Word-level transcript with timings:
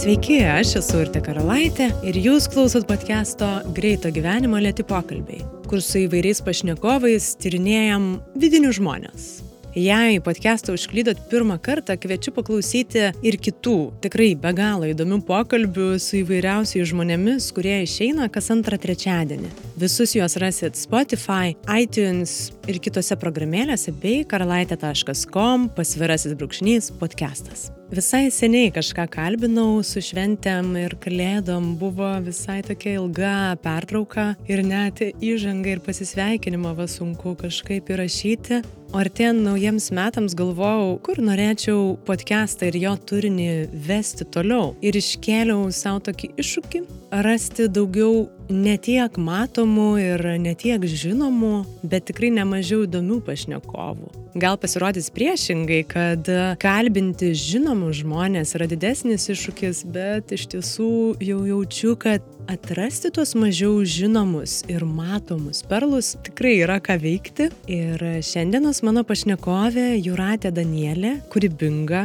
Sveiki, 0.00 0.38
aš 0.48 0.70
esu 0.78 1.02
Urte 1.02 1.20
Karalaitė 1.20 1.90
ir 2.08 2.16
jūs 2.16 2.46
klausot 2.48 2.86
podcast'o 2.88 3.48
Greito 3.76 4.08
gyvenimo 4.08 4.56
lėti 4.56 4.80
pokalbiai, 4.88 5.42
kur 5.68 5.82
su 5.84 6.06
įvairiais 6.06 6.40
pašnekovais 6.46 7.26
tyrinėjam 7.42 8.06
vidinius 8.40 8.78
žmonės. 8.78 9.26
Jei 9.76 10.16
podcast'ą 10.24 10.72
užklydot 10.78 11.20
pirmą 11.28 11.58
kartą, 11.60 11.98
kviečiu 12.00 12.32
paklausyti 12.32 13.10
ir 13.20 13.36
kitų, 13.44 13.76
tikrai 14.06 14.30
be 14.40 14.54
galo 14.56 14.88
įdomių 14.88 15.20
pokalbių 15.28 15.90
su 16.00 16.22
įvairiausiais 16.22 16.88
žmonėmis, 16.94 17.52
kurie 17.52 17.82
išeina 17.84 18.32
kas 18.32 18.48
antrą 18.56 18.80
trečiadienį. 18.80 19.52
Visus 19.80 20.12
juos 20.12 20.36
rasit 20.36 20.76
Spotify, 20.76 21.54
iTunes 21.72 22.50
ir 22.68 22.76
kitose 22.84 23.16
programėlėse 23.16 23.94
bei 24.02 24.26
karalaitė.com 24.28 25.70
pasvirasis 25.72 26.34
brūkšnys 26.36 26.90
podcastas. 27.00 27.70
Visai 27.88 28.26
seniai 28.28 28.68
kažką 28.74 29.06
kalbinau 29.14 29.78
su 29.80 30.02
šventėm 30.04 30.74
ir 30.82 30.98
kalėdom, 31.00 31.70
buvo 31.80 32.10
visai 32.26 32.58
tokia 32.66 32.98
ilga 32.98 33.32
pertrauka 33.64 34.34
ir 34.52 34.60
net 34.68 35.00
įžanga 35.00 35.72
ir 35.72 35.80
pasisveikinimą 35.88 36.74
va 36.76 36.84
sunku 36.84 37.32
kažkaip 37.40 37.88
įrašyti. 37.94 38.60
O 38.90 38.98
artėjant 38.98 39.44
naujiems 39.46 39.84
metams 39.94 40.32
galvojau, 40.34 40.96
kur 41.06 41.20
norėčiau 41.22 41.92
podcastą 42.08 42.72
ir 42.72 42.78
jo 42.80 42.94
turinį 43.06 43.46
vesti 43.86 44.26
toliau. 44.34 44.72
Ir 44.82 44.98
iškėliau 44.98 45.68
savo 45.70 46.00
tokį 46.08 46.32
iššūkį- 46.42 46.80
rasti 47.26 47.68
daugiau 47.70 48.26
ne 48.48 48.74
tiek 48.76 49.14
matomų 49.14 49.90
ir 50.02 50.26
ne 50.42 50.56
tiek 50.58 50.82
žinomų, 50.82 51.54
bet 51.84 52.10
tikrai 52.10 52.32
nemažiau 52.34 52.82
įdomių 52.88 53.20
pašnekovų. 53.30 54.19
Gal 54.34 54.54
pasirodys 54.62 55.08
priešingai, 55.10 55.80
kad 55.90 56.28
kalbinti 56.62 57.32
žinomus 57.34 57.98
žmonės 58.04 58.54
yra 58.54 58.68
didesnis 58.70 59.24
iššūkis, 59.32 59.80
bet 59.90 60.30
iš 60.36 60.44
tiesų 60.52 60.90
jau 61.18 61.38
jaučiu, 61.48 61.96
kad 61.98 62.22
atrasti 62.50 63.10
tuos 63.10 63.34
mažiau 63.34 63.80
žinomus 63.82 64.60
ir 64.70 64.84
matomus 64.86 65.64
perlus 65.66 66.12
tikrai 66.22 66.60
yra 66.62 66.78
ką 66.78 67.00
veikti. 67.02 67.48
Ir 67.66 68.04
šiandienos 68.22 68.84
mano 68.86 69.02
pašnekovė 69.08 69.96
Juratė 69.98 70.54
Danielė, 70.54 71.16
kūrybinga, 71.34 72.04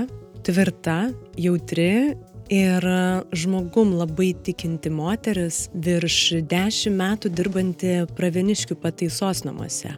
tvirta, 0.50 1.12
jautri 1.38 2.16
ir 2.50 2.90
žmogum 3.38 3.94
labai 4.02 4.32
tikinti 4.46 4.90
moteris, 4.90 5.68
virš 5.74 6.42
dešimt 6.50 6.98
metų 6.98 7.34
dirbanti 7.38 7.96
pravieniškių 8.18 8.82
pataisos 8.82 9.46
namuose. 9.46 9.94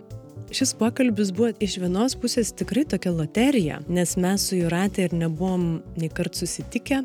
Šis 0.52 0.74
pokalbis 0.80 1.34
buvo 1.36 1.50
iš 1.60 1.76
vienos 1.82 2.16
pusės 2.16 2.54
tikrai 2.56 2.86
tokia 2.88 3.12
loterija, 3.12 3.82
nes 3.92 4.16
mes 4.16 4.46
su 4.48 4.56
Juratė 4.56 5.10
ir 5.10 5.16
nebuvom 5.26 5.82
nei 6.00 6.08
kart 6.08 6.40
susitikę. 6.40 7.02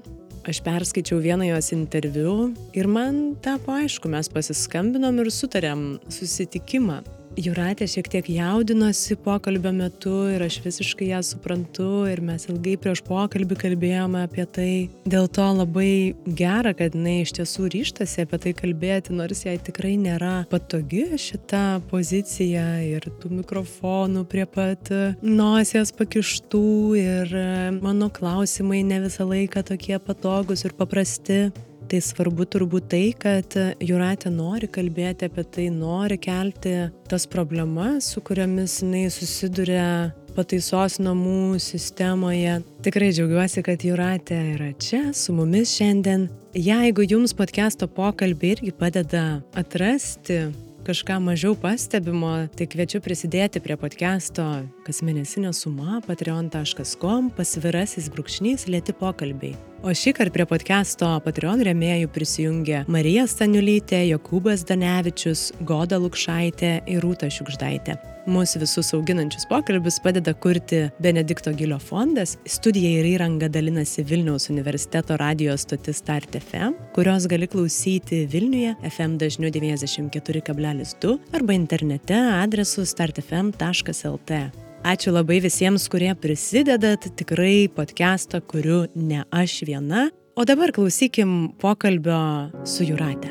Aš 0.46 0.60
perskaičiau 0.62 1.20
vieną 1.22 1.48
jos 1.48 1.72
interviu 1.74 2.52
ir 2.74 2.86
man 2.90 3.34
tapo 3.42 3.74
aišku, 3.74 4.10
mes 4.10 4.30
pasiskambinom 4.30 5.18
ir 5.22 5.30
sutarėm 5.34 5.84
susitikimą 6.10 7.02
Juratė 7.40 7.86
šiek 7.88 8.10
tiek 8.12 8.26
jaudinosi 8.28 9.16
pokalbio 9.24 9.70
metu 9.72 10.12
ir 10.28 10.42
aš 10.44 10.58
visiškai 10.66 11.06
ją 11.14 11.22
suprantu 11.24 12.04
ir 12.10 12.20
mes 12.20 12.44
ilgai 12.50 12.74
prieš 12.76 13.00
pokalbį 13.06 13.56
kalbėjome 13.62 14.26
apie 14.26 14.44
tai. 14.52 14.72
Dėl 15.08 15.30
to 15.32 15.46
labai 15.56 16.12
gera, 16.26 16.74
kad 16.76 16.92
jinai 16.92 17.22
iš 17.22 17.32
tiesų 17.38 17.70
ryštasi 17.72 18.26
apie 18.26 18.40
tai 18.44 18.52
kalbėti, 18.58 19.16
nors 19.16 19.46
jai 19.46 19.56
tikrai 19.64 19.94
nėra 20.02 20.34
patogi 20.52 21.06
šita 21.16 21.80
pozicija 21.88 22.66
ir 22.84 23.08
tų 23.22 23.32
mikrofonų 23.40 24.26
prie 24.28 24.44
pat 24.44 24.92
nosies 25.24 25.94
pakištų 25.96 26.64
ir 27.00 27.36
mano 27.80 28.12
klausimai 28.12 28.84
ne 28.84 29.00
visą 29.06 29.24
laiką 29.32 29.64
tokie 29.72 29.96
patogus 30.04 30.66
ir 30.68 30.76
paprasti 30.76 31.46
tai 31.92 32.00
svarbu 32.00 32.46
turbūt 32.48 32.86
tai, 32.88 33.04
kad 33.12 33.52
Juratė 33.84 34.30
nori 34.32 34.68
kalbėti 34.72 35.28
apie 35.28 35.44
tai, 35.44 35.66
nori 35.68 36.16
kelti 36.16 36.88
tas 37.10 37.26
problemas, 37.28 38.08
su 38.14 38.22
kuriomis 38.24 38.78
jinai 38.80 39.04
susiduria 39.12 39.86
pataisos 40.32 40.96
namų 41.04 41.58
sistemoje. 41.60 42.62
Tikrai 42.86 43.10
džiaugiuosi, 43.12 43.60
kad 43.66 43.84
Juratė 43.84 44.38
yra 44.54 44.70
čia 44.80 45.02
su 45.12 45.36
mumis 45.36 45.74
šiandien. 45.76 46.30
Jeigu 46.56 47.04
jums 47.04 47.36
podcast'o 47.36 47.90
pokalbį 47.92 48.54
irgi 48.56 48.72
padeda 48.76 49.42
atrasti 49.52 50.46
kažką 50.86 51.18
mažiau 51.22 51.52
pastebimo, 51.60 52.32
tai 52.56 52.66
kviečiu 52.72 53.02
prisidėti 53.04 53.60
prie 53.62 53.76
podcast'o 53.78 54.48
kasmėnesinė 54.88 55.52
suma 55.54 56.00
patreon.com 56.08 57.28
pasvirasis 57.36 58.08
brūkšnys 58.16 58.66
lėti 58.72 58.96
pokalbiai. 58.96 59.71
O 59.82 59.90
šį 59.90 60.12
kartą 60.14 60.30
prie 60.36 60.44
podcast'o 60.46 61.08
Patreon 61.24 61.58
remėjų 61.66 62.06
prisijungė 62.14 62.84
Marija 62.94 63.24
Staniulytė, 63.26 63.98
Jokūbas 64.12 64.62
Danevičius, 64.68 65.48
Goda 65.66 65.98
Lukšaitė 65.98 66.70
ir 66.86 67.02
Rūta 67.02 67.26
Šiukždaitė. 67.26 67.96
Mūsų 68.30 68.62
visus 68.62 68.92
auginančius 68.94 69.48
pokalbius 69.50 69.98
padeda 70.04 70.36
kurti 70.38 70.84
Benedikto 71.02 71.50
Gilio 71.58 71.80
fondas. 71.82 72.36
Studija 72.46 72.94
ir 73.00 73.10
įranga 73.16 73.50
dalinasi 73.50 74.06
Vilniaus 74.06 74.46
universiteto 74.54 75.18
radijos 75.18 75.66
stotis 75.66 75.98
Start 75.98 76.38
FM, 76.38 76.78
kurios 76.94 77.26
gali 77.26 77.50
klausyti 77.50 78.22
Vilniuje 78.30 78.76
FM 78.86 79.18
dažniu 79.18 79.50
94,2 79.50 81.16
arba 81.34 81.58
internete 81.58 82.22
adresu 82.38 82.86
startfm.lt. 82.86 84.44
Ačiū 84.82 85.12
labai 85.14 85.36
visiems, 85.38 85.84
kurie 85.86 86.10
prisidedat, 86.18 87.04
tikrai 87.14 87.68
podcastą 87.70 88.40
kuriu 88.42 88.88
ne 88.98 89.20
aš 89.30 89.60
viena. 89.62 90.08
O 90.34 90.42
dabar 90.42 90.72
klausykim 90.74 91.52
pokalbio 91.62 92.50
su 92.66 92.82
Juratė. 92.88 93.30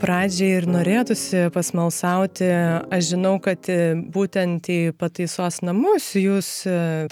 Pradžiai 0.00 0.62
ir 0.62 0.68
norėtųsi 0.70 1.44
pasmalsauti, 1.52 2.48
aš 2.88 3.12
žinau, 3.12 3.34
kad 3.44 3.68
būtent 4.16 4.72
į 4.72 4.80
pataisos 4.96 5.60
namus 5.60 6.08
jūs 6.16 6.50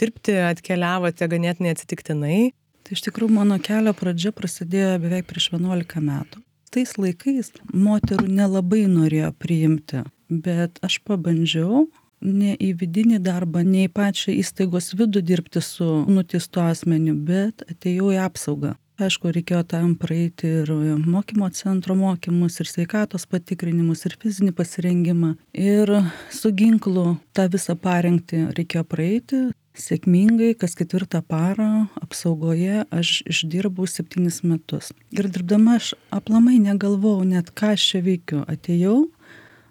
dirbti 0.01 0.41
atkeliavote 0.41 1.29
ganėtinai 1.37 1.77
atsitiktinai. 1.77 2.41
Tai 2.81 2.97
iš 2.97 3.05
tikrųjų 3.11 3.37
mano 3.43 3.61
kelio 3.61 3.93
pradžia 3.93 4.33
prasidėjo 4.33 4.97
beveik 5.05 5.29
prieš 5.29 5.53
11 5.53 6.01
metų 6.09 6.45
tais 6.75 6.97
laikais 6.99 7.53
moterų 7.71 8.29
nelabai 8.29 8.85
norėjo 8.91 9.31
priimti, 9.39 10.05
bet 10.29 10.81
aš 10.85 11.01
pabandžiau 11.07 11.87
ne 12.25 12.55
į 12.57 12.73
vidinį 12.81 13.21
darbą, 13.25 13.63
ne 13.67 13.85
į 13.87 13.93
pačią 13.95 14.35
įstaigos 14.41 14.95
vidų 14.99 15.23
dirbti 15.23 15.63
su 15.63 15.87
nuteistu 16.09 16.65
asmeniu, 16.65 17.15
bet 17.15 17.67
atėjau 17.69 18.15
į 18.15 18.23
apsaugą. 18.25 18.75
Aišku, 18.95 19.33
reikėjo 19.35 19.65
tam 19.67 19.97
praeiti 19.99 20.47
ir 20.61 20.71
mokymo 21.03 21.49
centro 21.51 21.97
mokymus, 21.99 22.61
ir 22.63 22.69
sveikatos 22.71 23.25
patikrinimus, 23.27 24.05
ir 24.07 24.15
fizinį 24.23 24.53
pasirengimą. 24.55 25.33
Ir 25.59 25.91
su 26.31 26.53
ginklu 26.55 27.17
tą 27.35 27.49
visą 27.51 27.75
parengti 27.75 28.45
reikėjo 28.55 28.85
praeiti, 28.87 29.41
sėkmingai 29.75 30.55
kas 30.59 30.77
ketvirtą 30.79 31.21
parą 31.27 31.87
apsaugoje 32.01 32.85
aš 32.95 33.23
išdirbau 33.31 33.87
septynis 33.91 34.43
metus. 34.47 34.93
Ir 35.15 35.29
dirbdama 35.29 35.79
aš 35.81 35.95
aplamai 36.15 36.61
negalvojau 36.63 37.27
net, 37.29 37.51
ką 37.51 37.75
aš 37.75 37.89
čia 37.91 38.03
veikiu. 38.07 38.45
Atėjau, 38.51 39.09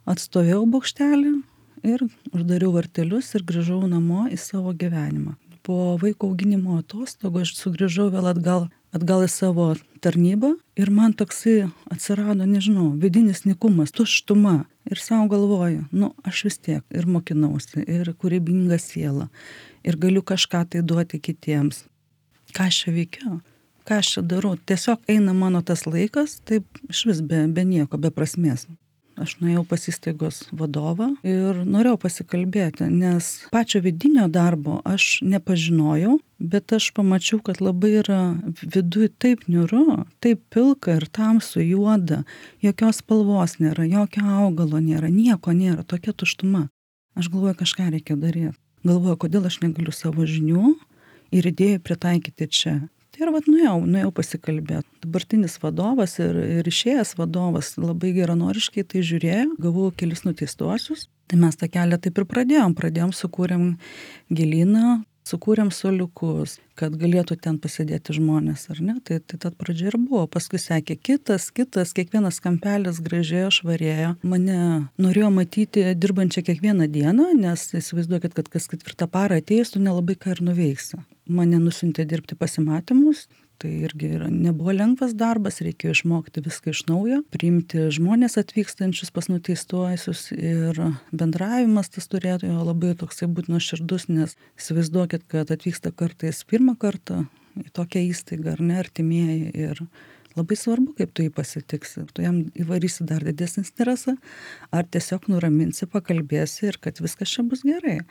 atstovėjau 0.09 0.66
bokštelį 0.75 1.34
ir 1.88 2.06
uždariau 2.34 2.74
vartelius 2.75 3.34
ir 3.38 3.47
grįžau 3.47 3.81
namo 3.88 4.28
į 4.31 4.40
savo 4.40 4.75
gyvenimą. 4.75 5.38
Po 5.63 5.96
vaiko 6.00 6.28
auginimo 6.31 6.81
atostogų 6.81 7.46
aš 7.46 7.56
sugrįžau 7.56 8.09
vėl 8.12 8.28
atgal, 8.34 8.68
atgal 8.92 9.24
į 9.24 9.30
savo 9.31 9.69
tarnybą 10.03 10.58
ir 10.75 10.92
man 10.92 11.16
toksai 11.16 11.69
atsirado, 11.92 12.44
nežinau, 12.44 12.92
vidinis 13.00 13.45
nikumas, 13.48 13.95
tuštuma. 13.95 14.66
Ir 14.94 15.00
savo 15.01 15.25
galvoju, 15.28 15.88
nu, 15.92 16.12
aš 16.24 16.44
vis 16.45 16.60
tiek 16.62 16.84
ir 16.94 17.07
mokinausi, 17.10 17.81
ir 17.90 18.12
kūrybinga 18.22 18.78
siela 18.78 19.25
ir 19.81 19.98
galiu 19.98 20.22
kažką 20.22 20.60
tai 20.69 20.84
duoti 20.86 21.18
kitiems. 21.18 21.88
Ką 22.54 22.68
aš 22.69 22.84
čia 22.84 22.94
veikiu? 22.94 23.40
Ką 23.90 23.98
aš 24.04 24.12
čia 24.13 24.24
darau? 24.36 24.54
Tiesiog 24.69 25.10
eina 25.10 25.34
mano 25.34 25.63
tas 25.66 25.88
laikas, 25.90 26.38
taip 26.45 26.68
iš 26.94 27.07
vis 27.10 27.24
be, 27.25 27.42
be 27.50 27.66
nieko, 27.66 27.98
be 27.98 28.13
prasmės. 28.13 28.68
Aš 29.19 29.36
nuėjau 29.44 29.62
pas 29.69 29.83
įstaigos 29.92 30.39
vadovą 30.57 31.12
ir 31.21 31.60
norėjau 31.69 32.00
pasikalbėti, 32.01 32.88
nes 32.89 33.27
pačio 33.54 33.83
vidinio 33.86 34.25
darbo 34.25 34.80
aš 34.89 35.19
nepažinojau, 35.21 36.15
bet 36.42 36.74
aš 36.74 36.89
pamačiau, 36.98 37.38
kad 37.45 37.62
labai 37.62 37.92
yra 38.01 38.21
viduje 38.63 39.12
taip 39.21 39.45
niuru, 39.45 40.01
taip 40.24 40.42
pilka 40.50 40.98
ir 40.98 41.06
tamsu 41.13 41.62
juoda, 41.62 42.24
jokios 42.65 43.04
spalvos 43.04 43.60
nėra, 43.62 43.86
jokio 43.86 44.25
augalo 44.48 44.81
nėra, 44.81 45.13
nieko 45.13 45.54
nėra, 45.54 45.86
tokia 45.86 46.15
tuštuma. 46.18 46.68
Aš 47.13 47.30
galvoju, 47.30 47.60
kažką 47.62 47.92
reikia 47.94 48.18
daryti 48.18 48.57
galvoju, 48.83 49.18
kodėl 49.25 49.48
aš 49.48 49.62
negaliu 49.63 49.94
savo 49.95 50.27
žinių 50.27 50.74
ir 51.33 51.48
idėjų 51.50 51.81
pritaikyti 51.88 52.50
čia. 52.51 52.75
Ir 53.24 53.31
vat 53.31 53.46
nuėjau, 53.48 53.78
nuėjau 53.88 54.12
pasikalbėti. 54.18 54.90
Dabartinis 55.06 55.56
vadovas 55.64 56.18
ir, 56.20 56.36
ir 56.60 56.68
išėjęs 56.68 57.16
vadovas 57.16 57.74
labai 57.80 58.12
geranoriškai 58.18 58.84
tai 58.92 59.04
žiūrėjo, 59.08 59.54
gavau 59.64 59.88
kelis 59.96 60.25
nuteistuosius. 60.28 61.08
Tai 61.31 61.40
mes 61.40 61.56
tą 61.56 61.70
kelią 61.72 62.02
taip 62.04 62.20
ir 62.20 62.28
pradėjom. 62.28 62.75
Pradėjom, 62.75 63.14
sukūrėm 63.16 63.64
gilyną, 64.28 64.98
sukūrėm 65.24 65.72
soliukus, 65.72 66.58
kad 66.80 66.98
galėtų 67.00 67.38
ten 67.46 67.62
pasėdėti 67.64 68.18
žmonės, 68.18 68.66
ar 68.74 68.81
ne? 68.84 68.98
Tai, 69.08 69.22
tai 69.24 69.40
tad 69.46 69.56
pradžia 69.56 69.94
ir 69.94 69.98
buvo. 70.02 70.25
Paskui 70.28 70.60
sekė 70.60 70.98
kitas, 71.00 71.48
kitas, 71.56 71.96
kiekvienas 71.96 72.42
kampelis 72.44 73.00
gražėjo, 73.06 73.54
švarėjo. 73.62 74.12
Mane 74.28 74.60
norėjo 75.00 75.31
matyti 75.40 75.88
dirbančią 75.96 76.44
kiekvieną 76.50 76.92
dieną, 76.92 77.31
nes 77.40 77.70
įsivaizduokit, 77.72 78.36
kad 78.36 78.52
kas 78.52 78.68
ketvirtą 78.72 79.08
parą 79.08 79.40
ateis, 79.40 79.72
tu 79.72 79.84
nelabai 79.84 80.20
ką 80.20 80.36
ir 80.36 80.44
nuveiksi. 80.52 81.00
Mane 81.31 81.60
nusintė 81.62 82.04
dirbti 82.10 82.36
pasimatymus, 82.36 83.28
tai 83.62 83.70
irgi 83.88 84.10
yra, 84.18 84.28
nebuvo 84.28 84.74
lengvas 84.75 85.14
darbas, 85.16 85.62
reikėjo 85.64 85.94
išmokti 85.96 86.44
viską 86.44 86.74
iš 86.74 86.81
naujo, 86.90 87.22
priimti 87.31 87.86
žmonės 87.96 88.36
atvykstančius 88.42 89.14
pas 89.16 89.30
nuteistuosius 89.31 90.25
ir 90.36 90.81
bendravimas 91.16 91.94
tas 91.94 92.10
turėtų 92.12 92.52
jo 92.52 92.66
labai 92.68 92.92
toksai 93.00 93.30
būti 93.31 93.54
nuoširdus, 93.54 94.10
nes 94.12 94.36
įsivaizduokit, 94.60 95.24
kad 95.31 95.54
atvyksta 95.56 95.94
kartais 95.96 96.44
pirmą 96.50 96.75
kartą 96.81 97.24
į 97.62 97.70
tokią 97.78 98.04
įstaigą 98.10 98.58
ar 98.58 98.66
ne 98.66 98.81
artimieji 98.81 99.54
ir 99.54 99.84
labai 100.36 100.58
svarbu, 100.58 100.96
kaip 100.98 101.14
tu 101.16 101.24
jį 101.24 101.31
pasitiksi. 101.36 102.08
Tu 102.12 102.25
jam 102.25 102.40
įvarysi 102.58 103.06
dar 103.08 103.24
didesnį 103.24 103.64
stresą, 103.70 104.18
ar 104.74 104.90
tiesiog 104.90 105.30
nuraminsi, 105.31 105.88
pakalbėsi 105.88 106.72
ir 106.72 106.81
kad 106.84 107.00
viskas 107.04 107.31
čia 107.31 107.46
bus 107.48 107.64
gerai. 107.68 108.02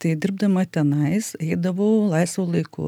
Tai 0.00 0.14
dirbdama 0.16 0.64
tenais, 0.64 1.34
eidavau 1.36 2.06
laisvo 2.08 2.46
laiku 2.48 2.86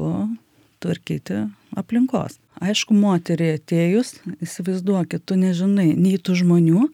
tvarkyti 0.81 1.43
aplinkos. 1.77 2.39
Aišku, 2.63 2.95
moteriai 2.97 3.59
atėjus, 3.59 4.15
įsivaizduokit, 4.41 5.21
tu 5.25 5.37
nežinai 5.37 5.91
nei 5.93 6.17
tų 6.17 6.39
žmonių, 6.41 6.87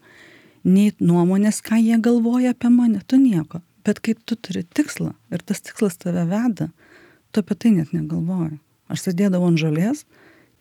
nei 0.68 0.92
nuomonės, 1.00 1.62
ką 1.64 1.80
jie 1.80 2.00
galvoja 2.04 2.52
apie 2.52 2.72
mane, 2.74 3.00
tu 3.08 3.20
nieko. 3.22 3.62
Bet 3.88 4.02
kai 4.04 4.18
tu 4.28 4.36
turi 4.36 4.66
tikslą 4.68 5.14
ir 5.32 5.44
tas 5.48 5.64
tikslas 5.64 5.96
tave 6.02 6.26
veda, 6.28 6.68
tu 7.32 7.44
apie 7.44 7.56
tai 7.56 7.72
net 7.78 7.96
negalvoji. 7.96 8.60
Aš 8.92 9.08
sėdėdavau 9.08 9.54
ant 9.54 9.62
žolės, 9.62 10.04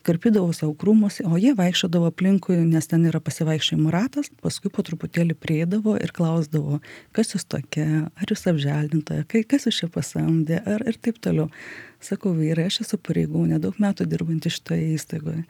karpydavau 0.09 0.55
savo 0.57 0.73
krūmus, 0.79 1.21
o 1.29 1.39
jie 1.41 1.53
vaikščiodavo 1.59 2.09
aplinkui, 2.11 2.57
nes 2.65 2.89
ten 2.91 3.05
yra 3.09 3.21
pasivaikščiojimo 3.25 3.93
ratas, 3.93 4.31
paskui 4.43 4.73
po 4.73 4.85
truputėlį 4.87 5.37
prieidavo 5.39 5.99
ir 6.01 6.15
klausdavo, 6.17 6.81
kas 7.17 7.35
jūs 7.35 7.45
tokia, 7.49 8.07
ar 8.09 8.33
jūs 8.33 8.47
apželdintoja, 8.51 9.27
kas 9.29 9.69
jūs 9.69 9.83
čia 9.83 9.91
pasamdė, 9.93 10.63
ar 10.65 10.87
ir 10.89 10.99
taip 11.03 11.21
toliau. 11.25 11.51
Sakau, 12.05 12.31
vyrai, 12.31 12.69
aš 12.71 12.85
esu 12.85 12.97
pareigūnė, 13.03 13.59
daug 13.59 13.79
metų 13.83 14.07
dirbanti 14.07 14.53
šitoje 14.55 14.93
įstaigoje. 14.95 15.41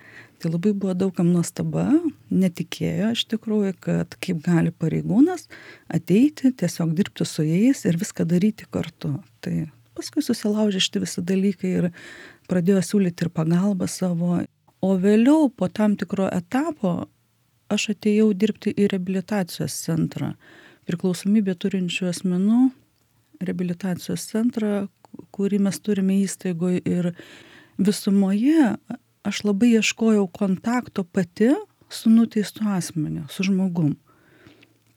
Tai 0.41 0.53
labai 0.55 0.73
buvo 0.73 0.95
daugam 0.97 1.29
nuostaba, 1.35 1.91
netikėjo 2.33 3.11
iš 3.13 3.27
tikrųjų, 3.29 3.75
kad 3.85 4.17
kaip 4.23 4.41
gali 4.47 4.73
pareigūnas 4.73 5.45
ateiti, 5.93 6.55
tiesiog 6.57 6.95
dirbti 6.97 7.29
su 7.29 7.45
jais 7.45 7.85
ir 7.85 8.01
viską 8.01 8.25
daryti 8.31 8.69
kartu. 8.73 9.19
Tai 9.45 9.57
paskui 9.99 10.23
susilaužė 10.25 10.81
šitie 10.85 11.03
visi 11.05 11.25
dalykai 11.27 11.75
ir 11.83 11.91
pradėjo 12.51 12.85
siūlyti 12.87 13.27
ir 13.27 13.33
pagalbą 13.35 13.89
savo. 13.91 14.41
O 14.81 14.95
vėliau, 15.03 15.49
po 15.51 15.67
tam 15.69 15.97
tikro 15.99 16.29
etapo, 16.31 17.09
aš 17.69 17.91
atėjau 17.95 18.31
dirbti 18.33 18.73
į 18.73 18.87
reabilitacijos 18.93 19.75
centrą. 19.85 20.33
Priklausomybė 20.89 21.57
turinčių 21.59 22.09
asmenų 22.13 22.69
reabilitacijos 23.45 24.25
centrą, 24.31 24.87
kurį 25.35 25.61
mes 25.67 25.79
turime 25.83 26.21
įstaigoje 26.23 26.81
ir 26.87 27.13
visumoje 27.79 28.73
aš 29.29 29.45
labai 29.45 29.75
ieškojau 29.79 30.27
kontakto 30.33 31.05
pati 31.05 31.51
su 31.91 32.11
nuteistu 32.11 32.65
asmeniu, 32.69 33.27
su 33.31 33.43
žmogum. 33.43 33.97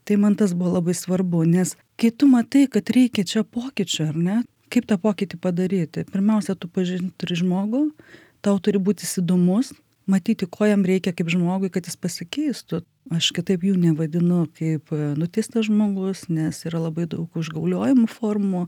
Tai 0.04 0.18
man 0.18 0.36
tas 0.36 0.54
buvo 0.58 0.78
labai 0.78 0.94
svarbu, 0.98 1.44
nes 1.46 1.76
kai 2.00 2.12
tu 2.12 2.28
matai, 2.28 2.66
kad 2.68 2.90
reikia 2.90 3.24
čia 3.28 3.44
pokyčio, 3.44 4.10
ar 4.12 4.18
ne, 4.18 4.38
kaip 4.72 4.88
tą 4.90 4.98
pokytį 5.02 5.40
padaryti? 5.44 6.06
Pirmiausia 6.12 6.56
tu 6.56 6.70
pažint 6.72 7.14
turi 7.22 7.38
žmogų 7.40 7.90
tau 8.46 8.58
turi 8.64 8.82
būt 8.82 9.06
jis 9.06 9.20
įdomus 9.22 9.72
matyti 10.10 10.48
ko 10.50 10.68
jam 10.68 10.84
reikia 10.86 11.14
kaip 11.16 11.30
žmogui 11.32 11.72
kad 11.74 11.88
jis 11.88 11.98
pasikeistų. 12.00 12.82
Aš 13.12 13.32
kitaip 13.36 13.64
jų 13.66 13.78
nevadinu 13.82 14.46
kaip 14.58 14.92
e, 14.94 15.14
nuteistas 15.18 15.68
žmogus 15.70 16.28
nes 16.30 16.62
yra 16.70 16.84
labai 16.84 17.08
daug 17.10 17.30
užgauliojimų 17.38 18.08
formų. 18.12 18.68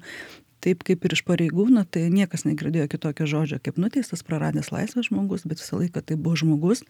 Taip 0.63 0.85
kaip 0.87 1.03
ir 1.03 1.15
iš 1.17 1.23
pareigūno 1.27 1.83
tai 1.83 2.07
niekas 2.13 2.45
negirdėjo 2.47 2.87
kitokio 2.93 3.27
žodžio 3.29 3.59
kaip 3.63 3.79
nuteistas 3.81 4.23
praradęs 4.25 4.71
laisvę 4.73 5.03
žmogus 5.09 5.45
bet 5.45 5.61
visą 5.61 5.81
laiką 5.81 6.05
tai 6.05 6.17
buvo 6.17 6.39
žmogus 6.39 6.85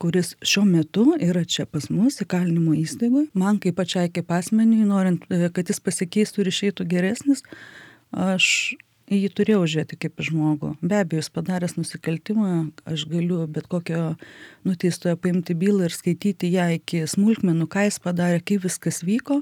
kuris 0.00 0.34
šiuo 0.46 0.64
metu 0.64 1.06
yra 1.20 1.42
čia 1.44 1.66
pas 1.68 1.90
mus 1.92 2.20
įkalinimo 2.24 2.72
įstaigoj. 2.80 3.30
Man 3.36 3.60
kaip 3.60 3.76
pačiai 3.80 4.12
kaip 4.12 4.30
asmeniui 4.32 4.86
norint 4.88 5.26
e, 5.28 5.48
kad 5.52 5.68
jis 5.68 5.82
pasikeistų 5.84 6.44
ir 6.44 6.52
išeitų 6.52 6.86
geresnis 6.88 7.44
aš 8.10 8.74
į 9.10 9.18
jį 9.24 9.30
turėjau 9.34 9.62
žiūrėti 9.66 9.98
kaip 10.04 10.22
į 10.22 10.28
žmogų. 10.28 10.70
Be 10.82 11.00
abejo, 11.02 11.22
jis 11.22 11.32
padaręs 11.34 11.74
nusikaltimą, 11.78 12.70
aš 12.86 13.06
galiu 13.10 13.42
bet 13.50 13.66
kokio 13.70 14.14
nuteistojo 14.66 15.16
paimti 15.18 15.56
bylą 15.58 15.88
ir 15.88 15.94
skaityti 15.94 16.52
ją 16.54 16.68
iki 16.76 17.02
smulkmenų, 17.10 17.66
ką 17.70 17.88
jis 17.88 17.98
padarė, 18.02 18.38
kaip 18.46 18.62
viskas 18.68 19.02
vyko, 19.06 19.40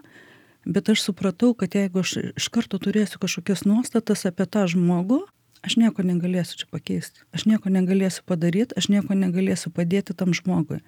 bet 0.65 0.89
aš 0.93 1.05
supratau, 1.11 1.53
kad 1.59 1.77
jeigu 1.77 2.01
aš 2.01 2.17
iš 2.33 2.49
karto 2.55 2.81
turėsiu 2.81 3.21
kažkokias 3.21 3.67
nuostatas 3.69 4.25
apie 4.29 4.49
tą 4.49 4.65
žmogų, 4.73 5.21
aš 5.67 5.77
nieko 5.81 6.05
negalėsiu 6.07 6.63
čia 6.63 6.71
pakeisti. 6.73 7.27
Aš 7.37 7.45
nieko 7.51 7.73
negalėsiu 7.73 8.25
padaryti, 8.29 8.77
aš 8.79 8.89
nieko 8.93 9.17
negalėsiu 9.19 9.73
padėti 9.75 10.17
tam 10.17 10.33
žmogui. 10.37 10.81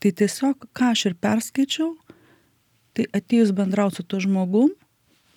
Tai 0.00 0.12
tiesiog, 0.16 0.68
ką 0.76 0.92
aš 0.92 1.10
ir 1.10 1.16
perskaičiau, 1.20 1.94
tai 2.96 3.08
atėjus 3.16 3.52
bendrauti 3.56 4.00
su 4.00 4.04
tuo 4.04 4.20
žmogum, 4.20 4.72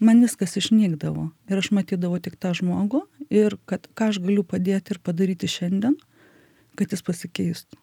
man 0.06 0.24
viskas 0.24 0.58
išnykdavo 0.60 1.30
ir 1.50 1.62
aš 1.62 1.72
matydavau 1.76 2.20
tik 2.24 2.36
tą 2.42 2.54
žmogų 2.58 3.04
ir 3.34 3.58
kad 3.70 3.88
ką 3.98 4.12
aš 4.14 4.20
galiu 4.24 4.44
padėti 4.48 4.96
ir 4.96 5.02
padaryti 5.04 5.50
šiandien, 5.50 5.98
kad 6.80 6.94
jis 6.94 7.06
pasikeistų. 7.06 7.80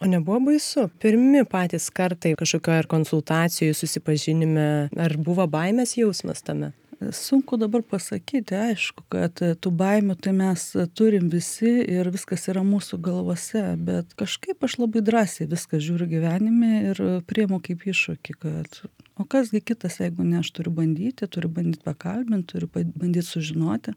O 0.00 0.08
nebuvo 0.08 0.38
baisu? 0.46 0.86
Pirmi 1.02 1.42
patys 1.44 1.90
kartai 1.92 2.32
kažkokioje 2.40 2.80
ar 2.80 2.86
konsultacijoje, 2.88 3.74
susipažinime, 3.76 4.68
ar 4.96 5.16
buvo 5.20 5.44
baimės 5.44 5.98
jausmas 5.98 6.40
tame? 6.46 6.72
Sunku 7.00 7.56
dabar 7.56 7.80
pasakyti, 7.84 8.56
aišku, 8.60 9.06
kad 9.12 9.40
tų 9.40 9.70
baimių 9.72 10.18
tai 10.20 10.34
mes 10.36 10.64
turim 10.96 11.30
visi 11.32 11.78
ir 11.88 12.10
viskas 12.12 12.44
yra 12.52 12.60
mūsų 12.64 12.98
galvose, 13.00 13.62
bet 13.80 14.12
kažkaip 14.20 14.64
aš 14.64 14.76
labai 14.82 15.00
drąsiai 15.04 15.48
viską 15.48 15.80
žiūriu 15.80 16.08
gyvenime 16.10 16.72
ir 16.90 17.00
priemu 17.28 17.60
kaip 17.64 17.86
iššūkį, 17.88 18.36
kad 18.44 18.80
o 19.20 19.28
kas 19.28 19.52
gi 19.52 19.60
kitas 19.60 20.00
jeigu 20.00 20.24
ne 20.24 20.40
aš 20.40 20.50
turiu 20.56 20.72
bandyti 20.74 21.28
turiu 21.28 21.52
bandyt 21.52 21.84
pakalbint 21.86 22.48
turiu 22.50 22.70
bandyt 22.72 23.28
sužinoti. 23.28 23.96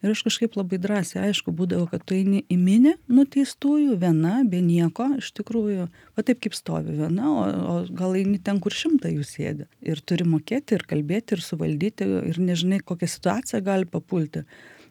Ir 0.00 0.14
aš 0.14 0.22
kažkaip 0.24 0.54
labai 0.56 0.78
drąsiai 0.80 1.26
aišku 1.28 1.52
būdavo 1.52 1.84
kad 1.90 2.04
tu 2.08 2.14
eini 2.16 2.38
į 2.48 2.56
minią 2.56 2.94
nuteistųjų 3.12 3.98
viena 4.00 4.38
be 4.48 4.62
nieko 4.64 5.10
iš 5.18 5.28
tikrųjų 5.36 5.88
va 6.16 6.24
taip 6.24 6.40
kaip 6.40 6.56
stovi 6.56 6.96
viena 7.02 7.28
o 7.28 7.42
o 7.72 7.74
gal 7.98 8.16
eini 8.16 8.40
ten 8.40 8.62
kur 8.64 8.72
šimtai 8.72 9.12
jų 9.18 9.26
sėdi. 9.28 9.68
Ir 9.84 10.00
turi 10.00 10.24
mokėti 10.24 10.78
ir 10.78 10.86
kalbėti 10.88 11.36
ir 11.36 11.44
suvaldyti 11.44 12.08
ir 12.32 12.40
nežinai 12.40 12.80
kokia 12.80 13.10
situacija 13.12 13.60
gali 13.64 13.88
papulti 13.92 14.46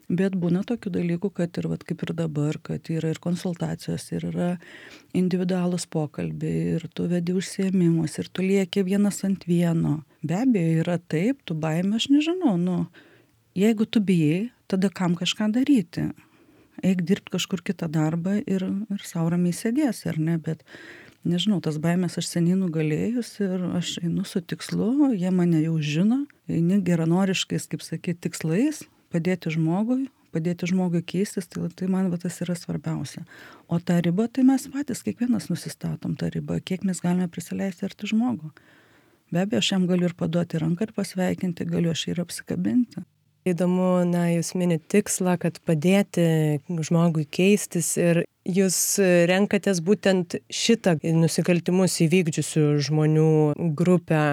bet 0.10 0.36
būna 0.36 0.64
tokių 0.68 0.92
dalykų 0.98 1.30
kad 1.38 1.58
ir 1.62 1.68
vat 1.70 1.84
kaip 1.88 2.04
ir 2.04 2.14
dabar 2.18 2.58
kad 2.66 2.90
yra 2.90 3.12
ir 3.14 3.20
konsultacijos 3.22 4.08
ir 4.12 4.26
yra 4.32 4.50
individualūs 5.18 5.86
pokalbiai 5.94 6.76
ir 6.78 6.88
tu 6.98 7.06
vedi 7.12 7.36
užsiėmimus 7.38 8.18
ir 8.20 8.32
tu 8.34 8.46
lieki 8.46 8.84
vienas 8.88 9.22
ant 9.28 9.46
vieno. 9.50 10.00
Be 10.26 10.42
abejo 10.42 10.82
yra 10.84 10.98
taip 11.00 11.44
tų 11.46 11.60
baimių 11.62 12.00
aš 12.02 12.10
nežinau 12.14 12.58
nu 12.58 12.80
jeigu 13.58 13.86
tu 13.86 14.02
bijai 14.02 14.50
tada 14.68 14.90
kam 14.90 15.16
kažką 15.20 15.52
daryti? 15.54 16.10
Eik 16.84 17.04
dirbt 17.04 17.30
kažkur 17.30 17.62
kitą 17.62 17.90
darbą 17.92 18.40
ir 18.40 18.66
ir 18.66 19.06
sau 19.06 19.28
ramiai 19.30 19.54
sėdėsi 19.54 20.10
ar 20.10 20.20
ne? 20.20 20.38
Bet 20.42 20.64
nežinau 21.28 21.60
tas 21.62 21.78
baimes 21.78 22.18
aš 22.18 22.32
seniai 22.34 22.58
nugalėjus 22.58 23.36
ir 23.44 23.66
aš 23.78 23.98
einu 24.02 24.26
su 24.26 24.42
tikslu 24.42 25.12
jie 25.14 25.32
mane 25.36 25.62
jau 25.66 25.76
žino 25.84 26.24
eini 26.50 26.80
geranoriškais 26.82 27.68
kaip 27.70 27.84
sakyt 27.86 28.24
tikslais 28.24 28.86
padėti 29.14 29.54
žmogui 29.56 30.08
padėti 30.30 30.68
žmogui 30.70 31.00
keistis 31.02 31.48
tai 31.50 31.66
tai 31.74 31.88
man 31.90 32.12
va 32.14 32.18
tas 32.22 32.36
yra 32.46 32.54
svarbiausia. 32.54 33.24
O 33.66 33.80
tą 33.82 33.96
ribą 34.06 34.28
tai 34.30 34.44
mes 34.46 34.68
patys 34.70 35.02
kiekvienas 35.02 35.50
nusistatom 35.50 36.14
tą 36.14 36.30
ribą 36.36 36.60
kiek 36.62 36.86
mes 36.86 37.02
galime 37.02 37.26
prisileisti 37.34 37.88
arti 37.90 38.12
žmogų 38.14 38.54
be 39.32 39.42
abejo 39.42 39.60
aš 39.60 39.72
jam 39.72 39.88
galiu 39.88 40.10
ir 40.10 40.18
paduoti 40.18 40.60
ranką 40.62 40.88
ir 40.88 40.94
pasveikinti 40.96 41.66
galiu 41.70 41.94
aš 41.94 42.08
ir 42.10 42.22
apsikabinti. 42.24 43.06
Įdomu 43.48 44.04
na 44.10 44.26
jūs 44.34 44.52
minit 44.60 44.84
tikslą 44.92 45.38
kad 45.42 45.62
padėti 45.66 46.60
žmogui 46.68 47.24
keistis 47.26 47.94
ir 47.98 48.24
jūs 48.46 48.78
renkatės 49.30 49.80
būtent 49.86 50.36
šitą 50.54 50.98
nusikaltimus 51.16 52.00
įvykdžiusių 52.06 52.66
žmonių 52.90 53.32
grupę 53.80 54.24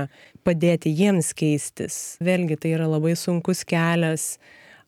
padėti 0.47 0.91
jiems 0.91 1.33
keistis. 1.39 2.17
Vėlgi 2.25 2.59
tai 2.61 2.75
yra 2.77 2.91
labai 2.91 3.15
sunkus 3.21 3.63
kelias 3.69 4.37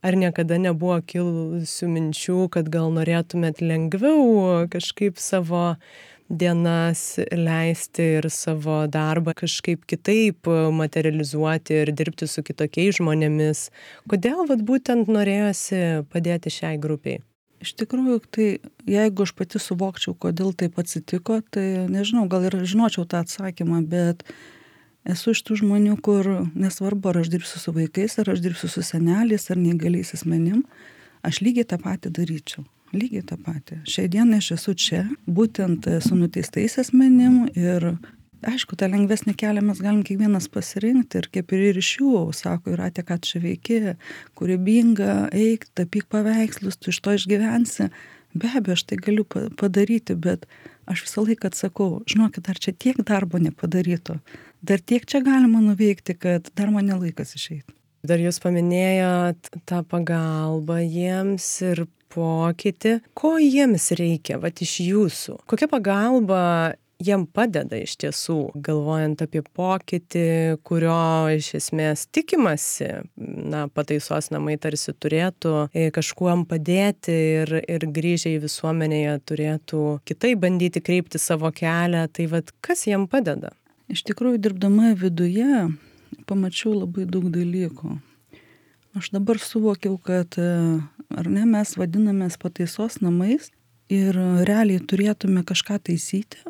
ar 0.04 0.18
niekada 0.18 0.58
nebuvo 0.60 0.98
kilusių 1.02 1.88
minčių, 1.94 2.38
kad 2.54 2.70
gal 2.72 2.92
norėtumėt 2.94 3.62
lengviau 3.64 4.68
kažkaip 4.70 5.18
savo 5.22 5.74
dienas 6.28 7.16
leisti 7.32 8.04
ir 8.18 8.28
savo 8.30 8.82
darbą 8.92 9.32
kažkaip 9.36 9.86
kitaip 9.88 10.50
materializuoti 10.76 11.80
ir 11.82 11.92
dirbti 11.96 12.28
su 12.28 12.44
kitokiais 12.44 13.00
žmonėmis. 13.00 13.68
Kodėl 14.12 14.44
vat, 14.50 14.60
būtent 14.60 15.08
norėjosi 15.08 16.04
padėti 16.12 16.52
šiai 16.52 16.76
grupiai? 16.80 17.22
Iš 17.64 17.72
tikrųjų, 17.80 18.20
tai 18.30 18.48
jeigu 18.86 19.24
aš 19.24 19.32
pati 19.34 19.58
suvokčiau, 19.58 20.14
kodėl 20.14 20.52
taip 20.54 20.78
atsitiko, 20.78 21.40
tai 21.50 21.88
nežinau, 21.90 22.28
gal 22.30 22.46
ir 22.46 22.54
žinočiau 22.62 23.02
tą 23.08 23.24
atsakymą, 23.24 23.80
bet 23.88 24.22
esu 25.06 25.34
iš 25.36 25.44
tų 25.46 25.60
žmonių, 25.62 25.96
kur 26.02 26.26
nesvarbu, 26.54 27.12
ar 27.12 27.22
aš 27.22 27.30
dirbsiu 27.34 27.62
su 27.62 27.74
vaikais, 27.76 28.18
ar 28.18 28.32
aš 28.34 28.42
dirbsiu 28.44 28.70
su 28.72 28.82
seneliais, 28.82 29.50
ar 29.50 29.60
neįgaliais 29.60 30.14
asmenim, 30.16 30.64
aš 31.22 31.42
lygiai 31.44 31.68
tą 31.68 31.80
patį 31.82 32.14
daryčiau. 32.18 32.66
Lygiai 32.96 33.20
tą 33.28 33.36
patį. 33.36 33.82
Šiai 33.84 34.08
dienai 34.08 34.38
aš 34.40 34.54
esu 34.56 34.72
čia, 34.72 35.02
būtent 35.28 35.84
su 36.00 36.16
nuteistais 36.16 36.78
asmenim 36.80 37.42
ir 37.52 37.92
aišku 38.46 38.76
tą 38.78 38.88
lengvesnį 38.90 39.34
kelią 39.38 39.62
mes 39.66 39.80
galim 39.82 40.04
kiekvienas 40.06 40.48
pasirinkti 40.52 41.22
ir 41.22 41.28
kaip 41.34 41.52
ir 41.56 41.80
iš 41.80 41.90
jų 41.98 42.22
sako 42.36 42.74
jūrate 42.74 43.02
ką 43.06 43.18
tu 43.18 43.32
čia 43.32 43.42
veiki 43.42 43.78
kūrybinga 44.38 45.30
eik 45.34 45.66
tapyk 45.78 46.06
paveikslus 46.12 46.78
tu 46.78 46.92
iš 46.94 47.00
to 47.02 47.16
išgyvensi 47.18 47.88
be 48.38 48.50
abejo 48.54 48.78
aš 48.78 48.84
tai 48.90 49.00
galiu 49.02 49.26
padaryti 49.58 50.14
bet 50.14 50.46
aš 50.86 51.04
visą 51.06 51.26
laiką 51.26 51.50
atsakau 51.50 51.90
žinokit 52.06 52.46
dar 52.46 52.60
čia 52.62 52.72
tiek 52.72 53.00
darbo 53.02 53.42
nepadaryto 53.42 54.20
dar 54.62 54.80
tiek 54.80 55.06
čia 55.08 55.22
galima 55.24 55.62
nuveikti 55.64 56.16
kad 56.18 56.50
dar 56.56 56.72
man 56.74 56.88
ne 56.90 56.98
laikas 56.98 57.36
išeit. 57.38 57.66
Dar 58.06 58.20
jūs 58.22 58.38
paminėjot 58.42 59.50
tą 59.66 59.82
pagalbą 59.90 60.78
jiems 60.84 61.46
ir 61.66 61.86
pokytį. 62.14 62.98
Ko 63.18 63.36
jiems 63.42 63.90
reikia 63.98 64.38
vat 64.40 64.62
iš 64.64 64.78
jūsų? 64.86 65.40
Kokia 65.50 65.68
pagalba 65.70 66.42
jiem 67.02 67.26
padeda 67.30 67.78
iš 67.78 67.94
tiesų 68.02 68.38
galvojant 68.64 69.20
apie 69.22 69.42
pokytį 69.54 70.58
kurio 70.66 71.30
iš 71.30 71.52
esmės 71.60 72.06
tikimasi 72.14 72.88
na 73.16 73.66
pataisos 73.70 74.32
namai 74.34 74.56
tarsi 74.58 74.94
turėtų 74.94 75.54
e, 75.70 75.88
kažkuom 75.94 76.42
padėti 76.50 77.14
ir 77.42 77.54
ir 77.60 77.86
grįžę 77.94 78.34
į 78.34 78.42
visuomenę 78.48 79.02
jie 79.04 79.14
turėtų 79.30 79.84
kitaip 80.10 80.42
bandyti 80.42 80.82
kreipti 80.82 81.22
savo 81.22 81.52
kelią. 81.54 82.08
Tai 82.10 82.26
vat 82.34 82.50
kas 82.64 82.86
jiem 82.88 83.06
padeda 83.10 83.54
iš 83.92 84.04
tikrųjų 84.08 84.42
dirbdama 84.44 84.94
viduje 84.98 85.66
pamačiau 86.28 86.74
labai 86.76 87.08
daug 87.08 87.30
dalykų 87.32 87.96
aš 88.98 89.10
dabar 89.16 89.40
suvokiau 89.42 89.98
kad 89.98 90.38
ar 90.38 91.32
ne 91.32 91.44
mes 91.48 91.76
vadinamės 91.80 92.38
pataisos 92.40 93.00
namais 93.04 93.50
ir 93.88 94.16
realiai 94.48 94.80
turėtume 94.84 95.44
kažką 95.48 95.80
taisyti 95.88 96.40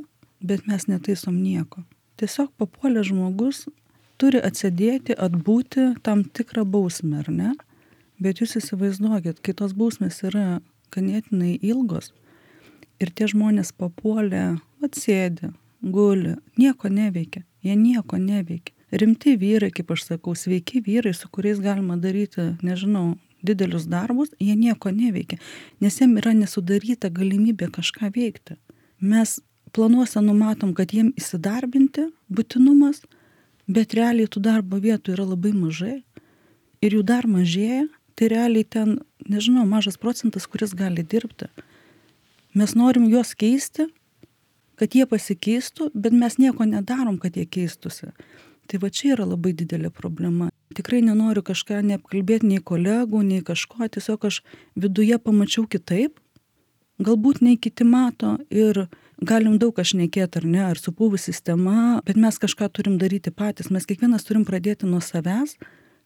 bet 0.41 0.67
mes 0.67 0.87
netaisom 0.89 1.39
nieko. 1.43 1.83
Tiesiog 2.19 2.51
papuolęs 2.59 3.11
žmogus 3.11 3.67
turi 4.19 4.41
atsidėti, 4.43 5.15
atbūti 5.15 5.93
tam 6.07 6.25
tikrą 6.25 6.65
bausmę, 6.67 7.23
ar 7.23 7.31
ne? 7.31 7.53
Bet 8.19 8.43
jūs 8.43 8.57
įsivaizduokit, 8.59 9.39
kai 9.43 9.55
tos 9.55 9.75
bausmės 9.79 10.19
yra 10.27 10.61
ganėtinai 10.95 11.59
ilgos 11.63 12.11
ir 12.99 13.13
tie 13.15 13.29
žmonės 13.31 13.71
papuolę, 13.79 14.59
atsėdi, 14.83 15.53
guli, 15.83 16.37
nieko 16.59 16.89
neveikia, 16.89 17.45
jie 17.63 17.77
nieko 17.77 18.19
neveikia. 18.19 18.75
Rimti 18.91 19.37
vyrai, 19.37 19.69
kaip 19.75 19.91
aš 19.93 20.07
sakau, 20.07 20.33
sveiki 20.35 20.81
vyrai, 20.85 21.13
su 21.15 21.29
kuriais 21.29 21.61
galima 21.61 21.99
daryti, 22.01 22.55
nežinau, 22.65 23.19
didelius 23.45 23.85
darbus, 23.87 24.33
jie 24.41 24.57
nieko 24.57 24.91
neveikia, 24.91 25.37
nes 25.81 26.01
jiem 26.01 26.17
yra 26.19 26.33
nesudaryta 26.35 27.11
galimybė 27.13 27.69
kažką 27.75 28.09
veikti. 28.17 28.57
Mes 28.99 29.37
planuose 29.73 30.21
numatom 30.25 30.75
kad 30.77 30.93
jiem 30.95 31.13
įsidarbinti 31.19 32.09
būtinumas 32.33 33.03
bet 33.69 33.95
realiai 33.99 34.29
tų 34.31 34.43
darbo 34.45 34.81
vietų 34.83 35.15
yra 35.17 35.27
labai 35.29 35.53
mažai 35.57 35.99
ir 36.85 36.97
jų 36.97 37.05
dar 37.07 37.29
mažėja 37.29 37.87
tai 38.19 38.31
realiai 38.33 38.65
ten 38.65 38.99
nežinau 39.29 39.67
mažas 39.69 40.01
procentas 40.01 40.49
kuris 40.51 40.75
gali 40.77 41.05
dirbti 41.05 41.51
mes 42.59 42.75
norim 42.79 43.09
juos 43.13 43.35
keisti 43.39 43.89
kad 44.79 44.95
jie 44.95 45.07
pasikeistų 45.11 45.91
bet 45.95 46.15
mes 46.15 46.39
nieko 46.39 46.67
nedarom 46.69 47.19
kad 47.19 47.37
jie 47.37 47.47
keistųsi. 47.47 48.13
Tai 48.69 48.81
va 48.83 48.91
čia 48.93 49.15
yra 49.17 49.25
labai 49.25 49.55
didelė 49.57 49.91
problema. 49.95 50.51
Tikrai 50.77 51.01
nenoriu 51.03 51.43
kažką 51.43 51.81
neapkalbėt 51.89 52.45
nei 52.45 52.61
kolegų 52.61 53.23
nei 53.25 53.43
kažko 53.43 53.89
tiesiog 53.89 54.29
aš 54.29 54.43
viduje 54.77 55.19
pamačiau 55.19 55.65
kitaip. 55.67 56.21
Galbūt 57.01 57.41
nei 57.47 57.57
kiti 57.57 57.87
mato 57.87 58.37
ir 58.51 58.89
galim 59.23 59.57
daug 59.59 59.73
ką 59.77 59.87
šnekėt 59.87 60.37
ar 60.41 60.45
ne 60.45 60.65
ar 60.67 60.79
supuvus 60.79 61.25
sistema 61.31 62.03
bet 62.07 62.19
mes 62.21 62.39
kažką 62.39 62.69
turim 62.75 62.99
daryti 62.99 63.33
patys. 63.33 63.71
Mes 63.71 63.87
kiekvienas 63.87 64.27
turim 64.29 64.45
pradėti 64.45 64.87
nuo 64.87 65.01
savęs 65.01 65.57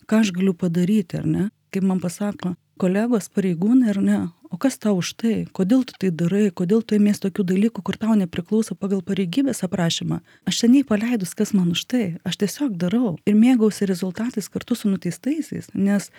ką 0.07 0.23
aš 0.23 0.33
galiu 0.37 0.55
padaryti 0.55 1.19
ar 1.19 1.27
ne. 1.27 1.49
Kaip 1.73 1.87
man 1.89 2.01
pasako 2.01 2.55
kolegos 2.81 3.29
pareigūnai 3.33 3.93
ar 3.93 4.01
ne? 4.03 4.21
O 4.53 4.59
kas 4.61 4.77
tau 4.77 4.99
už 5.01 5.15
tai? 5.17 5.35
Kodėl 5.57 5.87
tu 5.89 5.97
tai 5.97 6.11
darai? 6.13 6.51
Kodėl 6.53 6.83
tu 6.85 6.99
imies 6.99 7.23
tokių 7.23 7.47
dalykų 7.49 7.85
kur 7.87 7.97
tau 7.97 8.17
nepriklauso 8.19 8.77
pagal 8.77 9.01
pareigybės 9.07 9.65
aprašymą? 9.65 10.21
Aš 10.49 10.65
seniai 10.65 10.85
paleidus 10.85 11.33
kas 11.39 11.55
man 11.57 11.73
už 11.73 11.87
tai? 11.89 12.05
Aš 12.29 12.43
tiesiog 12.43 12.77
darau 12.77 13.17
ir 13.25 13.39
mėgaujuosi 13.39 13.89
rezultatais 13.89 14.51
kartu 14.53 14.77
su 14.77 14.93
nuteistaisiais 14.93 15.73
nes 15.73 16.11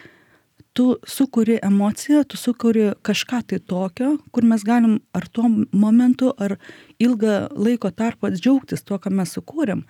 tu 0.73 0.97
sukuri 1.05 1.59
emociją 1.61 2.23
tu 2.23 2.37
sukuri 2.37 2.85
kažką 3.05 3.41
tai 3.47 3.59
tokio 3.59 4.17
kur 4.31 4.43
mes 4.43 4.63
galim 4.65 4.99
ar 5.13 5.27
tuo 5.29 5.45
momentu 5.71 6.33
ar 6.37 6.57
ilgą 6.99 7.35
laiko 7.65 7.91
tarpą 7.91 8.33
džiaugtis 8.33 8.81
tuo 8.83 8.97
ką 8.97 9.13
mes 9.13 9.35
sukūrėm 9.37 9.85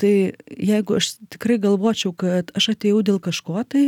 tai 0.00 0.32
jeigu 0.48 0.96
aš 0.96 1.12
tikrai 1.32 1.58
galvočiau 1.60 2.14
kad 2.16 2.52
aš 2.56 2.70
atėjau 2.72 3.02
dėl 3.04 3.18
kažko 3.20 3.60
tai 3.68 3.82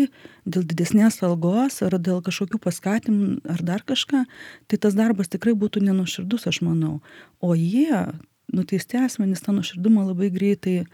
dėl 0.45 0.67
didesnės 0.69 1.23
algos 1.25 1.81
ar 1.87 1.97
dėl 1.97 2.21
kažkokių 2.25 2.61
paskatinimų 2.61 3.41
ar 3.55 3.65
dar 3.65 3.85
kažką 3.89 4.25
tai 4.69 4.81
tas 4.83 4.99
darbas 4.99 5.33
tikrai 5.33 5.57
būtų 5.57 5.85
nenuoširdus 5.87 6.47
aš 6.53 6.61
manau. 6.67 7.01
O 7.41 7.57
jie 7.57 8.05
nuteisti 8.53 9.01
asmenys 9.01 9.45
tą 9.45 9.57
nuoširdumą 9.57 10.05
labai 10.11 10.29
greitai 10.35 10.85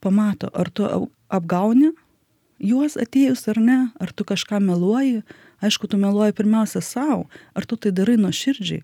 pamato. 0.00 0.48
Ar 0.56 0.70
tu 0.72 0.88
apgauni 1.28 1.92
juos 2.62 2.96
atėjus 2.96 3.44
ar 3.52 3.60
ne? 3.60 3.78
Ar 4.00 4.12
tu 4.12 4.24
kažką 4.24 4.60
meluoji? 4.64 5.22
Aišku 5.62 5.88
tu 5.88 6.00
meluoji 6.00 6.36
pirmiausia 6.38 6.80
sau. 6.80 7.26
Ar 7.54 7.66
tu 7.68 7.76
tai 7.76 7.92
darai 7.92 8.16
nuoširdžiai? 8.16 8.82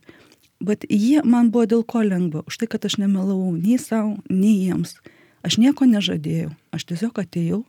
Bet 0.61 0.85
jie 0.91 1.23
man 1.25 1.53
buvo 1.55 1.69
dėl 1.71 1.85
ko 1.87 2.03
lengva. 2.03 2.45
Už 2.47 2.61
tai 2.61 2.69
kad 2.69 2.85
aš 2.85 2.99
nemelavau 3.01 3.55
nei 3.57 3.79
sau 3.81 4.19
nei 4.29 4.59
jiems 4.67 4.99
aš 5.47 5.59
nieko 5.63 5.89
nežadėjau. 5.89 6.53
Aš 6.75 6.89
tiesiog 6.91 7.21
atėjau 7.23 7.63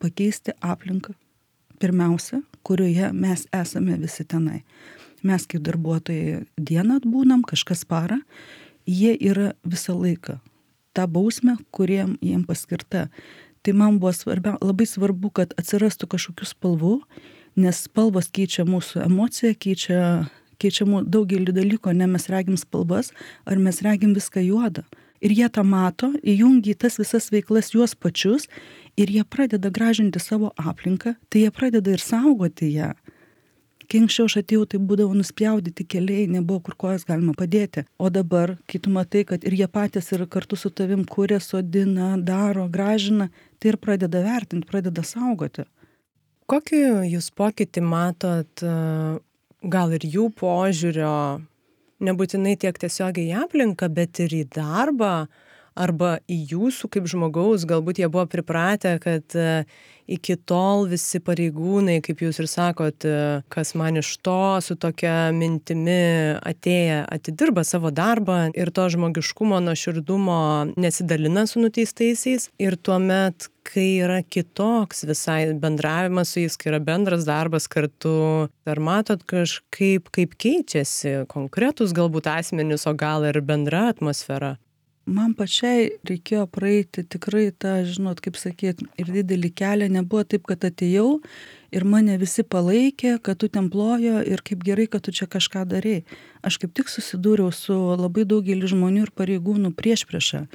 pakeisti 0.00 0.54
aplinką. 0.60 1.14
Pirmiausia 1.80 2.42
kurioje 2.66 3.12
mes 3.16 3.46
esame 3.56 3.96
visi 4.00 4.24
tenai. 4.24 4.62
Mes 5.22 5.44
kaip 5.48 5.64
darbuotojai 5.64 6.44
dieną 6.56 7.00
atbūnam 7.00 7.44
kažkas 7.44 7.84
parą 7.88 8.20
jie 8.88 9.14
yra 9.16 9.52
visą 9.64 9.96
laiką. 9.96 10.38
Tą 10.96 11.06
bausmę 11.06 11.56
kuriem 11.70 12.16
jiem 12.22 12.44
paskirta. 12.44 13.08
Tai 13.62 13.72
man 13.76 13.98
buvo 14.00 14.12
svarbia 14.16 14.56
labai 14.60 14.86
svarbu 14.88 15.30
kad 15.36 15.52
atsirastų 15.60 16.08
kažkokių 16.16 16.48
spalvų 16.48 16.94
nes 17.60 17.84
spalvos 17.86 18.30
keičia 18.32 18.64
mūsų 18.68 19.04
emociją 19.06 19.56
keičia 19.58 20.00
keičia 20.60 20.86
mu 20.86 21.02
daugelį 21.02 21.54
dalykų 21.56 21.92
ane 21.92 22.06
mes 22.10 22.28
regim 22.30 22.58
spalvas 22.60 23.12
ar 23.48 23.58
mes 23.58 23.80
regim 23.82 24.14
viską 24.16 24.42
juoda 24.44 24.84
ir 25.20 25.34
jie 25.36 25.48
tą 25.52 25.64
mato 25.66 26.10
įjungia 26.22 26.74
į 26.74 26.80
tas 26.84 26.98
visas 27.00 27.30
veiklas 27.32 27.72
juos 27.74 27.94
pačius 27.94 28.48
ir 29.00 29.12
jie 29.12 29.24
pradeda 29.24 29.70
gražinti 29.70 30.20
savo 30.22 30.52
aplinką 30.56 31.14
tai 31.28 31.44
jie 31.44 31.50
pradeda 31.54 31.94
ir 31.94 32.04
saugoti 32.04 32.72
ją. 32.74 32.92
Kai 33.90 34.04
anksčiau 34.04 34.28
aš 34.30 34.36
atėjau 34.38 34.68
tai 34.70 34.78
būdavo 34.86 35.16
nuspjaudyti 35.18 35.82
keliai 35.90 36.28
nebuvo 36.30 36.60
kur 36.68 36.76
kojas 36.78 37.02
galima 37.08 37.34
padėti. 37.34 37.82
O 37.98 38.06
dabar 38.06 38.52
kai 38.70 38.78
tu 38.78 38.92
matai 38.94 39.24
kad 39.26 39.42
ir 39.42 39.56
jie 39.58 39.66
patys 39.66 40.12
ir 40.14 40.28
kartu 40.30 40.56
su 40.56 40.70
tavim 40.70 41.02
kuria 41.04 41.40
sodina 41.42 42.14
daro 42.16 42.68
gražina 42.70 43.30
tai 43.58 43.72
ir 43.72 43.80
pradeda 43.82 44.22
vertint 44.22 44.68
pradeda 44.70 45.02
saugoti. 45.02 45.66
Kokį 46.50 46.84
jūs 47.10 47.32
pokytį 47.34 47.82
matot 47.82 48.62
gal 49.74 49.92
ir 49.98 50.06
jų 50.06 50.30
požiūrio 50.38 51.14
nebūtinai 52.06 52.56
tiek 52.60 52.78
tiesiogiai 52.80 53.30
į 53.30 53.38
aplinką 53.44 53.90
bet 53.96 54.20
ir 54.24 54.34
į 54.40 54.44
darbą 54.56 55.14
arba 55.78 56.18
į 56.30 56.38
jūsų 56.54 56.90
kaip 56.92 57.08
žmogaus, 57.10 57.66
galbūt 57.68 58.00
jie 58.02 58.08
buvo 58.10 58.26
pripratę, 58.30 58.96
kad 59.02 59.36
e, 59.38 59.64
iki 60.10 60.36
tol 60.48 60.86
visi 60.90 61.20
pareigūnai, 61.22 62.00
kaip 62.04 62.24
jūs 62.24 62.40
ir 62.42 62.48
sakot, 62.50 63.06
e, 63.06 63.42
kas 63.52 63.74
man 63.78 64.00
iš 64.00 64.16
to 64.24 64.58
su 64.64 64.76
tokia 64.80 65.30
mintimi 65.36 66.38
atėję, 66.40 67.04
atidirba 67.06 67.64
savo 67.66 67.92
darbą 67.94 68.50
ir 68.54 68.72
to 68.74 68.88
žmogiškumo, 68.92 69.60
nuoširdumo 69.64 70.40
nesidalina 70.80 71.46
su 71.46 71.62
nuteistaisiais 71.62 72.50
ir 72.58 72.76
tuomet 72.76 73.50
kai 73.70 74.00
yra 74.02 74.20
kitoks 74.24 75.04
visai 75.06 75.52
bendravimas 75.60 76.32
su 76.32 76.42
jais, 76.42 76.56
kai 76.58 76.72
yra 76.72 76.80
bendras 76.82 77.26
darbas 77.28 77.68
kartu, 77.70 78.48
ar 78.66 78.80
matot 78.82 79.22
kažkaip, 79.28 80.10
kaip 80.14 80.34
keičiasi 80.40 81.20
konkretus 81.30 81.94
galbūt 81.96 82.30
asmenys, 82.32 82.88
o 82.90 82.96
gal 82.96 83.28
ir 83.28 83.40
bendra 83.44 83.90
atmosfera? 83.92 84.56
Man 85.08 85.32
pačiai 85.38 85.88
reikėjo 86.08 86.44
praeiti 86.52 87.04
tikrai 87.04 87.48
tą, 87.52 87.80
žinot, 87.88 88.20
kaip 88.24 88.36
sakyt, 88.40 88.82
ir 89.00 89.12
didelį 89.14 89.52
kelią. 89.56 89.88
Nebuvo 89.92 90.24
taip, 90.28 90.44
kad 90.48 90.64
atėjau 90.66 91.20
ir 91.74 91.86
mane 91.86 92.18
visi 92.20 92.44
palaikė, 92.44 93.16
kad 93.22 93.40
tu 93.40 93.48
templojo 93.52 94.20
ir 94.26 94.44
kaip 94.46 94.62
gerai, 94.66 94.88
kad 94.90 95.06
tu 95.06 95.14
čia 95.14 95.30
kažką 95.30 95.64
darai. 95.70 96.02
Aš 96.46 96.60
kaip 96.62 96.74
tik 96.76 96.92
susidūriau 96.92 97.50
su 97.54 97.74
labai 97.74 98.26
daugeliu 98.28 98.70
žmonių 98.70 99.08
ir 99.08 99.16
pareigūnų 99.16 99.74
prieš 99.78 100.06
priešą 100.10 100.46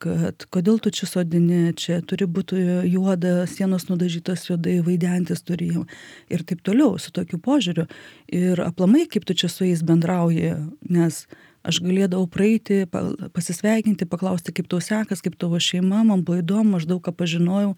kad 0.00 0.46
kodėl 0.52 0.78
tu 0.82 0.90
čia 0.94 1.08
sodini, 1.08 1.72
čia 1.78 2.00
turi 2.06 2.26
būti 2.28 2.58
juoda, 2.90 3.46
sienos 3.50 3.88
nudažytos 3.88 4.46
juodai, 4.50 4.78
vaidentis 4.84 5.42
turi 5.46 5.70
jau 5.72 5.84
ir 6.32 6.44
taip 6.46 6.62
toliau, 6.66 6.96
su 7.00 7.12
tokiu 7.16 7.40
požiūriu. 7.42 7.86
Ir 8.28 8.60
aplamai, 8.64 9.06
kaip 9.10 9.26
tu 9.28 9.36
čia 9.36 9.50
su 9.52 9.66
jais 9.66 9.82
bendrauji, 9.86 10.54
nes 10.92 11.24
aš 11.66 11.80
galėdavau 11.84 12.28
praeiti 12.30 12.84
pasisveikinti 13.34 14.08
paklausti 14.10 14.54
kaip 14.56 14.68
tau 14.70 14.80
sekas 14.84 15.22
kaip 15.24 15.36
tavo 15.40 15.60
šeima 15.62 16.04
man 16.06 16.24
buvo 16.26 16.40
įdomu 16.42 16.78
aš 16.78 16.86
daug 16.90 17.02
ką 17.04 17.14
pažinojau 17.16 17.74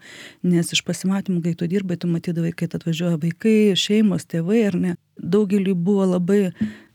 nes 0.47 0.73
iš 0.75 0.83
pasimatymų 0.87 1.41
kai 1.45 1.55
tu 1.59 1.69
dirbai 1.71 1.97
tu 1.99 2.09
matydavai 2.11 2.53
kad 2.55 2.75
atvažiuoja 2.77 3.19
vaikai 3.21 3.75
šeimos 3.79 4.27
tėvai 4.29 4.61
ar 4.69 4.79
ne? 4.79 4.95
Daugeliui 5.19 5.75
buvo 5.75 6.05
labai 6.13 6.41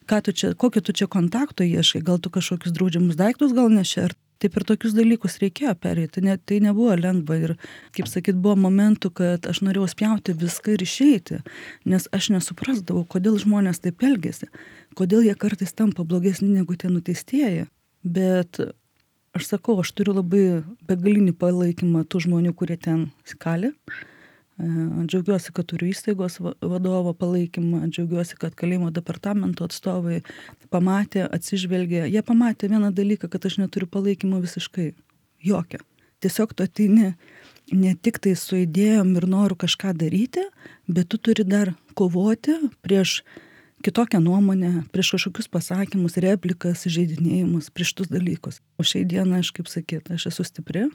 ką 0.08 0.20
tu 0.24 0.36
čia 0.36 0.52
kokio 0.54 0.84
tu 0.84 0.92
čia 0.92 1.08
kontakto 1.10 1.64
ieškai? 1.66 2.04
Gal 2.04 2.20
tu 2.20 2.30
kažkokius 2.32 2.74
draudžiamus 2.76 3.18
daiktus 3.20 3.56
gal 3.56 3.72
neši 3.72 4.06
ar 4.08 4.16
tai 4.44 4.52
per 4.52 4.66
tokius 4.68 4.92
dalykus 4.92 5.38
reikėjo 5.40 5.72
pereiti 5.80 6.20
ne 6.20 6.36
tai 6.36 6.60
nebuvo 6.60 6.92
lengva 7.00 7.38
ir 7.40 7.54
kaip 7.96 8.10
sakyt 8.10 8.36
buvo 8.44 8.58
momentų 8.66 9.10
kad 9.16 9.48
aš 9.48 9.62
norėjau 9.64 9.88
spjauti 9.94 10.36
viską 10.36 10.74
ir 10.76 10.84
išeiti 10.84 11.40
nes 11.88 12.08
aš 12.12 12.28
nesuprasdavau 12.36 13.06
kodėl 13.08 13.40
žmonės 13.40 13.80
taip 13.80 14.04
elgiasi 14.04 14.50
kodėl 15.00 15.24
jie 15.24 15.34
kartais 15.34 15.72
tampa 15.72 16.04
blogesni 16.04 16.52
negu 16.52 16.76
tie 16.76 16.92
nuteistieji. 16.92 17.68
Bet 18.04 18.60
aš 19.34 19.46
sakau 19.48 19.78
aš 19.80 19.94
turiu 19.96 20.18
labai 20.18 20.62
begalinį 20.84 21.32
palaikymą 21.40 22.04
tų 22.04 22.26
žmonių 22.26 22.52
kurie 22.58 22.76
ten 22.76 23.08
kali 23.40 23.72
E, 23.72 24.13
džiaugiuosi, 24.58 25.50
kad 25.54 25.66
turiu 25.66 25.88
įstaigos 25.90 26.38
vadovo 26.38 27.14
palaikymą, 27.18 27.88
džiaugiuosi, 27.90 28.36
kad 28.38 28.54
kalėjimo 28.54 28.92
departamento 28.94 29.66
atstovai 29.66 30.20
pamatė, 30.70 31.24
atsižvelgė. 31.26 32.04
Jie 32.06 32.22
pamatė 32.22 32.70
vieną 32.70 32.92
dalyką, 32.94 33.28
kad 33.32 33.46
aš 33.46 33.58
neturiu 33.64 33.90
palaikymo 33.90 34.38
visiškai. 34.44 34.92
Jokio. 35.44 35.82
Tiesiog 36.24 36.54
tu 36.56 36.64
atini 36.64 37.10
ne 37.72 37.94
tik 38.00 38.20
tai 38.22 38.32
su 38.38 38.56
idėjom 38.62 39.10
ir 39.18 39.26
noriu 39.28 39.58
kažką 39.60 39.92
daryti, 39.98 40.44
bet 40.88 41.10
tu 41.12 41.18
turi 41.18 41.44
dar 41.44 41.74
kovoti 41.98 42.54
prieš 42.80 43.22
kitokią 43.84 44.22
nuomonę, 44.24 44.86
prieš 44.94 45.16
kažkokius 45.18 45.50
pasakymus, 45.52 46.16
replikas, 46.24 46.86
žaidinėjimus, 46.88 47.68
prieš 47.74 47.92
tus 47.98 48.08
dalykus. 48.08 48.62
O 48.80 48.86
šiai 48.86 49.04
dieną 49.04 49.42
aš, 49.42 49.50
kaip 49.58 49.68
sakyt, 49.68 50.08
aš 50.14 50.30
esu 50.30 50.46
stipri, 50.48 50.86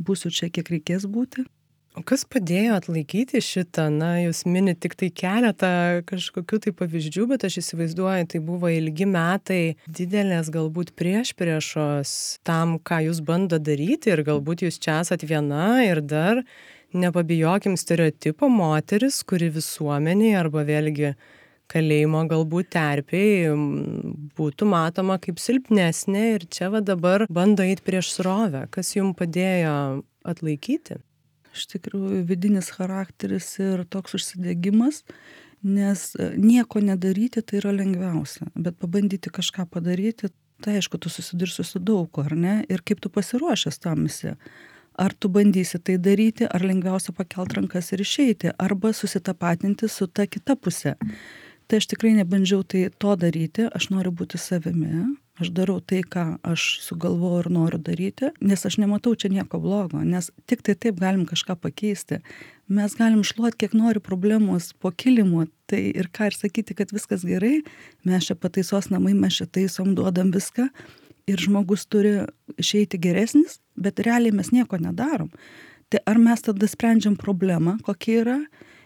būsiu 0.00 0.32
čia 0.32 0.48
kiek 0.48 0.72
reikės 0.72 1.04
būti 1.04 1.44
O 1.92 2.00
kas 2.08 2.22
padėjo 2.24 2.78
atlaikyti 2.78 3.42
šitą, 3.44 3.90
na, 3.92 4.14
jūs 4.22 4.46
minit 4.48 4.78
tik 4.80 4.94
tai 4.96 5.10
keletą 5.12 6.00
kažkokių 6.08 6.58
tai 6.64 6.72
pavyzdžių, 6.78 7.26
bet 7.34 7.44
aš 7.44 7.58
įsivaizduoju, 7.60 8.28
tai 8.32 8.40
buvo 8.40 8.70
ilgi 8.72 9.04
metai, 9.10 9.58
didelės 9.84 10.48
galbūt 10.54 10.94
prieš 10.96 11.34
priešos 11.36 12.14
tam, 12.48 12.78
ką 12.80 13.02
jūs 13.10 13.20
bando 13.28 13.60
daryti 13.60 14.14
ir 14.14 14.24
galbūt 14.24 14.64
jūs 14.64 14.80
čia 14.80 15.02
esat 15.02 15.26
viena 15.28 15.82
ir 15.84 16.00
dar 16.00 16.40
nepabijokim 16.96 17.76
stereotipo 17.76 18.48
moteris, 18.48 19.20
kuri 19.28 19.52
visuomeniai 19.52 20.32
arba 20.40 20.64
vėlgi 20.64 21.12
kalėjimo 21.72 22.24
galbūt 22.32 22.72
terpiai 22.72 23.52
būtų 24.40 24.72
matoma 24.72 25.20
kaip 25.20 25.36
silpnesnė 25.40 26.26
ir 26.38 26.48
čia 26.48 26.72
va 26.72 26.80
dabar 26.80 27.28
bando 27.28 27.68
eiti 27.68 27.84
prieš 27.84 28.16
srovę. 28.16 28.64
Kas 28.72 28.96
jums 28.96 29.20
padėjo 29.20 29.74
atlaikyti? 30.24 31.02
Iš 31.54 31.68
tikrųjų 31.74 32.22
vidinis 32.28 32.70
charakteris 32.74 33.48
ir 33.62 33.84
toks 33.90 34.16
užsidegimas, 34.18 35.02
nes 35.62 36.04
e, 36.16 36.32
nieko 36.36 36.82
nedaryti 36.82 37.42
tai 37.42 37.60
yra 37.60 37.72
lengviausia, 37.76 38.48
bet 38.54 38.78
pabandyti 38.82 39.30
kažką 39.32 39.68
padaryti, 39.70 40.32
tai 40.62 40.78
aišku, 40.78 40.98
tu 40.98 41.10
susidursi 41.10 41.64
su 41.66 41.82
daug, 41.82 42.10
ar 42.22 42.34
ne, 42.38 42.56
ir 42.70 42.84
kaip 42.86 43.02
tu 43.02 43.10
pasiruošęs 43.12 43.82
tam 43.82 44.06
esi. 44.10 44.36
Ar 45.00 45.14
tu 45.16 45.30
bandysi 45.32 45.80
tai 45.80 45.96
daryti, 45.96 46.44
ar 46.44 46.64
lengviausia 46.66 47.14
pakelt 47.16 47.54
rankas 47.56 47.88
ir 47.94 48.02
išeiti, 48.04 48.52
arba 48.60 48.92
susitapatinti 48.92 49.88
su 49.88 50.06
ta 50.06 50.26
kita 50.28 50.58
pusė. 50.60 50.98
Tai 51.66 51.80
aš 51.80 51.88
tikrai 51.94 52.12
nebandžiau 52.18 52.66
tai 52.68 52.84
to 53.00 53.14
daryti, 53.16 53.70
aš 53.72 53.88
noriu 53.94 54.12
būti 54.12 54.38
savimi, 54.38 55.06
aš 55.42 55.50
darau 55.54 55.80
tai 55.80 56.00
ką 56.06 56.24
aš 56.46 56.64
sugalvoju 56.86 57.42
ir 57.42 57.48
noriu 57.52 57.80
daryti 57.82 58.30
nes 58.40 58.64
aš 58.68 58.78
nematau 58.82 59.14
čia 59.18 59.30
nieko 59.32 59.60
blogo 59.62 60.00
nes 60.06 60.30
tiktai 60.50 60.74
taip 60.74 61.00
galim 61.00 61.26
kažką 61.28 61.56
pakeisti. 61.60 62.22
Mes 62.68 62.94
galim 62.96 63.24
šluot 63.26 63.58
kiek 63.58 63.74
nori 63.76 64.00
problemos 64.00 64.72
po 64.72 64.90
kilimu 64.90 65.46
tai 65.70 65.84
ir 65.90 66.08
ką 66.14 66.30
ir 66.30 66.38
sakyti 66.38 66.76
kad 66.78 66.94
viskas 66.94 67.26
gerai 67.28 67.60
mes 68.08 68.28
čia 68.28 68.38
pataisos 68.38 68.90
namai 68.94 69.14
mes 69.18 69.40
čia 69.40 69.46
taisom 69.46 69.94
duodam 69.98 70.32
viską 70.34 70.68
ir 71.26 71.38
žmogus 71.38 71.86
turi 71.86 72.22
išeiti 72.58 72.98
geresnis 72.98 73.60
bet 73.76 74.00
realiai 74.00 74.34
mes 74.34 74.52
nieko 74.52 74.78
nedarom. 74.78 75.30
Tai 75.92 76.00
ar 76.06 76.18
mes 76.18 76.42
tada 76.42 76.68
sprendžiam 76.68 77.16
problemą 77.20 77.78
kokia 77.84 78.20
yra 78.24 78.38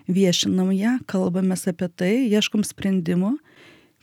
viešinam 0.07 0.71
ją 0.75 0.97
kalbamės 1.11 1.67
apie 1.71 1.89
tai 1.89 2.15
ieškom 2.31 2.65
sprendimų 2.67 3.37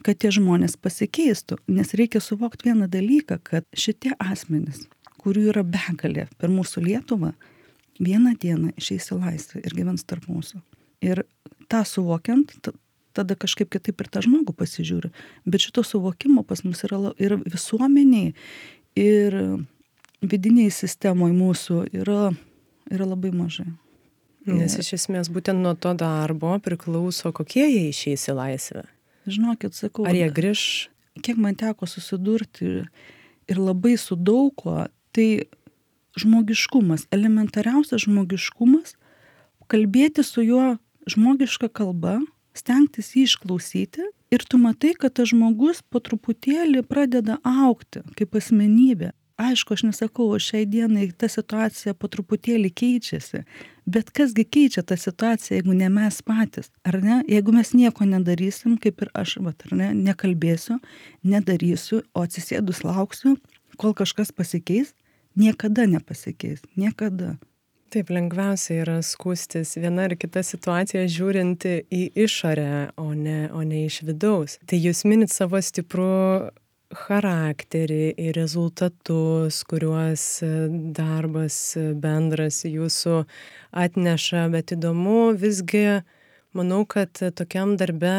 kad 0.05 0.19
tie 0.19 0.31
žmonės 0.35 0.75
pasikeistų 0.79 1.59
nes 1.71 1.93
reikia 1.99 2.21
suvokt 2.23 2.65
vieną 2.67 2.89
dalyką 2.91 3.39
kad 3.43 3.67
šitie 3.73 4.13
asmenys 4.19 4.85
kurių 5.23 5.49
yra 5.53 5.63
begalė 5.63 6.27
per 6.37 6.51
mūsų 6.51 6.83
lietuvą 6.87 7.33
vieną 8.03 8.35
dieną 8.41 8.73
išeis 8.79 9.11
į 9.13 9.19
laisvę 9.21 9.61
ir 9.63 9.75
gyvens 9.77 10.05
tarp 10.07 10.25
mūsų. 10.27 10.59
Ir 11.05 11.23
tą 11.71 11.83
suvokiant 11.87 12.55
tada 13.13 13.37
kažkaip 13.37 13.69
kitaip 13.73 14.01
ir 14.01 14.09
tą 14.09 14.23
žmogų 14.25 14.55
pasižiūri 14.57 15.11
bet 15.45 15.63
šito 15.67 15.83
suvokimo 15.85 16.43
pas 16.47 16.63
mus 16.65 16.81
yra 16.87 17.13
ir 17.21 17.37
visuomenėj 17.43 18.33
ir 18.99 19.37
vidinėj 20.23 20.73
sistemoj 20.73 21.35
mūsų 21.37 21.85
yra 22.01 22.33
yra 22.91 23.07
labai 23.07 23.31
mažai. 23.35 23.69
Nes 24.43 24.75
iš 24.75 24.95
esmės 24.97 25.29
būtent 25.31 25.63
nuo 25.63 25.71
to 25.79 25.93
darbo 25.95 26.57
priklauso, 26.59 27.31
kokie 27.31 27.63
jie 27.63 27.85
išeis 27.93 28.27
į 28.27 28.35
laisvę. 28.35 28.83
Žinokit, 29.29 29.75
sakau. 29.77 30.07
Ar 30.07 30.17
jie 30.17 30.29
grįž? 30.33 30.89
Kiek 31.23 31.37
man 31.37 31.55
teko 31.55 31.87
susidurti 31.87 32.83
ir 33.47 33.59
labai 33.59 33.95
su 34.01 34.17
daug 34.17 34.51
ko, 34.57 34.87
tai 35.13 35.45
žmogiškumas, 36.19 37.07
elementariausias 37.13 38.05
žmogiškumas, 38.05 38.95
kalbėti 39.71 40.25
su 40.25 40.43
juo 40.45 40.65
žmogiška 41.09 41.69
kalba, 41.73 42.19
stengtis 42.57 43.13
jį 43.17 43.25
išklausyti 43.29 44.05
ir 44.33 44.45
tu 44.49 44.59
matai, 44.61 44.93
kad 44.97 45.15
tas 45.17 45.31
žmogus 45.31 45.81
po 45.89 46.01
truputėlį 46.03 46.83
pradeda 46.89 47.39
aukti 47.43 48.03
kaip 48.17 48.37
asmenybė 48.37 49.13
aišku 49.49 49.75
aš 49.75 49.85
nesakau 49.89 50.27
šiai 50.47 50.65
dienai 50.69 51.09
ta 51.17 51.29
situacija 51.31 51.93
po 51.93 52.09
truputėlį 52.11 52.71
keičiasi 52.81 53.43
bet 53.85 54.11
kas 54.15 54.33
gi 54.37 54.45
keičia 54.57 54.83
tą 54.87 54.97
situaciją 54.99 55.59
jeigu 55.59 55.77
ne 55.77 55.89
mes 55.93 56.19
patys 56.25 56.71
ar 56.87 56.99
ne 57.03 57.21
jeigu 57.29 57.55
mes 57.55 57.73
nieko 57.77 58.07
nedarysim 58.09 58.77
kaip 58.83 59.05
ir 59.05 59.13
aš 59.23 59.37
vat 59.45 59.65
ar 59.67 59.77
ne 59.79 59.93
nekalbėsiu 60.09 60.79
nedarysiu 61.35 62.03
o 62.13 62.27
atsisėdus 62.27 62.83
lauksiu 62.87 63.37
kol 63.77 63.95
kažkas 63.97 64.31
pasikeis 64.35 64.93
niekada 65.35 65.87
nepasikeis 65.89 66.63
niekada 66.75 67.35
Taip, 67.93 68.09
lengviausia 68.09 68.79
yra 68.81 68.95
skūstis 69.05 69.75
viena 69.77 70.07
ar 70.07 70.15
kita 70.17 70.41
situacija 70.41 71.03
žiūrint 71.13 71.67
į 71.93 71.99
išorę, 72.23 72.95
o 72.97 73.11
ne, 73.13 73.51
o 73.53 73.61
ne 73.61 73.83
iš 73.85 73.99
vidaus. 74.07 74.55
Tai 74.65 74.79
jūs 74.81 75.03
minit 75.05 75.29
savo 75.29 75.61
stiprų 75.61 76.07
charakterį 76.97 78.13
ir 78.21 78.37
rezultatus, 78.37 79.61
kuriuos 79.69 80.23
e, 80.45 80.49
darbas 80.95 81.57
e, 81.77 81.91
bendras 81.97 82.63
jūsų 82.67 83.23
atneša, 83.83 84.47
bet 84.53 84.75
įdomu 84.75 85.33
visgi, 85.39 86.01
manau, 86.57 86.83
kad 86.89 87.17
tokiam 87.37 87.75
darbe 87.79 88.13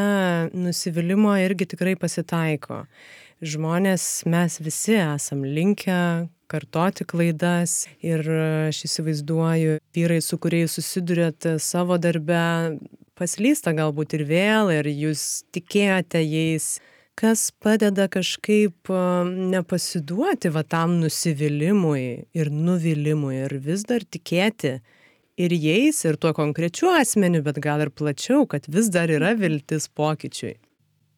nusivylimą 0.55 1.39
irgi 1.45 1.71
tikrai 1.75 1.95
pasitaiko. 2.01 2.85
Žmonės, 3.45 4.25
mes 4.31 4.59
visi 4.63 4.97
esam 5.01 5.43
linkę 5.45 6.29
kartoti 6.51 7.07
klaidas 7.09 7.85
ir 8.05 8.23
aš 8.69 8.85
įsivaizduoju, 8.89 9.79
vyrai, 9.97 10.21
su 10.23 10.39
kuriais 10.41 10.77
susidurėt 10.77 11.49
savo 11.63 11.99
darbe, 11.99 12.79
paslysta 13.19 13.75
galbūt 13.77 14.17
ir 14.19 14.27
vėl, 14.29 14.71
ir 14.75 14.89
jūs 14.91 15.45
tikėjote 15.55 16.23
jais, 16.23 16.79
kas 17.19 17.51
padeda 17.63 18.09
kažkaip 18.11 18.91
nepasiduoti 19.55 20.51
va 20.55 20.65
tam 20.67 20.99
nusivylimui 21.03 22.07
ir 22.35 22.51
nuvilimui 22.51 23.39
ir 23.47 23.57
vis 23.69 23.87
dar 23.89 24.03
tikėti 24.03 24.79
ir 25.39 25.55
jais, 25.55 26.05
ir 26.07 26.19
tuo 26.19 26.35
konkrečiu 26.35 26.91
asmeniu, 26.95 27.43
bet 27.47 27.59
gal 27.63 27.83
ir 27.83 27.91
plačiau, 27.91 28.47
kad 28.47 28.67
vis 28.71 28.91
dar 28.95 29.11
yra 29.11 29.35
viltis 29.39 29.89
pokyčiui 29.89 30.57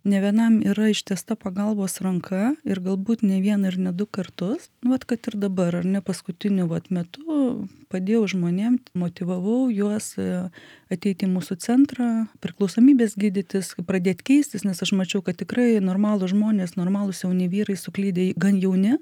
ne 0.07 0.21
vienam 0.23 0.61
yra 0.63 0.89
ištiesta 0.93 1.35
pagalbos 1.35 1.99
ranka 2.05 2.53
ir 2.65 2.79
galbūt 2.85 3.25
ne 3.27 3.41
vieną 3.43 3.73
ir 3.73 3.79
ne 3.89 3.93
du 3.93 4.07
kartus. 4.07 4.69
Nu, 4.85 4.93
vat, 4.95 5.05
kad 5.05 5.27
ir 5.27 5.35
dabar, 5.43 5.75
ar 5.81 5.89
ne 5.89 6.01
paskutiniu 6.05 6.69
vat, 6.71 6.93
metu 6.95 7.67
padėjau 7.91 8.23
žmonėm, 8.35 8.79
motivavau 8.99 9.67
juos 9.75 10.13
e, 10.19 10.47
ateiti 10.93 11.27
į 11.27 11.33
mūsų 11.33 11.59
centrą, 11.63 12.09
priklausomybės 12.43 13.17
gydytis, 13.19 13.73
pradėti 13.87 14.27
keistis, 14.31 14.65
nes 14.67 14.83
aš 14.83 14.95
mačiau, 14.99 15.23
kad 15.27 15.39
tikrai 15.43 15.81
normalų 15.83 16.31
žmonės, 16.33 16.77
normalūs 16.79 17.25
jauni 17.25 17.51
vyrai 17.51 17.79
suklydė 17.79 18.31
gan 18.39 18.59
jauni, 18.63 18.97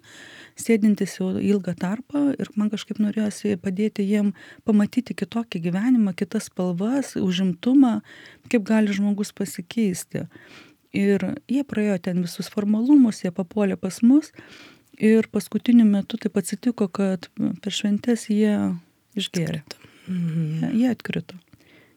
sėdintis 0.61 1.19
jau 1.21 1.35
ilgą 1.37 1.77
tarpą 1.81 2.31
ir 2.37 2.53
man 2.57 2.73
kažkaip 2.73 3.01
norėjosi 3.03 3.57
padėti 3.61 4.07
jiem 4.09 4.35
pamatyti 4.69 5.17
kitokį 5.17 5.65
gyvenimą, 5.69 6.17
kitas 6.17 6.49
spalvas, 6.53 7.17
užimtumą, 7.21 7.99
kaip 8.53 8.69
gali 8.69 8.95
žmogus 8.97 9.33
pasikeisti. 9.37 10.29
Ir 10.95 11.25
jie 11.51 11.65
praėjo 11.67 11.99
ten 12.07 12.23
visus 12.23 12.49
formalumus, 12.53 13.25
jie 13.25 13.33
papuolė 13.35 13.77
pas 13.81 13.99
mus. 14.07 14.31
Ir 14.95 15.27
paskutiniu 15.35 15.87
metu 15.89 16.21
taip 16.23 16.39
atsitiko, 16.39 16.87
kad 16.87 17.27
per 17.35 17.75
šventes 17.75 18.29
jie 18.31 18.55
išgėrė. 19.19 19.65
Mhm. 20.07 20.45
Jie, 20.61 20.71
jie 20.85 20.93
atkrito. 20.93 21.41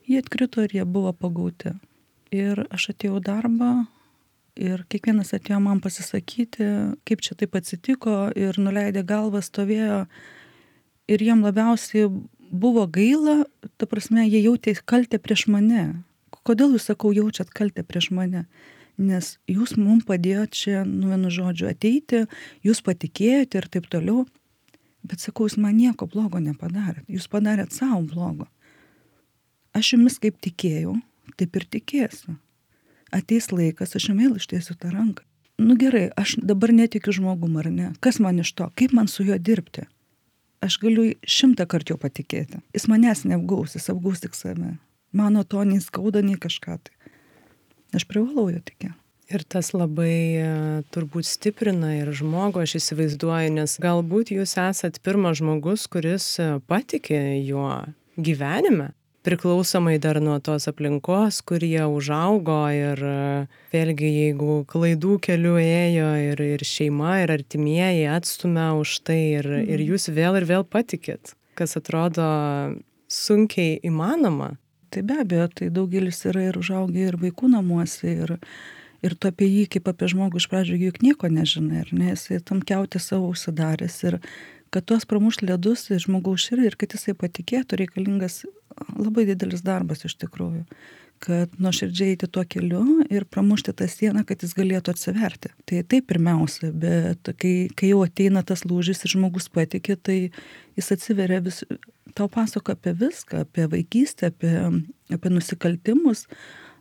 Jie 0.07 0.23
atkrito 0.23 0.63
ir 0.65 0.73
jie 0.79 0.85
buvo 0.87 1.13
pagauti. 1.13 1.75
Ir 2.33 2.65
aš 2.73 2.89
atėjau 2.93 3.21
darbą 3.23 3.85
ir 4.57 4.83
kiekvienas 4.89 5.35
atėjo 5.37 5.59
man 5.63 5.81
pasisakyti, 5.83 6.65
kaip 7.07 7.21
čia 7.23 7.37
taip 7.37 7.55
atsitiko 7.59 8.31
ir 8.35 8.57
nuleidė 8.59 9.05
galvą, 9.07 9.43
stovėjo. 9.45 10.05
Ir 11.07 11.23
jiem 11.23 11.43
labiausiai 11.45 12.09
buvo 12.51 12.87
gaila, 12.89 13.45
ta 13.77 13.87
prasme, 13.87 14.25
jie 14.27 14.41
jautė 14.43 14.73
kaltę 14.85 15.19
prieš 15.21 15.47
mane. 15.51 16.01
Kodėl 16.47 16.75
jūs, 16.75 16.87
sakau, 16.89 17.13
jaučiat 17.15 17.51
kaltę 17.53 17.83
prieš 17.87 18.09
mane? 18.15 18.45
Nes 18.97 19.37
jūs 19.49 19.75
mum 19.77 20.01
padėjot 20.05 20.53
čia, 20.57 20.81
nu 20.87 21.11
vienu 21.13 21.31
žodžiu, 21.33 21.69
ateiti, 21.71 22.25
jūs 22.65 22.81
patikėjote 22.85 23.61
ir 23.61 23.69
taip 23.71 23.87
toliau. 23.91 24.25
Bet 25.07 25.23
sakau, 25.23 25.47
jūs 25.47 25.55
man 25.61 25.77
nieko 25.77 26.07
blogo 26.09 26.41
nepadarėt. 26.43 27.05
Jūs 27.07 27.29
padarėt 27.31 27.71
savo 27.71 28.01
blogo. 28.09 28.49
Aš 29.77 29.93
jumis 29.93 30.17
kaip 30.19 30.39
tikėjau, 30.41 30.97
taip 31.37 31.55
ir 31.55 31.67
tikėsiu. 31.77 32.35
Ateis 33.13 33.51
laikas, 33.53 33.93
aš 33.95 34.09
jums 34.09 34.23
vėl 34.23 34.39
ištiesiu 34.41 34.75
tą 34.75 34.91
ranką. 34.91 35.23
Nu 35.57 35.77
gerai, 35.79 36.09
aš 36.17 36.35
dabar 36.43 36.73
netikiu 36.73 37.13
žmogum 37.15 37.55
ar 37.61 37.69
ne. 37.73 37.91
Kas 38.03 38.19
man 38.21 38.41
iš 38.43 38.51
to? 38.57 38.67
Kaip 38.77 38.93
man 38.93 39.07
su 39.09 39.23
juo 39.25 39.37
dirbti? 39.41 39.87
Aš 40.61 40.79
galiu 40.81 41.11
šimtą 41.25 41.65
kartų 41.69 41.95
jo 41.95 42.01
patikėti. 42.01 42.59
Jis 42.75 42.87
manęs 42.89 43.23
neapgaus, 43.29 43.77
jis 43.77 43.89
apgaus 43.93 44.21
tik 44.21 44.35
save. 44.37 44.75
Mano 45.17 45.43
to 45.45 45.63
nei 45.65 45.79
skauda, 45.81 46.21
nei 46.25 46.37
kažką 46.41 46.77
tai. 46.81 46.96
Aš 47.95 48.07
privalau 48.09 48.49
jo 48.51 48.59
tikėti. 48.63 48.95
Ir 49.27 49.43
tas 49.43 49.73
labai 49.75 50.39
e, 50.39 50.51
turbūt 50.95 51.27
stiprina 51.27 51.89
ir 51.97 52.13
žmogų, 52.15 52.61
aš 52.63 52.77
įsivaizduoju, 52.79 53.49
nes 53.57 53.73
galbūt 53.83 54.31
jūs 54.31 54.55
esat 54.61 55.01
pirmas 55.03 55.41
žmogus, 55.41 55.83
kuris 55.91 56.27
e, 56.39 56.45
patikė 56.71 57.19
juo 57.43 57.73
gyvenime, 58.15 58.93
priklausomai 59.27 59.97
dar 59.99 60.21
nuo 60.23 60.37
tos 60.39 60.69
aplinkos, 60.71 61.41
kur 61.43 61.59
jie 61.59 61.83
užaugo 61.91 62.61
ir 62.71 63.03
e, 63.03 63.17
vėlgi 63.73 64.13
jeigu 64.13 64.61
klaidų 64.71 65.17
keliu 65.27 65.57
ėjo 65.59 66.13
ir, 66.29 66.43
ir 66.55 66.63
šeima, 66.63 67.17
ir 67.25 67.35
artimieji 67.35 68.07
atstumia 68.07 68.69
už 68.79 69.01
tai 69.09 69.19
ir, 69.41 69.51
mhm. 69.57 69.67
ir 69.75 69.83
jūs 69.89 70.07
vėl 70.15 70.39
ir 70.39 70.47
vėl 70.47 70.63
patikit, 70.63 71.35
kas 71.59 71.75
atrodo 71.75 72.29
sunkiai 73.11 73.75
įmanoma 73.91 74.53
tai 74.89 75.03
be 75.07 75.19
abejo 75.23 75.47
tai 75.59 75.69
daugelis 75.73 76.23
yra 76.29 76.47
ir 76.49 76.59
užaugę 76.59 77.07
ir 77.09 77.19
vaikų 77.21 77.51
namuose 77.53 78.13
ir 78.25 78.37
ir 79.05 79.13
tu 79.15 79.29
apie 79.29 79.47
jį 79.47 79.65
kaip 79.75 79.89
apie 79.91 80.09
žmogų 80.11 80.41
iš 80.41 80.49
pradžių 80.51 80.77
juk 80.87 81.01
nieko 81.05 81.29
nežinai 81.29 81.83
ar 81.85 81.91
ne? 81.93 82.11
Jisai 82.15 82.39
tam 82.41 82.63
kiaute 82.65 82.99
savo 82.99 83.29
užsidaręs 83.33 83.97
ir 84.09 84.19
kad 84.73 84.87
tuos 84.89 85.05
pramušt 85.09 85.45
ledus 85.45 85.87
žmogaus 86.03 86.47
širdį 86.47 86.71
ir 86.71 86.77
kad 86.81 86.95
jisai 86.95 87.13
patikėtų 87.17 87.81
reikalingas 87.83 88.41
labai 88.97 89.27
didelis 89.29 89.63
darbas 89.65 90.05
iš 90.07 90.17
tikrųjų 90.23 90.65
kad 91.19 91.53
nuoširdžiai 91.61 92.13
eiti 92.13 92.27
tuo 92.31 92.43
keliu 92.49 92.83
ir 93.13 93.25
pramušti 93.29 93.73
tą 93.77 93.87
sieną, 93.89 94.23
kad 94.27 94.43
jis 94.43 94.53
galėtų 94.57 94.93
atsiverti. 94.93 95.51
Tai 95.69 95.81
tai 95.89 95.99
pirmiausia, 96.05 96.71
bet 96.71 97.31
kai, 97.41 97.53
kai 97.77 97.91
jau 97.91 98.03
ateina 98.05 98.43
tas 98.47 98.63
lūžis 98.67 99.03
ir 99.05 99.13
žmogus 99.15 99.49
patikė, 99.53 99.97
tai 99.97 100.17
jis 100.77 100.91
atsiveria 100.95 101.41
vis, 101.43 101.63
tau 102.17 102.29
pasako 102.31 102.75
apie 102.75 102.93
viską, 102.97 103.43
apie 103.47 103.67
vaikystę, 103.71 104.31
apie, 104.31 104.53
apie 105.13 105.33
nusikaltimus, 105.33 106.25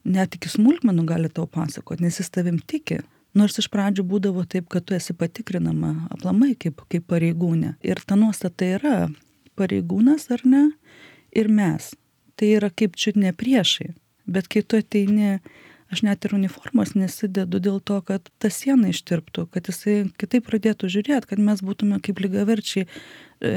net 0.06 0.38
iki 0.38 0.52
smulkmenų 0.52 1.06
gali 1.08 1.32
tau 1.32 1.48
pasakoti, 1.50 2.06
nes 2.06 2.20
jis 2.20 2.32
tavim 2.32 2.60
tiki. 2.60 3.02
Nors 3.36 3.58
iš 3.60 3.68
pradžių 3.68 4.06
būdavo 4.08 4.46
taip, 4.48 4.70
kad 4.72 4.86
tu 4.88 4.96
esi 4.96 5.12
patikrinama 5.12 6.08
aplamai 6.14 6.54
kaip, 6.56 6.80
kaip 6.88 7.04
pareigūnė. 7.10 7.74
Ir 7.84 8.00
ta 8.06 8.16
nuostata 8.16 8.68
yra 8.78 8.96
pareigūnas 9.60 10.30
ar 10.32 10.44
ne 10.48 10.64
ir 11.36 11.52
mes. 11.52 11.92
Tai 12.36 12.48
yra 12.52 12.70
kaip 12.72 12.96
čiut 12.96 13.16
ne 13.20 13.32
priešai 13.36 13.92
bet 14.26 14.50
kai 14.52 14.62
tu 14.62 14.80
ateini 14.82 15.38
aš 15.92 16.02
net 16.02 16.26
ir 16.26 16.34
uniformos 16.34 16.94
nesidedu 16.98 17.60
dėl 17.62 17.80
to 17.80 18.00
kad 18.06 18.30
ta 18.42 18.50
siena 18.50 18.90
ištirptų 18.90 19.46
kad 19.54 19.70
jisai 19.70 19.98
kitaip 20.18 20.48
pradėtų 20.50 20.90
žiūrėt 20.92 21.28
kad 21.30 21.42
mes 21.42 21.62
būtume 21.62 22.00
kaip 22.02 22.22
lygiaverčiai 22.24 22.86
e, 22.86 23.52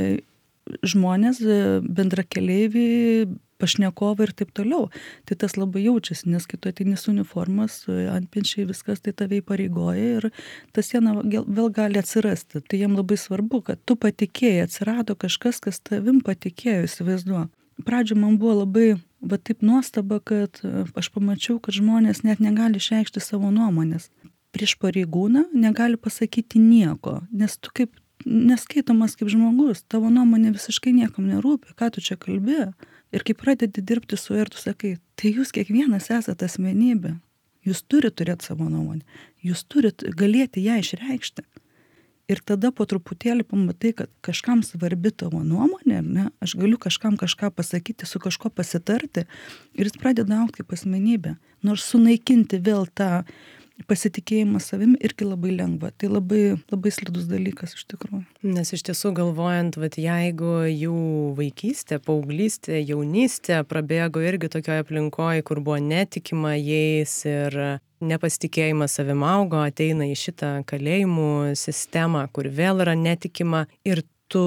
žmonės 0.86 1.42
e, 1.42 1.62
bendrakeleiviai 1.82 3.30
pašnekovai 3.60 4.30
ir 4.30 4.34
taip 4.40 4.54
toliau. 4.56 4.88
Tai 5.28 5.36
tas 5.42 5.58
labai 5.60 5.84
jaučiasi 5.84 6.32
nes 6.32 6.46
kai 6.48 6.60
tu 6.62 6.72
ateini 6.72 6.96
su 7.00 7.12
uniformos 7.12 7.82
antpečiai 7.90 8.68
viskas 8.70 9.04
tai 9.04 9.12
tave 9.12 9.42
įpareigoja 9.42 10.06
ir 10.20 10.30
ta 10.76 10.86
siena 10.86 11.18
vėl 11.20 11.72
gali 11.76 12.00
atsirasti. 12.00 12.64
Tai 12.64 12.82
jiem 12.82 12.96
labai 12.96 13.20
svarbu 13.20 13.64
kad 13.72 13.84
tu 13.84 14.00
patikėjai 14.00 14.68
atsirado 14.68 15.18
kažkas 15.20 15.60
kas 15.66 15.84
tavim 15.84 16.24
patikėjo 16.26 16.88
įsivaizduok 16.88 17.59
pradžioj 17.86 18.20
man 18.20 18.38
buvo 18.39 18.60
labai 18.63 18.98
va 19.22 19.38
taip 19.38 19.63
nuostaba, 19.65 20.20
kad 20.20 20.62
e, 20.63 20.84
aš 20.96 21.10
pamačiau, 21.15 21.60
kad 21.63 21.76
žmonės 21.76 22.24
net 22.24 22.42
negali 22.44 22.80
išreikšti 22.80 23.24
savo 23.24 23.52
nuomonės. 23.52 24.10
Prieš 24.56 24.78
pareigūną 24.82 25.46
negali 25.54 26.00
pasakyti 26.00 26.62
nieko, 26.62 27.20
nes 27.32 27.58
tu 27.62 27.72
kaip 27.76 27.94
neskaitomas 28.26 29.15
kaip 29.20 29.30
žmogus, 29.32 29.84
tavo 29.88 30.10
nuomonė 30.12 30.54
visiškai 30.56 30.94
niekam 30.96 31.30
nerūpi, 31.30 31.76
ką 31.80 31.92
tu 31.96 32.04
čia 32.04 32.18
kalbė. 32.20 32.72
Ir 33.15 33.26
kai 33.26 33.34
pradedi 33.38 33.82
dirbti 33.82 34.18
su 34.20 34.36
juo 34.36 34.44
ir 34.44 34.52
tu 34.54 34.60
sakai, 34.62 34.98
tai 35.18 35.32
jūs 35.34 35.54
kiekvienas 35.56 36.12
esate 36.13 36.46
asmenybė, 36.46 37.15
jūs 37.65 37.82
turite 37.89 38.22
turėti 38.22 38.52
savo 38.52 38.68
nuomonę, 38.70 39.02
jūs 39.46 39.63
turite 39.65 40.12
galėti 40.18 40.62
ją 40.65 40.78
išreikšti 40.84 41.46
ir 42.30 42.42
tada 42.46 42.72
po 42.76 42.86
truputėlį 42.89 43.46
pamatai 43.50 43.92
kad 43.98 44.12
kažkam 44.26 44.62
svarbi 44.65 45.12
tavo 45.12 45.42
nuomonė 45.44 46.00
ar 46.00 46.08
ne? 46.08 46.26
Aš 46.44 46.56
galiu 46.62 46.78
kažkam 46.82 47.18
kažką 47.20 47.52
pasakyti 47.56 48.08
su 48.10 48.22
kažkuo 48.22 48.52
pasitarti 48.54 49.26
ir 49.74 49.89
jis 49.89 49.98
pradeda 50.00 50.44
augt 50.44 50.60
kaip 50.60 50.76
asmenybė. 50.78 51.36
Nors 51.65 51.88
sunaikinti 51.89 52.62
vėl 52.63 52.88
tą 52.96 53.26
pasitikėjimą 53.88 54.60
savim 54.63 54.96
irgi 55.00 55.28
labai 55.28 55.54
lengva. 55.56 55.92
Tai 55.96 56.12
labai 56.12 56.42
labai 56.72 56.92
slidus 56.94 57.28
dalykas 57.30 57.76
iš 57.78 57.86
tikrųjų. 57.94 58.24
Nes 58.56 58.74
iš 58.76 58.84
tiesų 58.89 59.13
galvojant 59.18 59.80
vat 59.80 59.98
jeigu 60.00 60.54
jų 60.68 61.02
vaikystė 61.39 62.02
paauglystė 62.04 62.82
jaunystė 62.82 63.62
prabėgo 63.70 64.24
irgi 64.26 64.52
tokioj 64.56 64.84
aplinkoj 64.84 65.44
kur 65.48 65.63
buvo 65.63 65.80
netikima 65.84 66.56
jais 66.58 67.13
ir 67.30 67.80
nepasitikėjimas 68.00 68.96
savim 69.00 69.24
augo 69.28 69.60
ateina 69.63 70.08
į 70.08 70.15
šitą 70.20 70.54
kalėjimų 70.70 71.56
sistemą 71.60 72.26
kur 72.34 72.48
vėl 72.48 72.84
yra 72.86 72.96
netikima 72.96 73.65
ir 73.88 74.04
tu 74.32 74.46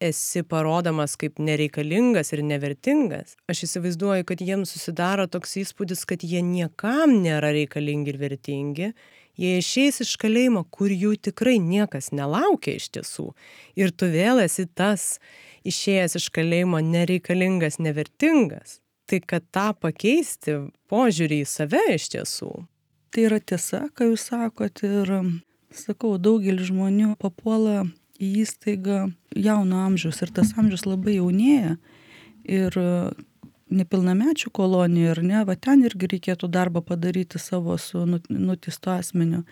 esi 0.00 0.42
parodomas 0.42 1.16
kaip 1.20 1.38
nereikalingas 1.38 2.32
ir 2.32 2.42
nevertingas 2.46 3.36
aš 3.52 3.64
įsivaizduoju 3.66 4.26
kad 4.28 4.42
jiems 4.44 4.72
susidaro 4.74 5.26
toks 5.28 5.58
įspūdis 5.60 6.06
kad 6.08 6.24
jie 6.24 6.40
niekam 6.44 7.18
nėra 7.24 7.52
reikalingi 7.56 8.14
ir 8.14 8.20
vertingi. 8.20 8.92
Jie 9.40 9.54
išeis 9.60 10.02
iš 10.04 10.16
kalėjimo 10.20 10.64
kur 10.74 10.92
jų 10.92 11.14
tikrai 11.28 11.56
niekas 11.62 12.10
nelaukia 12.12 12.74
iš 12.76 12.90
tiesų. 12.96 13.30
Ir 13.78 13.92
tu 13.92 14.10
vėl 14.12 14.42
esi 14.42 14.66
tas 14.66 15.14
išėjęs 15.68 16.18
iš 16.20 16.26
kalėjimo 16.34 16.80
nereikalingas 16.84 17.78
nevertingas. 17.80 18.80
Tai 19.08 19.20
kad 19.26 19.46
tą 19.54 19.70
pakeisti 19.80 20.58
požiūrį 20.92 21.40
į 21.44 21.48
save 21.48 21.84
iš 21.94 22.10
tiesų. 22.16 22.50
Tai 23.10 23.24
yra 23.26 23.40
tiesa 23.40 23.86
ką 23.96 24.10
jūs 24.12 24.28
sakot 24.30 24.84
ir 24.86 25.14
sakau 25.74 26.16
daugelis 26.18 26.68
žmonių 26.68 27.16
papuola 27.18 27.86
į 28.20 28.30
įstaigą 28.44 29.08
jauno 29.36 29.82
amžiaus 29.86 30.20
ir 30.22 30.32
tas 30.36 30.52
amžius 30.60 30.86
labai 30.86 31.16
jaunėja. 31.18 31.76
Ir 32.44 32.76
nepilnamečių 33.70 34.50
kolonija, 34.54 35.14
ar 35.14 35.22
ne, 35.24 35.44
va 35.46 35.56
ten 35.56 35.84
irgi 35.86 36.10
reikėtų 36.14 36.50
darbą 36.50 36.82
padaryti 36.84 37.38
savo 37.38 37.76
su 37.78 38.02
nutisto 38.06 38.92
asmeniu. 38.92 39.44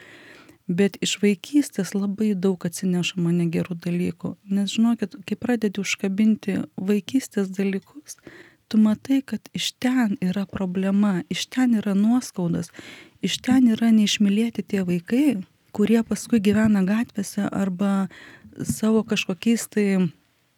Bet 0.69 0.99
iš 1.01 1.15
vaikystės 1.23 1.95
labai 1.97 2.35
daug 2.37 2.65
atsinešama 2.69 3.33
negerų 3.33 3.79
dalykų. 3.87 4.35
Nes 4.53 4.75
žinokit, 4.75 5.17
kai 5.25 5.39
pradedi 5.41 5.81
užkabinti 5.81 6.59
vaikystės 6.77 7.49
dalykus, 7.57 8.19
tu 8.69 8.81
matai, 8.81 9.23
kad 9.25 9.49
iš 9.57 9.73
ten 9.81 10.19
yra 10.21 10.45
problema, 10.51 11.23
iš 11.33 11.47
ten 11.49 11.79
yra 11.81 11.95
nuoskaudas, 11.97 12.69
iš 13.25 13.39
ten 13.45 13.71
yra 13.73 13.89
neišmylėti 13.95 14.67
tie 14.69 14.85
vaikai, 14.85 15.39
kurie 15.73 16.03
paskui 16.05 16.41
gyvena 16.45 16.85
gatvėse 16.85 17.49
arba 17.49 18.11
savo 18.65 19.03
kažkokiais 19.07 19.69
tai 19.71 19.89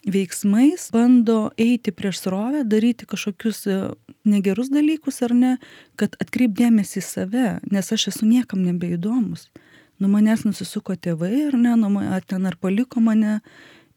veiksmais 0.06 0.88
bando 0.92 1.50
eiti 1.60 1.92
prieš 1.92 2.22
srovę, 2.24 2.64
daryti 2.64 3.06
kažkokius 3.06 3.66
e, 3.66 3.80
negerus 4.24 4.70
dalykus 4.72 5.20
ar 5.26 5.34
ne, 5.36 5.56
kad 6.00 6.16
atkreipdėmėsi 6.22 7.00
į 7.00 7.04
save, 7.04 7.48
nes 7.70 7.92
aš 7.92 8.08
esu 8.14 8.28
niekam 8.28 8.62
nebeįdomus. 8.64 9.48
Nu 10.00 10.08
manęs 10.08 10.46
nusisuko 10.46 10.96
tėvai 10.96 11.50
ar 11.50 11.58
ne, 11.60 11.74
nu, 11.76 11.92
ar 12.00 12.24
ten 12.24 12.48
ar 12.48 12.56
paliko 12.60 13.02
mane. 13.04 13.40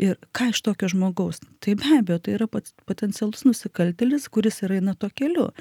Ir 0.01 0.17
ką 0.35 0.49
iš 0.49 0.63
tokio 0.65 0.87
žmogaus? 0.89 1.37
Tai 1.61 1.75
be 1.79 1.91
abejo, 1.99 2.17
tai 2.25 2.33
yra 2.33 2.47
pats 2.49 2.73
potencialus 2.89 3.43
nusikaltelis, 3.45 4.25
kuris 4.27 4.57
yra 4.65 4.79
eina 4.81 4.95
to 4.97 5.07
keliu. 5.13 5.51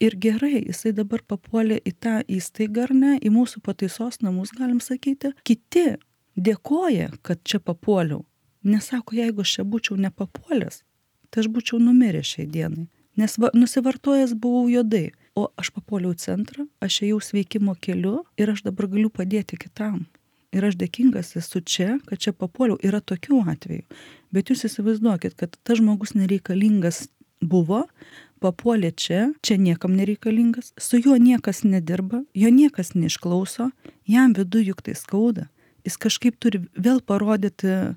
Ir 0.00 0.14
gerai, 0.22 0.62
jisai 0.62 0.94
dabar 0.96 1.20
papuolė 1.26 1.80
į 1.82 1.92
tą 1.98 2.14
įstaigą 2.30 2.86
ar 2.86 2.94
ne, 2.94 3.12
į 3.18 3.34
mūsų 3.34 3.60
pataisos 3.66 4.22
namus, 4.22 4.54
galim 4.54 4.78
sakyti. 4.80 5.34
Kiti 5.42 5.98
dėkoja, 6.36 7.10
kad 7.22 7.42
čia 7.44 7.60
papuoliau 7.60 8.24
Nesako, 8.62 9.16
jeigu 9.18 9.42
aš 9.42 9.56
čia 9.56 9.64
būčiau 9.66 9.96
nepapuolęs, 9.98 10.82
tai 11.30 11.42
aš 11.42 11.50
būčiau 11.50 11.80
numiręs 11.82 12.34
šiai 12.36 12.46
dienai. 12.46 12.86
Nes 13.18 13.34
va, 13.42 13.50
nusivartojęs 13.58 14.36
buvau 14.38 14.68
juodai, 14.70 15.10
o 15.34 15.48
aš 15.58 15.72
papuoliau 15.74 16.14
centrą, 16.14 16.68
aš 16.80 17.02
ėjau 17.08 17.18
sveikimo 17.26 17.74
keliu 17.82 18.22
ir 18.38 18.52
aš 18.52 18.62
dabar 18.68 18.86
galiu 18.92 19.10
padėti 19.10 19.58
kitam. 19.58 20.04
Ir 20.54 20.66
aš 20.68 20.76
dėkingas 20.78 21.34
esu 21.40 21.62
čia, 21.64 21.96
kad 22.06 22.20
čia 22.22 22.34
papuoliau. 22.36 22.76
Yra 22.84 23.00
tokių 23.00 23.40
atvejų. 23.50 23.82
Bet 24.36 24.52
jūs 24.52 24.66
įsivaizduokit, 24.68 25.34
kad 25.40 25.56
tas 25.64 25.80
žmogus 25.80 26.12
nereikalingas 26.14 27.06
buvo, 27.40 27.86
papuolė 28.44 28.92
čia, 28.94 29.32
čia 29.42 29.56
niekam 29.58 29.96
nereikalingas, 29.96 30.70
su 30.78 31.00
juo 31.00 31.16
niekas 31.16 31.64
nedirba, 31.64 32.22
jo 32.36 32.52
niekas 32.52 32.92
neišklauso, 32.94 33.70
jam 34.06 34.36
vidu 34.36 34.62
juk 34.62 34.84
tai 34.86 34.94
skauda. 34.98 35.48
Jis 35.86 35.98
kažkaip 36.00 36.38
turi 36.42 36.64
vėl 36.78 37.02
parodyti 37.04 37.96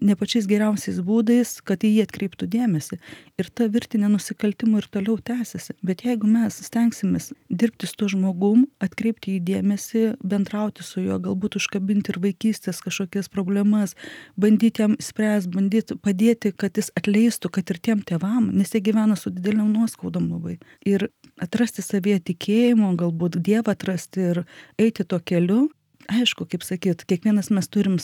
ne 0.00 0.16
pačiais 0.16 0.46
geriausiais 0.48 1.00
būdais, 1.04 1.58
kad 1.66 1.82
į 1.84 1.90
jį 1.94 2.04
atkreiptų 2.06 2.48
dėmesį. 2.50 2.98
Ir 3.40 3.48
ta 3.54 3.66
virtinė 3.72 4.10
nusikaltimų 4.12 4.82
ir 4.82 4.88
toliau 4.92 5.16
tęsiasi. 5.24 5.76
Bet 5.86 6.04
jeigu 6.06 6.28
mes 6.30 6.56
stengsimės 6.64 7.30
dirbti 7.48 7.88
su 7.88 7.98
tuo 8.00 8.10
žmogum, 8.12 8.66
atkreipti 8.82 9.36
į 9.36 9.42
dėmesį, 9.48 10.04
bendrauti 10.22 10.86
su 10.86 11.04
juo, 11.04 11.18
galbūt 11.22 11.58
užkabinti 11.60 12.14
ir 12.14 12.20
vaikystės 12.22 12.82
kažkokias 12.84 13.30
problemas, 13.32 13.96
bandyti 14.40 14.84
jam 14.84 14.96
spręs, 15.02 15.48
bandyti 15.50 15.98
padėti, 16.00 16.54
kad 16.56 16.78
jis 16.78 16.92
atleistų, 16.98 17.52
kad 17.58 17.74
ir 17.74 17.82
tiem 17.82 18.04
tėvam, 18.06 18.50
nes 18.54 18.72
jie 18.74 18.82
gyvena 18.84 19.18
su 19.18 19.32
dideliam 19.34 19.72
nuoskaudom 19.74 20.30
labai. 20.30 20.58
Ir 20.86 21.10
atrasti 21.40 21.84
savyje 21.84 22.22
tikėjimo, 22.32 22.94
galbūt 23.00 23.40
Dievą 23.40 23.72
atrasti 23.74 24.32
ir 24.32 24.42
eiti 24.80 25.06
tuo 25.08 25.20
keliu. 25.24 25.68
Aišku, 26.10 26.46
kaip 26.50 26.64
sakyt, 26.66 27.04
kiekvienas 27.06 27.52
mes 27.54 27.68
turim 27.70 27.98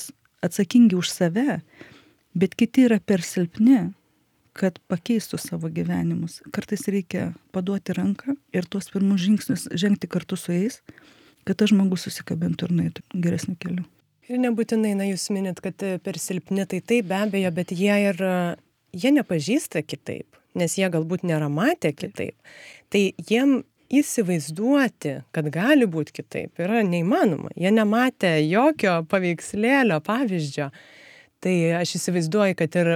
atsakingi 0.47 0.95
už 0.99 1.11
save, 1.11 1.61
bet 2.39 2.55
kiti 2.59 2.87
yra 2.87 3.01
per 3.03 3.25
silpni, 3.27 3.89
kad 4.57 4.79
pakeistų 4.91 5.39
savo 5.41 5.69
gyvenimus. 5.73 6.41
Kartais 6.55 6.87
reikia 6.89 7.31
paduoti 7.53 7.97
ranką 7.97 8.37
ir 8.57 8.69
tuos 8.71 8.89
pirmus 8.93 9.21
žingsnius 9.25 9.67
žengti 9.77 10.09
kartu 10.09 10.39
su 10.41 10.55
jais, 10.55 10.81
kad 11.47 11.59
tas 11.61 11.71
žmogus 11.73 12.07
susikabintų 12.07 12.69
ir 12.69 12.75
nueitų 12.79 13.05
geresniu 13.27 13.57
keliu. 13.61 13.85
Ir 14.27 14.41
nebūtinai, 14.43 14.97
na, 14.99 15.07
jūs 15.07 15.29
minit, 15.31 15.61
kad 15.63 15.83
per 16.03 16.19
silpni, 16.19 16.65
tai 16.67 16.81
taip 16.83 17.07
be 17.11 17.19
abejo, 17.21 17.53
bet 17.55 17.71
jie 17.77 17.95
ir, 18.09 18.23
jie 18.97 19.13
nepažįsta 19.15 19.85
kitaip, 19.87 20.41
nes 20.59 20.75
jie 20.79 20.89
galbūt 20.91 21.23
nėra 21.29 21.51
matę 21.53 21.93
kitaip. 21.95 22.35
Tai 22.91 23.03
jiem 23.29 23.61
įsivaizduoti, 23.93 25.21
kad 25.35 25.51
gali 25.55 25.87
būti 25.91 26.19
kitaip, 26.21 26.59
yra 26.63 26.83
neįmanoma. 26.87 27.53
Jie 27.59 27.73
nematė 27.75 28.37
jokio 28.47 29.01
paveikslėlio, 29.11 30.01
pavyzdžio. 30.07 30.71
Tai 31.45 31.55
aš 31.79 31.99
įsivaizduoju, 31.99 32.57
kad 32.59 32.77
ir, 32.81 32.93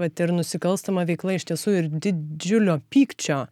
vat, 0.00 0.20
ir 0.24 0.32
nusikalstama 0.34 1.04
veikla 1.06 1.36
iš 1.36 1.46
tiesų 1.52 1.74
ir 1.78 1.90
didžiulio 1.92 2.78
pykčio 2.90 3.44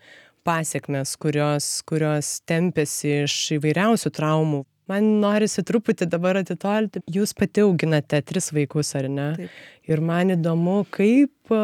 pasiekmes, 0.47 1.15
kurios, 1.23 1.69
kurios 1.87 2.41
tempėsi 2.49 3.23
iš 3.27 3.37
įvairiausių 3.59 4.11
traumų 4.17 4.65
man 4.93 5.09
norisi 5.23 5.65
truputį 5.67 6.09
dabar 6.13 6.39
atitolti. 6.43 7.03
Jūs 7.11 7.35
pati 7.37 7.65
auginate 7.65 8.21
tris 8.29 8.53
vaikus, 8.55 8.93
ar 8.99 9.09
ne? 9.11 9.29
Taip. 9.41 9.63
Ir 9.91 10.03
man 10.05 10.31
įdomu, 10.37 10.83
kaip 10.95 11.55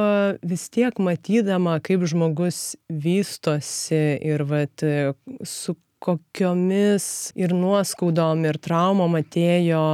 vis 0.42 0.64
tiek 0.74 0.96
matydama, 0.98 1.76
kaip 1.84 2.02
žmogus 2.10 2.72
vystosi 2.90 4.18
ir 4.26 4.42
vat, 4.48 4.82
su 5.46 5.76
kokiomis 6.02 7.06
ir 7.38 7.54
nuoskaudom 7.54 8.44
ir 8.46 8.58
traumom 8.62 9.18
atėjo 9.18 9.84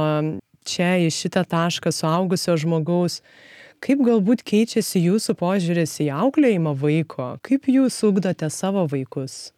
čia 0.65 0.95
į 1.01 1.11
šitą 1.13 1.45
tašką 1.49 1.93
suaugusio 1.93 2.55
žmogaus, 2.61 3.19
kaip 3.83 4.01
galbūt 4.05 4.43
keičiasi 4.45 5.03
jūsų 5.05 5.37
požiūris 5.39 5.99
į 6.05 6.09
auklėjimą 6.15 6.75
vaiko, 6.81 7.35
kaip 7.45 7.69
jūs 7.69 8.01
ugdote 8.07 8.49
savo 8.53 8.85
vaikus? 8.89 9.51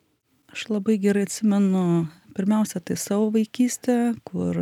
Aš 0.52 0.70
labai 0.72 0.98
gerai 1.00 1.28
atsimenu 1.28 2.08
pirmiausia 2.38 2.82
tai 2.86 2.98
savo 3.02 3.32
vaikystę 3.34 4.16
kur 4.28 4.58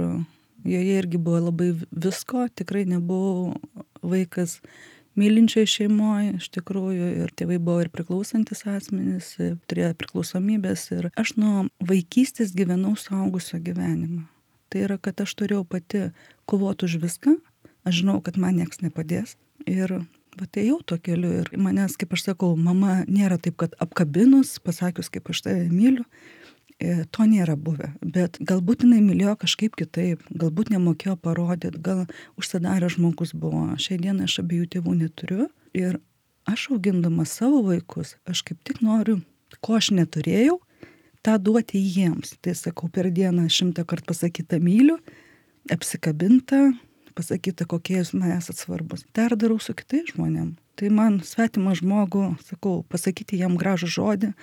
joje 0.66 0.98
irgi 1.00 1.22
buvo 1.22 1.40
labai 1.50 1.72
visko. 1.92 2.48
Tikrai 2.56 2.86
nebuvau 2.90 3.56
vaikas 4.02 4.60
mylinčioj 5.16 5.68
šeimoj 5.70 6.36
iš 6.40 6.50
tikrųjų 6.58 7.10
ir 7.24 7.34
tėvai 7.38 7.60
buvo 7.60 7.86
ir 7.86 7.92
priklausantys 7.94 8.66
asmenys 8.68 9.34
turėjo 9.70 9.94
priklausomybes 10.00 10.90
ir 10.96 11.10
aš 11.16 11.36
nuo 11.40 11.68
vaikystės 11.80 12.56
gyvenau 12.56 12.96
suaugusio 13.00 13.62
gyvenimą. 13.64 14.26
Tai 14.70 14.88
yra 14.88 14.98
kad 15.00 15.22
aš 15.24 15.36
turėjau 15.40 15.64
pati 15.70 16.10
kovot 16.50 16.84
už 16.84 17.00
viską 17.04 17.38
aš 17.86 18.02
žinau 18.02 18.20
kad 18.26 18.38
man 18.42 18.58
nieks 18.60 18.82
nepadės 18.84 19.38
ir 19.70 19.94
vat 20.36 20.58
ėjau 20.60 20.82
tuo 20.84 20.98
keliu 21.00 21.32
ir 21.42 21.52
manęs 21.56 21.96
kaip 22.00 22.16
aš 22.18 22.26
sakau 22.32 22.56
mama 22.60 23.04
nėra 23.08 23.38
taip 23.40 23.56
kad 23.62 23.78
apkabinus 23.80 24.58
pasakius 24.60 25.12
kaip 25.14 25.32
aš 25.32 25.46
tave 25.48 25.70
myliu 25.72 26.04
to 26.80 27.28
nėra 27.30 27.56
buvę. 27.56 27.94
Bet 28.02 28.38
galbūt 28.44 28.84
jinai 28.84 29.02
mylėjo 29.04 29.36
kažkaip 29.46 29.78
kitaip 29.80 30.24
galbūt 30.30 30.74
nemokėjo 30.74 31.16
parodyt 31.18 31.80
gal 31.84 32.06
užsidaręs 32.40 32.98
žmogus 32.98 33.32
buvo 33.34 33.68
šiai 33.80 34.02
dienai 34.02 34.28
aš 34.28 34.42
abiejų 34.44 34.68
tėvų 34.76 34.98
neturiu. 35.00 35.48
Ir 35.76 36.00
aš 36.50 36.70
augindama 36.76 37.26
savo 37.26 37.64
vaikus 37.66 38.18
aš 38.28 38.44
kaip 38.50 38.60
tik 38.68 38.84
noriu 38.84 39.22
ko 39.64 39.78
aš 39.80 39.92
neturėjau 39.96 40.60
tą 41.26 41.38
duoti 41.42 41.80
jiems. 41.80 42.36
Tai 42.42 42.56
sakau 42.58 42.90
per 42.92 43.10
dieną 43.12 43.48
šimtą 43.50 43.86
kart 43.88 44.06
pasakyta 44.06 44.60
myliu 44.62 45.00
apsikabinta 45.72 46.68
pasakyta 47.16 47.66
kokie 47.70 48.02
jūs 48.02 48.14
man 48.18 48.36
esat 48.36 48.60
svarbus. 48.60 49.06
Tą 49.16 49.30
ir 49.30 49.38
darau 49.40 49.58
su 49.64 49.74
kitais 49.78 50.12
žmonėm. 50.12 50.56
Tai 50.76 50.92
man 50.92 51.22
svetimą 51.24 51.78
žmogų 51.80 52.34
sakau 52.44 52.82
pasakyti 52.92 53.40
jam 53.40 53.56
gražų 53.60 53.88
žodį 53.96 54.34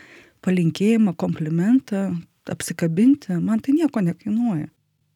palinkėjimą, 0.44 1.14
komplimentą, 1.18 2.10
apsikabinti, 2.50 3.36
man 3.38 3.62
tai 3.62 3.76
nieko 3.78 4.02
nekainuoja. 4.04 4.68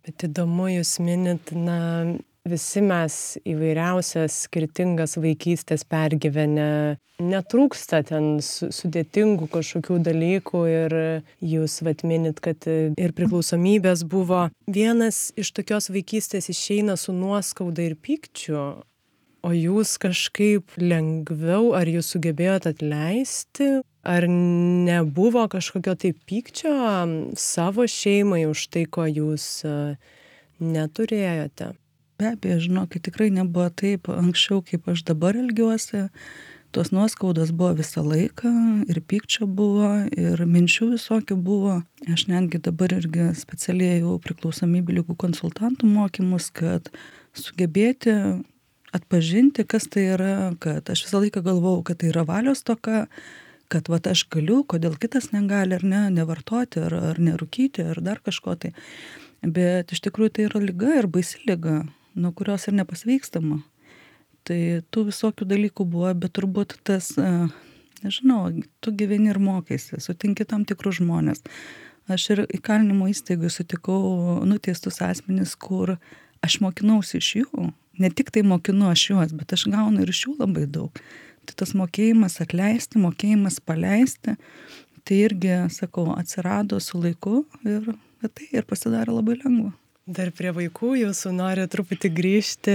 Bet 0.06 0.22
įdomu, 0.28 0.68
jūs 0.70 0.96
minit, 1.02 1.50
na, 1.58 1.78
visi 2.46 2.82
mes 2.84 3.16
įvairiausias 3.42 4.44
skirtingas 4.46 5.16
vaikystės 5.18 5.82
pergyvenę, 5.88 6.68
netrūksta 7.22 8.02
ten 8.06 8.36
sudėtingų 8.44 9.48
kažkokių 9.52 9.98
dalykų 10.06 10.62
ir 10.70 10.96
jūs 11.42 11.80
vat 11.86 12.04
minit, 12.06 12.42
kad 12.44 12.68
ir 12.68 13.14
priklausomybės 13.16 14.04
buvo. 14.06 14.46
Vienas 14.70 15.30
iš 15.38 15.52
tokios 15.56 15.90
vaikystės 15.92 16.50
išeina 16.52 16.98
su 17.00 17.16
nuoskauda 17.16 17.88
ir 17.88 17.96
pykčiu, 17.98 18.60
o 19.46 19.50
jūs 19.54 19.96
kažkaip 20.02 20.76
lengviau, 20.80 21.72
ar 21.78 21.88
jūs 21.90 22.14
sugebėjot 22.14 22.70
atleisti, 22.72 23.80
ar 24.06 24.28
nebuvo 24.28 25.48
kažkokio 25.50 25.94
tai 25.98 26.12
pykčio 26.14 26.74
savo 27.36 27.86
šeimai 27.90 28.44
už 28.46 28.68
tai, 28.70 28.84
ko 28.86 29.06
jūs 29.10 29.66
neturėjote? 30.62 31.72
Be 32.16 32.30
abejo, 32.32 32.60
žinokit, 32.64 33.04
tikrai 33.04 33.28
nebuvo 33.34 33.68
taip 33.68 34.08
anksčiau, 34.08 34.62
kaip 34.64 34.86
aš 34.88 35.02
dabar 35.10 35.36
elgiuosi. 35.36 36.06
Tos 36.72 36.90
nuoskaudos 36.92 37.52
buvo 37.56 37.74
visą 37.78 38.02
laiką 38.04 38.50
ir 38.88 39.00
pykčio 39.08 39.46
buvo, 39.48 39.90
ir 40.12 40.40
minčių 40.48 40.90
visokių 40.94 41.36
buvo. 41.40 41.78
Aš 42.12 42.26
netgi 42.30 42.60
dabar 42.64 42.92
irgi 42.96 43.30
specialiai 43.36 44.00
jau 44.00 44.16
priklausomybių 44.24 45.00
lygų 45.00 45.16
konsultantų 45.20 45.88
mokymus, 45.88 46.50
kad 46.52 46.90
sugebėti 47.36 48.16
atpažinti, 48.96 49.64
kas 49.68 49.88
tai 49.92 50.08
yra, 50.14 50.34
kad 50.60 50.88
aš 50.92 51.06
visą 51.06 51.20
laiką 51.24 51.42
galvojau, 51.44 51.84
kad 51.86 52.00
tai 52.00 52.12
yra 52.12 52.24
valios 52.28 52.64
toka, 52.66 53.06
kad 53.72 53.88
va 53.92 53.98
aš 54.10 54.26
galiu, 54.32 54.62
kodėl 54.64 54.96
kitas 55.00 55.30
negali 55.34 55.76
ar 55.76 55.84
ne, 55.84 56.02
nevartoti, 56.14 56.82
ar, 56.86 56.94
ar 57.12 57.20
nerūkyti, 57.22 57.84
ar 57.92 58.00
dar 58.04 58.20
kažko 58.24 58.56
tai. 58.60 58.72
Bet 59.42 59.92
iš 59.92 60.02
tikrųjų 60.06 60.32
tai 60.36 60.46
yra 60.48 60.62
lyga 60.62 60.98
ir 61.00 61.08
baisi 61.10 61.42
lyga, 61.46 61.82
nuo 62.16 62.32
kurios 62.36 62.66
ir 62.68 62.76
nepasveikstama. 62.78 63.60
Tai 64.46 64.60
tų 64.94 65.08
visokių 65.10 65.48
dalykų 65.50 65.86
buvo, 65.90 66.12
bet 66.14 66.36
turbūt 66.38 66.76
tas, 66.86 67.12
nežinau, 68.04 68.40
tu 68.80 68.94
gyveni 68.94 69.32
ir 69.32 69.40
mokaiesi, 69.42 69.98
sutinki 70.02 70.46
tam 70.48 70.64
tikrus 70.68 71.00
žmonės. 71.00 71.42
Aš 72.06 72.28
ir 72.36 72.44
įkalinimo 72.54 73.08
įstaigai 73.10 73.50
sutikau 73.50 74.38
nuteistus 74.46 75.00
asmenys, 75.02 75.56
kur 75.58 75.96
aš 76.46 76.60
mokinausi 76.62 77.18
iš 77.18 77.30
jų, 77.40 77.70
ne 77.98 78.10
tik 78.14 78.30
tai 78.30 78.44
mokinu 78.46 78.92
aš 78.92 79.08
juos, 79.10 79.34
bet 79.34 79.56
aš 79.56 79.66
gaunu 79.72 80.04
ir 80.04 80.12
iš 80.12 80.26
jų 80.28 80.36
labai 80.38 80.68
daug. 80.70 80.94
Tai 81.46 81.56
tas 81.62 81.72
mokėjimas 81.78 82.40
atleisti, 82.42 83.00
mokėjimas 83.02 83.60
paleisti, 83.62 84.36
tai 85.06 85.22
irgi, 85.28 85.54
sakau, 85.70 86.08
atsirado 86.18 86.80
su 86.82 86.98
laiku 86.98 87.44
ir 87.64 87.92
tai 88.26 88.48
ir 88.50 88.66
pasidarė 88.66 89.14
labai 89.14 89.36
lengva. 89.38 89.74
Dar 90.06 90.30
prie 90.34 90.52
vaikų 90.54 90.96
jūsų 91.00 91.32
noriu 91.34 91.66
truputį 91.70 92.10
grįžti 92.14 92.74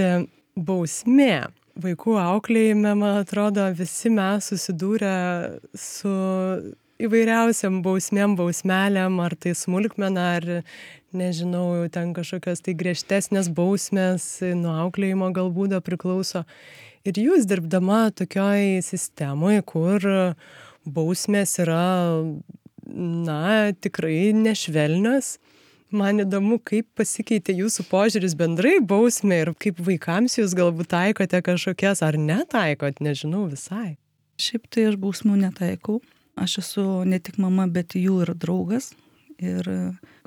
bausmė. 0.56 1.48
Vaikų 1.82 2.18
auklėjime, 2.20 2.92
man 3.00 3.22
atrodo, 3.22 3.64
visi 3.76 4.10
mes 4.12 4.50
susidūrę 4.52 5.12
su 5.72 6.12
įvairiausiam 7.02 7.80
bausmėm, 7.84 8.36
bausmelėm, 8.36 9.16
ar 9.24 9.36
tai 9.40 9.54
smulkmena, 9.56 10.26
ar 10.36 10.48
nežinau, 11.16 11.84
ten 11.92 12.12
kažkokios 12.16 12.64
tai 12.64 12.74
griežtesnės 12.78 13.50
bausmės, 13.52 14.26
nuo 14.58 14.74
auklėjimo 14.86 15.30
galbūt 15.36 15.78
priklauso. 15.84 16.44
Ir 17.08 17.18
jūs 17.18 17.48
dirbdama 17.50 18.12
tokioj 18.14 18.82
sistemoje, 18.86 19.62
kur 19.66 20.06
bausmės 20.86 21.56
yra, 21.62 21.86
na, 22.86 23.42
tikrai 23.72 24.32
nešvelnios, 24.36 25.36
man 25.92 26.22
įdomu, 26.24 26.58
kaip 26.64 26.88
pasikeitė 26.98 27.54
jūsų 27.60 27.86
požiūris 27.90 28.36
bendrai 28.38 28.78
bausmė 28.80 29.42
ir 29.44 29.52
kaip 29.60 29.82
vaikams 29.82 30.38
jūs 30.38 30.56
galbūt 30.58 30.92
taikote 30.94 31.42
kažkokias 31.44 32.02
ar 32.06 32.18
netaikot, 32.18 33.02
nežinau 33.04 33.44
visai. 33.50 33.96
Šiaip 34.40 34.66
tai 34.72 34.88
aš 34.90 34.98
bausmų 35.02 35.36
netaikau. 35.44 36.00
Aš 36.40 36.58
esu 36.62 36.84
ne 37.04 37.18
tik 37.20 37.36
mama, 37.42 37.66
bet 37.68 37.92
jų 37.98 38.22
ir 38.24 38.32
draugas. 38.40 38.92
Ir 39.42 39.66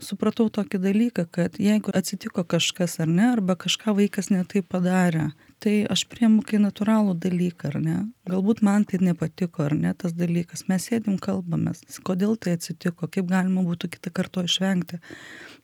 supratau 0.04 0.50
tokį 0.52 0.80
dalyką, 0.84 1.24
kad 1.32 1.56
jeigu 1.62 1.94
atsitiko 1.96 2.44
kažkas 2.44 2.98
ar 3.00 3.08
ne, 3.08 3.30
arba 3.32 3.56
kažką 3.56 3.94
vaikas 3.96 4.28
netai 4.34 4.60
padarė, 4.60 5.30
tai 5.64 5.76
aš 5.88 6.04
priemu 6.12 6.44
kai 6.44 6.60
natūralų 6.60 7.16
dalyką, 7.24 7.72
ar 7.72 7.78
ne? 7.80 7.98
Galbūt 8.28 8.60
man 8.68 8.84
tai 8.84 9.00
nepatiko, 9.00 9.70
ar 9.70 9.78
ne, 9.80 9.94
tas 9.96 10.12
dalykas. 10.18 10.66
Mes 10.68 10.90
sėdim 10.90 11.16
kalbamės, 11.22 11.86
kodėl 12.04 12.36
tai 12.36 12.58
atsitiko, 12.60 13.08
kaip 13.08 13.32
galima 13.32 13.64
būtų 13.64 13.94
kitą 13.96 14.12
kartą 14.20 14.44
išvengti. 14.50 15.00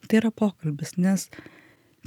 Tai 0.08 0.22
yra 0.22 0.32
pokalbis, 0.32 0.96
nes 0.96 1.28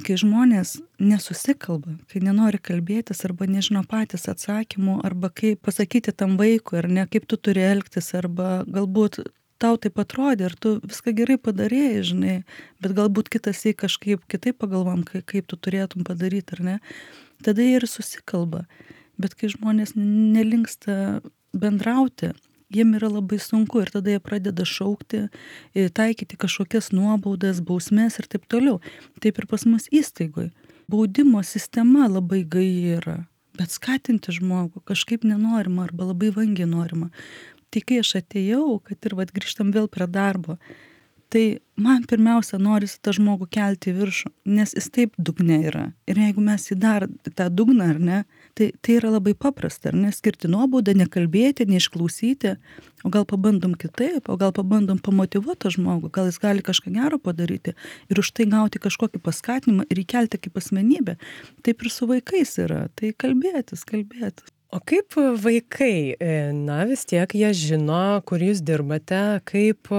kai 0.02 0.16
žmonės 0.18 0.78
nesusikalba, 0.98 1.98
kai 2.10 2.24
nenori 2.24 2.58
kalbėtis 2.58 3.20
arba 3.28 3.46
nežino 3.46 3.84
patys 3.86 4.26
atsakymų, 4.32 5.02
arba 5.06 5.30
kaip 5.30 5.60
pasakyti 5.62 6.16
tam 6.16 6.38
vaikui, 6.40 6.80
ar 6.80 6.88
ne, 6.90 7.04
kaip 7.10 7.28
tu 7.30 7.36
turi 7.38 7.62
elgtis, 7.68 8.14
arba 8.18 8.62
galbūt 8.64 9.20
tau 9.62 9.76
taip 9.80 9.98
atrodė 10.02 10.48
ir 10.48 10.56
tu 10.60 10.76
viską 10.84 11.14
gerai 11.16 11.36
padarėjai, 11.40 12.00
žinai, 12.10 12.36
bet 12.82 12.96
galbūt 12.96 13.30
kitas 13.32 13.62
į 13.68 13.74
kažkaip 13.84 14.24
kitaip 14.30 14.58
pagalvom, 14.62 15.04
kaip, 15.08 15.24
kaip 15.30 15.48
tu 15.50 15.58
turėtum 15.58 16.06
padaryti, 16.06 16.58
ar 16.58 16.64
ne, 16.64 16.76
tada 17.44 17.64
jie 17.64 17.78
ir 17.78 17.88
susikalba. 17.90 18.64
Bet 19.20 19.36
kai 19.38 19.50
žmonės 19.52 19.94
nelinksta 19.94 21.20
bendrauti, 21.54 22.32
jiem 22.74 22.96
yra 22.98 23.10
labai 23.12 23.38
sunku 23.42 23.82
ir 23.82 23.92
tada 23.94 24.14
jie 24.14 24.22
pradeda 24.22 24.66
šaukti, 24.66 25.28
taikyti 25.94 26.38
kažkokias 26.40 26.90
nuobaudas, 26.94 27.62
bausmės 27.64 28.18
ir 28.18 28.28
taip 28.30 28.48
toliau. 28.50 28.80
Taip 29.22 29.38
ir 29.38 29.46
pas 29.50 29.66
mus 29.68 29.86
įstaigoj. 29.94 30.50
Baudimo 30.90 31.40
sistema 31.46 32.08
labai 32.10 32.42
gai 32.44 32.68
yra. 32.98 33.22
Bet 33.54 33.70
skatinti 33.70 34.34
žmogų 34.34 34.82
kažkaip 34.90 35.22
nenorima 35.22 35.84
arba 35.86 36.08
labai 36.10 36.32
vangiai 36.34 36.66
norima 36.66 37.12
tai 37.74 37.82
kai 37.82 38.00
aš 38.04 38.16
atėjau, 38.22 38.78
kad 38.86 39.02
ir 39.08 39.16
vad 39.18 39.34
grįžtam 39.34 39.74
vėl 39.74 39.88
prie 39.90 40.06
darbo, 40.06 40.60
tai 41.34 41.58
man 41.74 42.04
pirmiausia 42.06 42.60
norisi 42.62 43.00
tą 43.02 43.10
žmogų 43.16 43.48
kelti 43.50 43.90
į 43.90 43.94
viršų, 43.96 44.28
nes 44.54 44.74
jis 44.76 44.86
taip 44.94 45.16
dugne 45.18 45.56
yra. 45.66 45.88
Ir 46.06 46.20
jeigu 46.22 46.44
mes 46.44 46.68
į 46.70 46.76
dar 46.78 47.08
tą 47.34 47.48
dugną, 47.50 47.88
ar 47.90 47.98
ne, 47.98 48.20
tai, 48.54 48.68
tai 48.78 49.00
yra 49.00 49.10
labai 49.16 49.34
paprasta, 49.34 49.90
ar 49.90 49.98
ne, 49.98 50.12
skirti 50.14 50.46
nuobaudą, 50.52 50.94
nekalbėti, 51.00 51.66
neišklausyti, 51.72 52.54
o 53.02 53.10
gal 53.16 53.26
pabandom 53.26 53.74
kitaip, 53.80 54.30
o 54.30 54.38
gal 54.38 54.54
pabandom 54.54 55.02
pamotivuoti 55.02 55.64
tą 55.66 55.74
žmogų, 55.74 56.12
gal 56.14 56.30
jis 56.30 56.38
gali 56.44 56.62
kažką 56.62 56.94
gero 56.94 57.18
padaryti 57.18 57.74
ir 58.06 58.22
už 58.22 58.30
tai 58.36 58.46
gauti 58.54 58.78
kažkokį 58.86 59.24
paskatinimą 59.26 59.88
ir 59.90 60.04
įkelti 60.06 60.38
kaip 60.46 60.62
asmenybę. 60.62 61.18
Taip 61.66 61.82
ir 61.82 61.90
su 61.90 62.06
vaikais 62.06 62.60
yra, 62.62 62.84
tai 62.94 63.10
kalbėtis, 63.10 63.82
kalbėtis. 63.88 64.54
O 64.72 64.80
kaip 64.80 65.14
vaikai, 65.42 66.16
e, 66.18 66.52
na 66.52 66.84
vis 66.88 67.04
tiek 67.06 67.30
jie 67.36 67.52
žino, 67.54 68.20
kur 68.26 68.42
jūs 68.42 68.62
dirbate, 68.64 69.20
kaip 69.46 69.90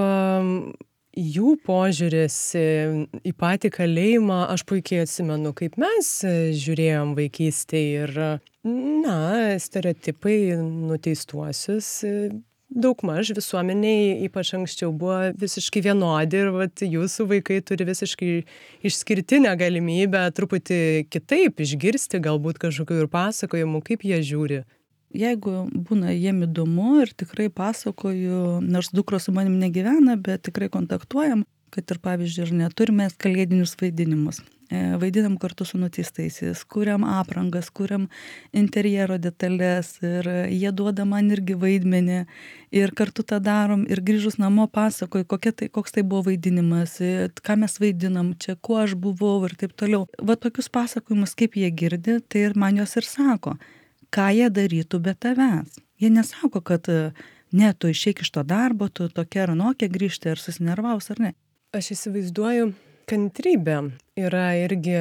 jų 1.15 1.53
požiūris 1.63 2.37
į 2.55 3.33
patį 3.39 3.71
kalėjimą, 3.77 4.41
aš 4.51 4.65
puikiai 4.67 5.05
atsimenu, 5.05 5.53
kaip 5.55 5.77
mes 5.81 6.09
e, 6.27 6.35
žiūrėjom 6.59 7.15
vaikystėje 7.19 8.03
ir, 8.03 8.19
na, 8.65 9.19
stereotipai 9.61 10.57
nuteistuosius 10.59 11.93
daugmaž 12.69 13.31
visuomenėj 13.37 14.25
ypač 14.27 14.53
anksčiau 14.57 14.91
buvo 14.95 15.31
visiškai 15.39 15.83
vienodi 15.85 16.41
ir 16.41 16.51
vat 16.55 16.83
jūsų 16.83 17.27
vaikai 17.29 17.59
turi 17.65 17.87
visiškai 17.87 18.31
išskirtinę 18.89 19.53
galimybę 19.59 20.23
truputį 20.35 20.79
kitaip 21.13 21.61
išgirsti 21.61 22.21
galbūt 22.25 22.59
kažkokių 22.61 23.03
ir 23.03 23.11
pasakojimų, 23.11 23.83
kaip 23.85 24.05
jie 24.07 24.21
žiūri. 24.25 24.63
Jeigu 25.15 25.67
būna 25.71 26.11
jiem 26.11 26.43
įdomu 26.49 26.99
ir 27.05 27.13
tikrai 27.15 27.47
pasakoju, 27.53 28.59
nors 28.65 28.91
dukros 28.91 29.29
su 29.29 29.35
manim 29.35 29.55
negyvena, 29.61 30.17
bet 30.19 30.43
tikrai 30.49 30.67
kontaktuojam, 30.73 31.45
kad 31.71 31.91
ir 31.91 32.01
pavyzdžiui, 32.03 32.49
ir 32.49 32.57
neturime 32.65 33.07
kalėdinius 33.21 33.77
vaidinimus. 33.79 34.41
E, 34.69 34.97
vaidinam 34.97 35.35
kartu 35.37 35.65
su 35.65 35.77
nuteistaisiais, 35.77 36.63
kuriam 36.65 37.03
aprangas, 37.05 37.67
kuriam 37.69 38.07
interjero 38.49 39.19
detalės 39.21 39.91
ir 40.01 40.25
jie 40.49 40.71
duoda 40.73 41.05
man 41.05 41.29
irgi 41.29 41.53
vaidmenį 41.61 42.23
ir 42.73 42.93
kartu 42.97 43.21
tą 43.21 43.37
darom 43.45 43.83
ir 43.85 44.01
grįžus 44.01 44.39
namo 44.41 44.65
pasakoju, 44.65 45.27
tai, 45.29 45.69
koks 45.69 45.93
tai 45.93 46.01
buvo 46.01 46.31
vaidinimas, 46.31 46.97
e, 46.97 47.29
ką 47.45 47.59
mes 47.61 47.77
vaidinam, 47.77 48.33
čia 48.41 48.55
kuo 48.57 48.79
aš 48.81 48.95
buvau 48.97 49.37
ir 49.45 49.53
taip 49.53 49.75
toliau. 49.77 50.07
Va 50.17 50.33
tokius 50.33 50.71
pasakojimus, 50.73 51.37
kaip 51.37 51.59
jie 51.61 51.69
girdi, 51.69 52.17
tai 52.25 52.47
ir 52.49 52.57
man 52.57 52.81
jos 52.81 52.97
ir 52.97 53.05
sako, 53.05 53.59
ką 54.09 54.31
jie 54.33 54.49
darytų 54.49 55.01
be 55.05 55.13
tavęs. 55.13 55.77
Jie 56.01 56.09
nesako, 56.09 56.63
kad 56.65 56.89
ne, 57.53 57.69
tu 57.77 57.93
išeik 57.93 58.25
iš 58.25 58.33
to 58.33 58.41
darbo, 58.43 58.89
tu 58.89 59.07
tokia 59.13 59.45
ar 59.45 59.53
anokia 59.53 59.93
grįžti, 59.93 60.33
ar 60.33 60.41
susinervaus, 60.41 61.11
ar 61.13 61.21
ne. 61.21 61.31
Aš 61.75 61.93
įsivaizduoju, 61.95 62.73
kantrybė 63.09 63.77
yra 64.19 64.45
irgi 64.59 64.95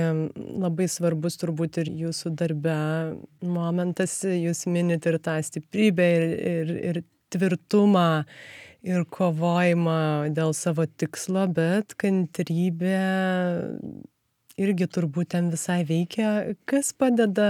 labai 0.61 0.87
svarbus 0.91 1.39
turbūt 1.41 1.81
ir 1.83 1.91
jūsų 2.05 2.35
darbe 2.39 2.77
momentas 3.43 4.21
jūs 4.27 4.65
minit 4.71 5.07
ir 5.11 5.19
tą 5.23 5.39
stiprybę 5.45 6.09
ir, 6.19 6.25
ir, 6.53 6.73
ir 6.91 7.01
tvirtumą 7.35 8.25
ir 8.85 9.07
kovojimą 9.09 10.35
dėl 10.37 10.53
savo 10.57 10.85
tikslo, 10.87 11.47
bet 11.57 11.97
kantrybė 12.01 12.99
irgi 14.61 14.91
turbūt 14.97 15.33
ten 15.35 15.49
visai 15.55 15.83
veikia. 15.89 16.55
Kas 16.69 16.93
padeda 16.93 17.49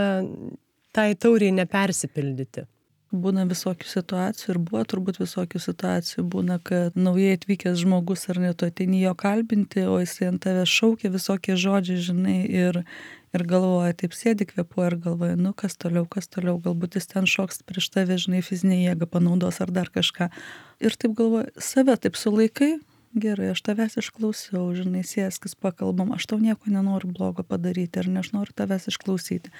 tai 0.94 1.10
tauriai 1.18 1.54
nepersipildyti? 1.58 2.68
Būna 3.16 3.44
visokių 3.48 3.88
situacijų 3.88 4.54
ir 4.54 4.60
buvo 4.62 4.82
turbūt 4.88 5.18
visokių 5.20 5.60
situacijų. 5.62 6.24
Būna, 6.30 6.58
kad 6.62 6.96
naujai 6.98 7.36
atvykęs 7.38 7.80
žmogus 7.82 8.26
ar 8.32 8.40
net 8.42 8.64
ateini 8.66 9.02
jo 9.02 9.14
kalbinti, 9.18 9.84
o 9.88 9.98
jis 10.02 10.16
ant 10.28 10.42
tave 10.44 10.64
šaukia 10.68 11.12
visokie 11.14 11.56
žodžiai, 11.60 12.00
žinai, 12.08 12.38
ir, 12.44 12.80
ir 13.34 13.46
galvoja, 13.50 13.94
taip 14.02 14.16
sėdi 14.16 14.48
kvepuoja 14.50 14.92
ir 14.92 14.98
galvoja, 15.06 15.38
nu 15.40 15.54
kas 15.56 15.78
toliau, 15.80 16.06
kas 16.10 16.30
toliau, 16.30 16.58
galbūt 16.64 16.98
jis 16.98 17.10
ten 17.12 17.28
šoks 17.30 17.62
prieš 17.68 17.90
tave, 17.94 18.18
žinai, 18.20 18.42
fizinė 18.44 18.82
jėga 18.82 19.10
panaudos 19.10 19.62
ar 19.64 19.72
dar 19.74 19.92
kažką. 19.94 20.30
Ir 20.84 20.98
taip 20.98 21.16
galvoja, 21.18 21.52
save 21.58 21.96
taip 22.02 22.20
sulaikai, 22.20 22.74
gerai, 23.14 23.52
aš 23.54 23.62
tavęs 23.64 23.98
išklausiau, 24.02 24.66
žinai, 24.76 25.04
sėskis 25.06 25.54
pakalbam, 25.54 26.12
aš 26.14 26.26
tau 26.30 26.40
nieko 26.42 26.72
nenoriu 26.72 27.12
blogo 27.14 27.46
padaryti, 27.46 28.02
ar 28.02 28.10
ne, 28.10 28.22
aš 28.24 28.32
noriu 28.34 28.56
tavęs 28.56 28.90
išklausyti. 28.90 29.52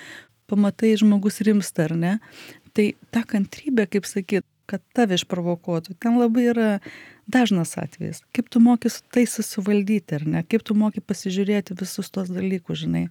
Pamatai, 0.50 0.94
žmogus 1.00 1.40
rimsta, 1.46 1.88
ar 1.88 1.96
ne? 1.96 2.18
tai 2.74 2.90
ta 3.14 3.22
kantrybė 3.22 3.86
kaip 3.86 4.06
sakyt 4.08 4.42
kad 4.70 4.82
tave 4.96 5.18
išprovokuotų. 5.18 5.96
Ten 6.00 6.16
labai 6.18 6.46
yra 6.52 6.68
dažnas 7.30 7.74
atvejis. 7.80 8.22
Kaip 8.36 8.48
tu 8.52 8.60
moki 8.64 8.90
tai 9.12 9.24
susivaldyti, 9.28 10.16
ar 10.18 10.24
ne? 10.28 10.42
Kaip 10.48 10.64
tu 10.66 10.76
moki 10.76 11.02
pasižiūrėti 11.04 11.76
visus 11.80 12.10
tos 12.12 12.30
dalykus, 12.32 12.82
žinai. 12.84 13.04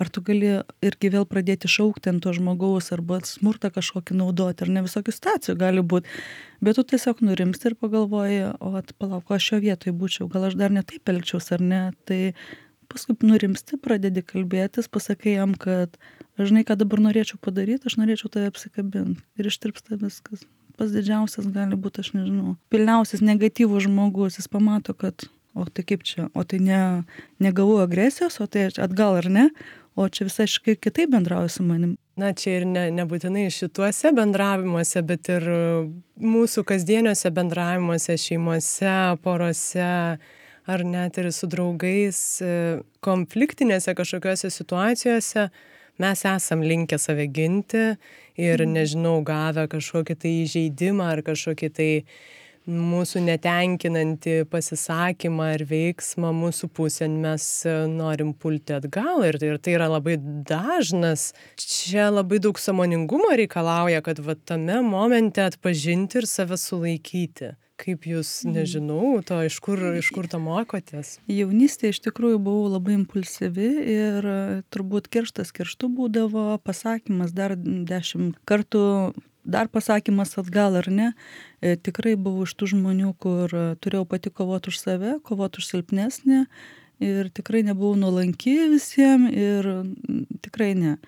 Ar 0.00 0.12
tu 0.12 0.22
gali 0.24 0.58
irgi 0.84 1.12
vėl 1.12 1.24
pradėti 1.28 1.70
šaukti 1.70 2.12
ant 2.12 2.22
to 2.24 2.32
žmogaus, 2.36 2.90
arba 2.96 3.20
smurtą 3.28 3.72
kažkokį 3.74 4.18
naudoti, 4.20 4.64
ar 4.64 4.72
ne 4.76 4.84
visokių 4.84 5.16
stacijų 5.16 5.56
gali 5.60 5.84
būti. 5.84 6.12
Bet 6.64 6.80
tu 6.80 6.84
tiesiog 6.92 7.24
nurimsti 7.24 7.72
ir 7.72 7.78
pagalvoji, 7.80 8.40
o 8.60 8.72
palauk, 9.00 9.32
aš 9.32 9.50
šio 9.52 9.60
vietoje 9.64 9.96
būčiau, 9.96 10.28
gal 10.32 10.48
aš 10.48 10.56
dar 10.60 10.74
netaip 10.74 11.08
elgčiaus, 11.08 11.52
ar 11.56 11.64
ne? 11.64 11.82
Tai 12.08 12.22
paskui 12.88 13.16
nurimsti, 13.24 13.80
pradedi 13.80 14.24
kalbėtis, 14.24 14.88
pasakai 14.92 15.36
jam, 15.36 15.56
kad 15.56 15.96
žinai, 16.46 16.62
ką 16.66 16.76
dabar 16.78 17.02
norėčiau 17.02 17.40
padaryti, 17.42 17.88
aš 17.88 17.96
norėčiau 17.98 18.30
tave 18.30 18.52
apsikabinti. 18.52 19.24
Ir 19.40 19.50
ištirpsta 19.50 19.98
viskas. 19.98 20.44
Pas 20.78 20.92
didžiausias 20.94 21.48
gali 21.50 21.74
būti, 21.74 22.04
aš 22.04 22.12
nežinau, 22.14 22.54
pilniausias 22.70 23.24
negatyvus 23.24 23.88
žmogus, 23.88 24.38
jis 24.38 24.46
pamato, 24.52 24.94
kad, 24.94 25.26
o 25.58 25.66
tai 25.66 25.82
kaip 25.88 26.04
čia, 26.06 26.28
o 26.38 26.44
tai 26.46 26.60
ne, 26.62 26.82
negavau 27.42 27.80
agresijos, 27.82 28.38
o 28.38 28.46
tai 28.46 28.68
atgal 28.70 29.18
ar 29.18 29.26
ne, 29.34 29.46
o 29.98 30.06
čia 30.06 30.28
visai 30.28 30.46
kitaip 30.78 31.10
bendrauju 31.10 31.50
su 31.50 31.66
manim. 31.66 31.96
Na, 32.18 32.30
čia 32.34 32.60
ir 32.60 32.66
ne, 32.66 32.84
nebūtinai 32.94 33.48
šituose 33.54 34.12
bendravimuose, 34.14 35.02
bet 35.06 35.30
ir 35.34 35.44
mūsų 36.18 36.62
kasdieniuose 36.66 37.30
bendravimuose, 37.34 38.14
šeimose, 38.18 38.94
porose, 39.22 39.90
ar 40.68 40.84
net 40.86 41.18
ir 41.18 41.30
su 41.34 41.50
draugais 41.50 42.20
konfliktinėse 43.02 43.94
kažkokiose 43.98 44.50
situacijose 44.54 45.48
mes 46.02 46.24
esam 46.28 46.64
linkę 46.64 46.98
save 46.98 47.26
ginti 47.26 47.84
ir 48.38 48.62
mhm. 48.62 48.74
nežinau, 48.78 49.20
gavę 49.26 49.68
kažkokį 49.70 50.18
tai 50.22 50.34
įžeidimą 50.44 51.12
ar 51.14 51.24
kažkokį 51.26 51.72
tai 51.74 51.92
mūsų 52.68 53.22
netenkinantį 53.24 54.34
pasisakymą 54.52 55.46
ar 55.54 55.62
veiksmą 55.70 56.34
mūsų 56.36 56.68
pusėn 56.76 57.14
mes 57.22 57.44
e, 57.64 57.76
norim 57.88 58.34
pulti 58.36 58.76
atgal 58.76 59.24
ir, 59.24 59.38
ir 59.40 59.56
tai 59.56 59.78
yra 59.78 59.86
labai 59.88 60.18
dažnas. 60.20 61.30
Čia 61.56 62.10
labai 62.12 62.42
daug 62.44 62.60
samoningumo 62.60 63.32
reikalauja, 63.40 64.02
kad 64.04 64.20
va 64.20 64.36
tame 64.36 64.82
momente 64.84 65.40
atpažinti 65.46 66.20
ir 66.20 66.28
save 66.28 66.60
sulaikyti 66.60 67.54
kaip 67.78 68.08
jūs 68.08 68.30
mhm. 68.44 68.56
nežinau 68.56 69.12
to 69.26 69.38
iš 69.46 69.58
kur 69.64 69.80
iš 69.98 70.10
kur 70.14 70.28
to 70.30 70.40
mokotės? 70.42 71.16
Jaunystėje 71.30 71.94
iš 71.94 72.02
tikrųjų 72.08 72.40
buvau 72.42 72.72
labai 72.74 72.98
impulsyvi 72.98 73.70
ir 73.94 74.28
turbūt 74.74 75.08
kerštas 75.12 75.54
kerštu 75.56 75.90
būdavo 75.94 76.50
pasakymas 76.66 77.34
dar 77.36 77.56
dešimt 77.58 78.38
kartų 78.48 78.84
dar 79.48 79.70
pasakymas 79.72 80.36
atgal 80.40 80.76
ar 80.76 80.90
ne? 80.92 81.12
E, 81.64 81.76
tikrai 81.80 82.18
buvau 82.20 82.44
iš 82.44 82.52
tų 82.58 82.74
žmonių 82.74 83.14
kur 83.22 83.54
turėjau 83.80 84.04
pati 84.10 84.34
kovot 84.34 84.68
už 84.68 84.82
save 84.82 85.16
kovot 85.24 85.56
už 85.56 85.70
silpnesnį 85.70 86.44
ir 87.04 87.30
tikrai 87.30 87.62
nebuvau 87.66 87.96
nuolanki 87.96 88.56
visiems 88.74 89.32
ir 89.32 89.70
tikrai 90.44 90.74
ne 90.76 90.98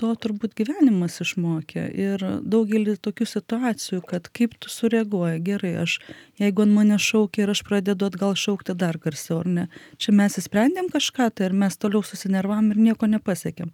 to 0.00 0.10
turbūt 0.18 0.54
gyvenimas 0.58 1.20
išmokė 1.22 1.84
ir 1.94 2.22
daugelį 2.42 2.96
tokių 3.04 3.26
situacijų, 3.30 4.00
kad 4.10 4.26
kaip 4.34 4.56
tu 4.62 4.70
sureaguoji, 4.72 5.42
gerai, 5.46 5.72
aš, 5.84 5.98
jeigu 6.40 6.64
ant 6.64 6.74
mane 6.74 6.98
šaukia 7.00 7.44
ir 7.44 7.52
aš 7.54 7.62
pradedu 7.66 8.08
atgal 8.08 8.34
šaukti 8.38 8.74
dar 8.78 8.98
garsiau, 9.02 9.40
ar 9.44 9.50
ne, 9.58 9.66
čia 10.02 10.14
mes 10.16 10.38
įsprendėm 10.40 10.90
kažką, 10.92 11.28
tai 11.34 11.48
ar 11.48 11.56
mes 11.64 11.78
toliau 11.78 12.02
susinervam 12.06 12.72
ir 12.74 12.80
nieko 12.88 13.08
nepasiekėm. 13.10 13.70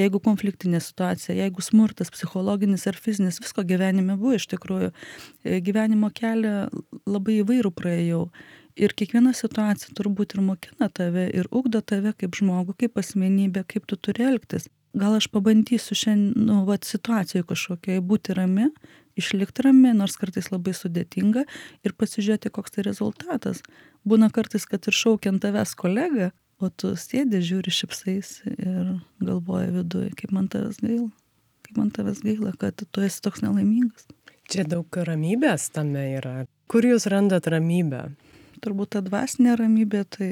Jeigu 0.00 0.20
konfliktinė 0.24 0.82
situacija, 0.84 1.36
jeigu 1.38 1.64
smurtas 1.64 2.12
psichologinis 2.12 2.84
ar 2.90 2.98
fizinis, 3.00 3.40
visko 3.40 3.64
gyvenime 3.64 4.18
buvo 4.20 4.36
iš 4.36 4.50
tikrųjų, 4.52 4.92
e, 5.44 5.62
gyvenimo 5.64 6.12
kelią 6.12 6.68
labai 7.08 7.40
įvairių 7.40 7.72
praėjau. 7.72 8.26
Ir 8.74 8.94
kiekviena 8.98 9.30
situacija 9.36 9.94
turbūt 9.94 10.34
ir 10.34 10.42
mokina 10.42 10.88
tave, 10.90 11.28
ir 11.30 11.46
ugdo 11.54 11.78
tave 11.80 12.14
kaip 12.18 12.34
žmogų, 12.34 12.74
kaip 12.84 12.98
asmenybę, 12.98 13.62
kaip 13.70 13.86
tu 13.86 13.98
turi 14.00 14.26
elgtis 14.26 14.66
gal 14.94 15.16
aš 15.18 15.26
pabandysiu 15.34 15.96
šiandien, 15.98 16.46
nu, 16.46 16.60
vat 16.68 16.86
situacijoje 16.86 17.46
kažkokiai 17.50 18.02
būti 18.04 18.34
rami, 18.38 18.68
išlikti 19.18 19.66
rami, 19.66 19.92
nors 19.96 20.16
kartais 20.20 20.50
labai 20.52 20.74
sudėtinga 20.76 21.44
ir 21.86 21.94
pasižiūrėti, 21.98 22.52
koks 22.54 22.76
tai 22.76 22.86
rezultatas. 22.86 23.62
Būna 24.06 24.30
kartais, 24.34 24.66
kad 24.70 24.86
ir 24.86 24.96
šaukiant 24.96 25.42
tavęs 25.42 25.74
kolegą, 25.78 26.30
o 26.62 26.70
tu 26.70 26.94
sėdi, 26.98 27.42
žiūri 27.44 27.74
šipsais 27.74 28.36
ir 28.54 28.96
galvoji 29.22 29.72
viduje, 29.74 30.10
kaip 30.18 30.34
man 30.34 30.48
tavęs 30.50 30.78
gaila, 30.82 31.10
kaip 31.66 31.80
man 31.80 31.90
tavęs 31.94 32.22
gaila, 32.24 32.54
kad 32.60 32.86
tu 32.86 33.04
esi 33.04 33.22
toks 33.24 33.42
nelaimingas. 33.44 34.06
Čia 34.50 34.66
daug 34.68 34.92
ramybės 35.08 35.70
tame 35.74 36.04
yra. 36.18 36.42
Kur 36.70 36.84
jūs 36.86 37.08
randat 37.10 37.48
ramybę? 37.50 38.10
Turbūt 38.64 38.94
ta 38.94 39.02
dvasinė 39.04 39.58
ramybė, 39.60 40.02
tai 40.16 40.30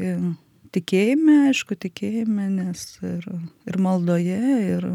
tikėjime, 0.73 1.51
aišku, 1.51 1.77
tikėjime, 1.85 2.49
nes 2.55 2.87
ir, 3.05 3.27
ir 3.69 3.79
maldoje, 3.83 4.41
ir 4.73 4.89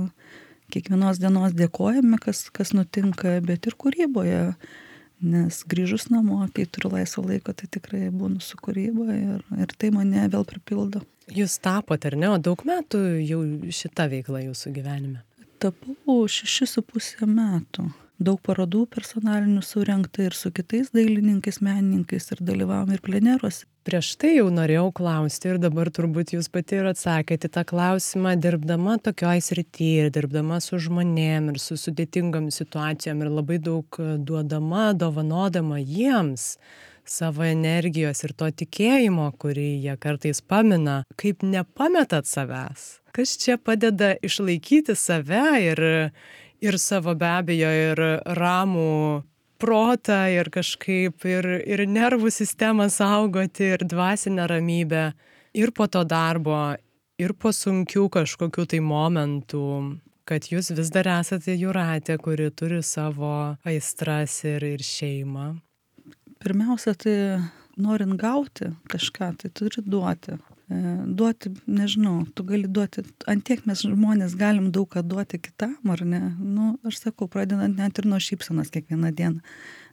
kiekvienos 0.74 1.22
dienos 1.22 1.54
dėkojame, 1.58 2.18
kas, 2.24 2.48
kas 2.54 2.74
nutinka, 2.74 3.38
bet 3.46 3.70
ir 3.70 3.78
kūryboje. 3.80 4.42
Nes 5.18 5.64
grįžus 5.66 6.12
namo, 6.14 6.44
kai 6.54 6.68
turiu 6.70 6.92
laisvo 6.94 7.24
laiko, 7.26 7.54
tai 7.58 7.66
tikrai 7.74 8.12
būnu 8.14 8.42
su 8.44 8.58
kūryba 8.62 9.06
ir, 9.16 9.46
ir 9.58 9.72
tai 9.82 9.90
mane 9.94 10.28
vėl 10.30 10.46
pripildo. 10.46 11.02
Jūs 11.34 11.58
tapote, 11.62 12.12
ar 12.12 12.18
ne, 12.22 12.30
o 12.30 12.38
daug 12.38 12.62
metų 12.66 13.02
jau 13.26 13.40
šita 13.74 14.06
veikla 14.12 14.44
jūsų 14.46 14.76
gyvenime? 14.78 15.24
Tapau 15.58 16.20
šešis 16.30 16.78
su 16.78 16.86
pusę 16.86 17.26
metų 17.26 17.88
daug 18.20 18.40
parodų 18.44 18.86
personalinių 18.92 19.62
surengta 19.66 20.26
ir 20.26 20.36
su 20.38 20.52
kitais 20.56 20.92
dailininkais, 20.96 21.62
menininkais 21.64 22.32
ir 22.34 22.42
dalyvavom 22.46 22.94
ir 22.96 23.04
pleneruose. 23.06 23.68
Prieš 23.88 24.10
tai 24.20 24.34
jau 24.36 24.50
norėjau 24.52 24.90
klausti 24.98 25.54
ir 25.54 25.62
dabar 25.64 25.88
turbūt 25.94 26.34
jūs 26.36 26.50
pati 26.52 26.76
ir 26.82 26.90
atsakėte 26.90 27.48
tą 27.54 27.64
klausimą, 27.70 28.34
dirbdama 28.44 28.98
tokioj 29.06 29.40
srityje 29.46 30.08
ir 30.08 30.12
dirbdama 30.18 30.60
su 30.64 30.80
žmonėm 30.84 31.54
ir 31.54 31.62
su 31.64 31.78
sudėtingom 31.80 32.50
situacijom 32.52 33.24
ir 33.24 33.32
labai 33.32 33.62
daug 33.64 34.02
duodama, 34.28 34.90
dovanodama 34.92 35.80
jiems 35.80 36.58
savo 37.08 37.46
energijos 37.48 38.26
ir 38.28 38.34
to 38.36 38.50
tikėjimo, 38.62 39.30
kurį 39.40 39.70
jie 39.86 39.96
kartais 40.04 40.42
pamina, 40.44 41.02
kaip 41.16 41.46
nepametat 41.48 42.28
savęs. 42.28 42.98
Kas 43.16 43.38
čia 43.42 43.56
padeda 43.58 44.14
išlaikyti 44.22 44.98
save 45.00 45.46
ir, 45.64 45.82
ir 46.62 46.78
savo 46.82 47.16
be 47.16 47.28
abejo 47.40 47.70
ir 47.72 48.02
ramų 48.38 49.24
protą 49.62 50.20
ir 50.32 50.50
kažkaip 50.54 51.26
ir, 51.26 51.48
ir 51.66 51.86
nervų 51.90 52.32
sistemą 52.34 52.90
saugoti 52.94 53.74
ir 53.76 53.86
dvasinę 53.86 54.48
ramybę 54.50 55.06
ir 55.58 55.74
po 55.74 55.88
to 55.88 56.04
darbo 56.06 56.76
ir 57.18 57.34
po 57.34 57.54
sunkių 57.54 58.08
kažkokių 58.14 58.68
tai 58.74 58.82
momentų, 58.86 59.68
kad 60.28 60.50
jūs 60.52 60.70
vis 60.78 60.92
dar 60.94 61.10
esate 61.18 61.56
jūratė, 61.58 62.18
kuri 62.22 62.52
turi 62.52 62.84
savo 62.86 63.58
aistras 63.66 64.44
ir, 64.46 64.66
ir 64.76 64.84
šeimą. 64.86 65.56
Pirmiausia, 66.38 66.94
tai 66.94 67.16
norint 67.82 68.18
gauti 68.22 68.70
kažką, 68.92 69.32
tai 69.42 69.50
turi 69.50 69.82
duoti. 69.82 70.38
Duoti, 70.68 71.54
nežinau, 71.64 72.26
tu 72.36 72.44
gali 72.44 72.68
duoti, 72.68 73.06
antiek 73.32 73.62
mes 73.70 73.86
žmonės 73.88 74.34
galim 74.36 74.68
daug 74.76 74.90
ką 74.92 75.00
duoti 75.08 75.40
kitam, 75.40 75.78
ar 75.94 76.04
ne? 76.04 76.20
Nu, 76.42 76.74
aš 76.88 77.00
sakau, 77.06 77.30
pradedant 77.32 77.80
net 77.80 78.02
ir 78.02 78.10
nuo 78.10 78.20
šypsenas 78.20 78.74
kiekvieną 78.74 79.14
dieną. 79.16 79.40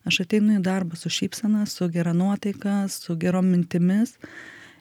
Aš 0.05 0.25
ateinu 0.25 0.59
į 0.59 0.65
darbą 0.67 0.99
su 0.99 1.13
šypsena, 1.15 1.63
su 1.71 1.87
gera 1.95 2.13
nuotaika, 2.17 2.83
su 2.91 3.15
gerom 3.15 3.53
mintimis 3.55 4.19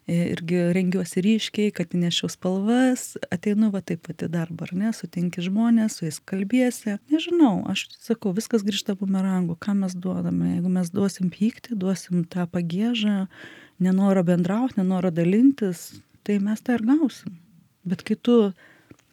irgi 0.08 0.58
rengiuosi 0.76 1.22
ryškiai, 1.24 1.72
kad 1.76 1.94
nešiau 1.96 2.28
spalvas, 2.32 3.14
ateinu 3.32 3.70
va 3.72 3.80
taip 3.86 4.04
pat 4.08 4.26
į 4.26 4.30
darbą, 4.34 4.68
ar 4.68 4.74
ne, 4.76 4.91
sutinki 4.96 5.44
žmonės, 5.46 6.00
su 6.00 6.08
jais 6.08 6.20
kalbėsi. 6.28 6.98
Nežinau, 7.12 7.64
aš 7.72 7.86
sakau, 8.04 8.34
viskas 8.36 8.66
grįžta 8.68 8.98
bumerangu, 9.00 9.56
ką 9.56 9.78
mes 9.80 9.96
duodame. 9.96 10.58
Jeigu 10.58 10.74
mes 10.74 10.91
duosim 10.91 11.32
pyktį, 11.34 11.78
duosim 11.80 12.26
tą 12.28 12.48
pagėžą, 12.52 13.28
nenorą 13.84 14.24
bendrauti, 14.28 14.80
nenorą 14.82 15.12
dalintis, 15.16 15.92
tai 16.24 16.40
mes 16.44 16.64
tą 16.64 16.78
ir 16.80 16.86
gausim. 16.88 17.38
Bet 17.88 18.06
kai 18.08 18.16
tu 18.16 18.38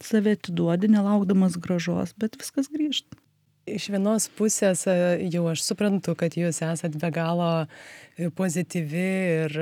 save 0.00 0.36
atiduodi, 0.38 0.88
nelaukdamas 0.92 1.58
gražos, 1.60 2.14
bet 2.16 2.38
viskas 2.40 2.70
grįžta. 2.72 3.18
Iš 3.70 3.90
vienos 3.92 4.26
pusės 4.34 4.86
e, 4.88 4.94
jau 5.30 5.44
aš 5.50 5.62
suprantu, 5.66 6.16
kad 6.18 6.34
jūs 6.38 6.62
esate 6.64 6.98
be 6.98 7.10
galo 7.14 7.50
e, 7.60 8.30
pozityvi 8.34 9.08
ir 9.44 9.58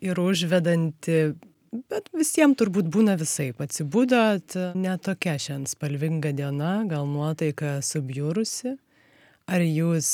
ir 0.00 0.20
užvedanti 0.20 1.16
bet 1.70 2.08
visiem 2.16 2.54
turbūt 2.58 2.88
būna 2.92 3.16
visaip 3.20 3.60
atsibudot 3.62 4.56
ne 4.74 4.94
tokia 4.98 5.36
šiandien 5.38 5.70
spalvinga 5.70 6.32
diena 6.36 6.80
gal 6.90 7.06
nuotaika 7.08 7.78
subjurusi 7.84 8.74
ar 9.50 9.64
jūs 9.66 10.10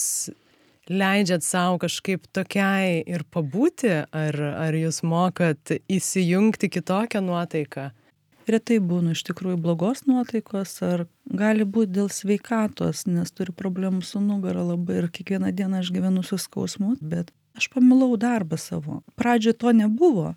leidžiat 0.90 1.44
sau 1.44 1.76
kažkaip 1.82 2.26
tokiai 2.36 3.02
ir 3.06 3.26
pabūti 3.32 3.92
ar 4.06 4.40
ar 4.66 4.76
jūs 4.76 5.02
mokat 5.02 5.76
įsijungti 5.90 6.70
kitokią 6.78 7.24
nuotaiką 7.24 7.90
retai 8.50 8.78
būnu 8.82 9.14
iš 9.14 9.24
tikrųjų 9.26 9.58
blogos 9.62 10.04
nuotaikos 10.06 10.76
ar 10.86 11.06
gali 11.26 11.66
būti 11.66 11.96
dėl 11.98 12.10
sveikatos, 12.12 13.04
nes 13.10 13.32
turiu 13.34 13.54
problemų 13.56 14.04
su 14.06 14.22
nugara 14.22 14.62
labai 14.66 15.02
ir 15.02 15.10
kiekvieną 15.12 15.52
dieną 15.56 15.82
aš 15.82 15.92
gyvenu 15.94 16.22
su 16.26 16.38
skausmu, 16.40 16.94
bet 17.00 17.32
aš 17.58 17.68
pamilau 17.74 18.14
darbą 18.20 18.58
savo. 18.60 19.02
Pradžioje 19.18 19.58
to 19.62 19.72
nebuvo, 19.76 20.34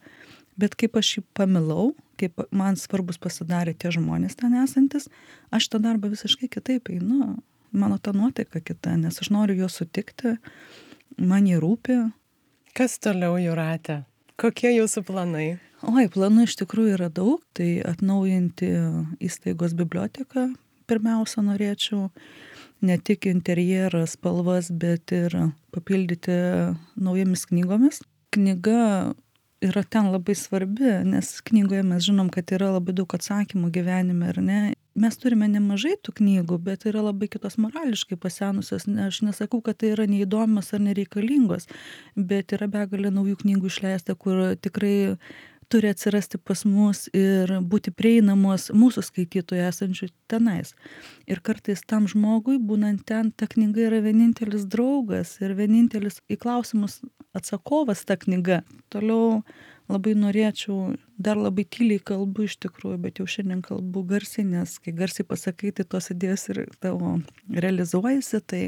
bet 0.59 0.75
kaip 0.79 0.97
aš 0.99 1.17
jį 1.17 1.25
pamilau, 1.37 1.91
kaip 2.19 2.41
man 2.51 2.79
svarbus 2.79 3.21
pasidarė 3.21 3.75
tie 3.77 3.93
žmonės 3.95 4.39
ten 4.39 4.57
esantis, 4.63 5.07
aš 5.53 5.69
tą 5.71 5.81
darbą 5.83 6.11
visiškai 6.11 6.49
kitaip 6.51 6.91
einu. 6.93 7.37
Mano 7.72 7.97
ta 8.01 8.13
nuotaika 8.13 8.61
kita, 8.65 8.95
nes 8.97 9.20
aš 9.22 9.30
noriu 9.30 9.63
juos 9.63 9.78
sutikti, 9.78 10.36
man 11.17 11.45
jį 11.45 11.59
rūpi. 11.61 11.97
Kas 12.78 12.97
toliau, 13.01 13.38
Juratė? 13.41 14.03
Kokie 14.39 14.72
jūsų 14.74 15.03
planai? 15.05 15.47
Oi, 15.86 16.07
planų 16.11 16.47
iš 16.47 16.57
tikrųjų 16.59 16.95
yra 16.97 17.09
daug, 17.13 17.43
tai 17.55 17.78
atnaujinti 17.86 18.72
įstaigos 19.24 19.76
biblioteką, 19.80 20.49
pirmiausia 20.89 21.43
norėčiau 21.45 22.09
ne 22.82 22.97
tik 22.97 23.28
interjerą, 23.30 24.05
spalvas, 24.09 24.72
bet 24.72 25.13
ir 25.15 25.36
papildyti 25.76 26.36
naujomis 26.99 27.45
knygomis. 27.51 28.01
Knyga 28.36 29.13
yra 29.62 29.84
ten 29.84 30.12
labai 30.12 30.36
svarbi, 30.36 30.91
nes 31.05 31.41
knygoje 31.41 31.84
mes 31.84 32.03
žinom, 32.05 32.30
kad 32.32 32.51
yra 32.55 32.72
labai 32.76 32.95
daug 32.95 33.14
atsakymų 33.16 33.72
gyvenime, 33.76 34.30
ar 34.32 34.39
ne? 34.43 34.60
Mes 34.99 35.16
turime 35.20 35.47
nemažai 35.47 35.93
tų 36.03 36.16
knygų, 36.18 36.57
bet 36.64 36.86
yra 36.89 37.03
labai 37.05 37.30
kitos 37.32 37.55
morališkai 37.62 38.18
pasenusios. 38.20 38.88
Ne, 38.89 39.07
aš 39.07 39.22
nesakau, 39.28 39.62
kad 39.64 39.80
tai 39.80 39.93
yra 39.93 40.07
neįdomios 40.10 40.74
ar 40.76 40.84
nereikalingos, 40.84 41.70
bet 42.16 42.55
yra 42.57 42.68
begalė 42.72 43.12
naujų 43.16 43.39
knygų 43.43 43.72
išleista, 43.72 44.16
kur 44.20 44.57
tikrai 44.60 45.20
turi 45.70 45.91
atsirasti 45.93 46.39
pas 46.41 46.63
mus 46.65 47.05
ir 47.13 47.51
būti 47.72 47.93
prieinamos 47.93 48.70
mūsų 48.74 49.03
skaitytojų 49.05 49.67
esančių 49.70 50.09
tenais. 50.32 50.74
Ir 51.30 51.41
kartais 51.45 51.84
tam 51.86 52.07
žmogui, 52.09 52.57
būnant 52.57 53.05
ten, 53.09 53.32
ta 53.32 53.47
knyga 53.49 53.88
yra 53.89 54.01
vienintelis 54.05 54.65
draugas 54.65 55.38
ir 55.43 55.53
vienintelis 55.57 56.20
į 56.30 56.39
klausimus 56.41 56.99
atsakovas 57.38 58.05
ta 58.09 58.17
knyga. 58.17 58.63
Toliau 58.89 59.43
labai 59.89 60.13
norėčiau, 60.17 60.95
dar 61.17 61.38
labai 61.38 61.65
tyliai 61.65 62.01
kalbu 62.11 62.45
iš 62.45 62.59
tikrųjų, 62.65 62.97
bet 63.05 63.22
jau 63.22 63.28
šiandien 63.30 63.63
kalbu 63.65 64.03
garsiai, 64.09 64.45
nes 64.45 64.78
kai 64.82 64.93
garsiai 64.97 65.26
pasakai, 65.26 65.74
tai 65.74 65.86
tos 65.89 66.11
idėjos 66.13 66.45
ir 66.53 66.61
tavo 66.82 67.17
realizuojasi, 67.49 68.41
tai 68.45 68.63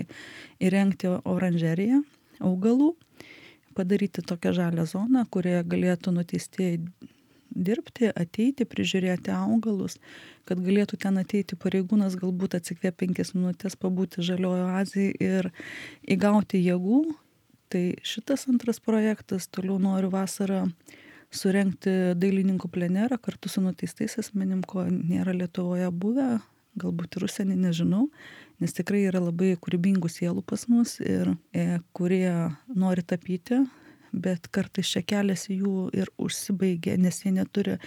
įrengti 0.62 1.14
oranžeriją 1.22 2.02
augalų 2.42 2.96
padaryti 3.76 4.24
tokią 4.26 4.54
žalią 4.58 4.86
zoną, 4.90 5.26
kurioje 5.34 5.64
galėtų 5.72 6.14
nuteistieji 6.16 6.80
dirbti, 7.52 8.10
ateiti, 8.16 8.66
prižiūrėti 8.68 9.34
augalus, 9.36 9.98
kad 10.48 10.62
galėtų 10.64 11.00
ten 11.02 11.20
ateiti 11.22 11.58
pareigūnas, 11.60 12.16
galbūt 12.20 12.56
atsikvė 12.60 12.94
penkias 12.96 13.34
minutės 13.36 13.76
pabūti 13.80 14.24
žaliojo 14.26 14.70
Azijai 14.80 15.12
ir 15.20 15.52
įgauti 16.08 16.62
jėgų. 16.64 17.04
Tai 17.72 17.84
šitas 18.04 18.50
antras 18.52 18.82
projektas, 18.84 19.48
toliau 19.48 19.78
noriu 19.80 20.10
vasarą 20.12 20.66
surenkti 21.32 22.14
dailininkų 22.20 22.68
plenerą 22.72 23.16
kartu 23.24 23.52
su 23.52 23.64
nuteistais 23.64 24.18
asmenim, 24.20 24.64
ko 24.68 24.84
nėra 24.92 25.36
Lietuvoje 25.36 25.88
buvę, 25.96 26.42
galbūt 26.80 27.16
ir 27.16 27.28
užsienį, 27.28 27.56
nežinau, 27.68 28.10
nes 28.62 28.74
tikrai 28.78 29.06
yra 29.10 29.22
labai 29.24 29.56
kūrybingų 29.60 30.10
sielų 30.12 30.44
pas 30.48 30.68
mus 30.70 31.00
ir 31.02 31.34
e, 31.54 31.80
kurie 31.98 32.54
nori 32.70 33.04
tapyti, 33.04 33.64
bet 34.12 34.48
kartais 34.52 34.90
čia 34.92 35.02
keliasi 35.08 35.56
jų 35.62 35.90
ir 35.96 36.12
užsibaigia, 36.22 36.98
nes 37.00 37.22
jie 37.24 37.32
neturi 37.34 37.78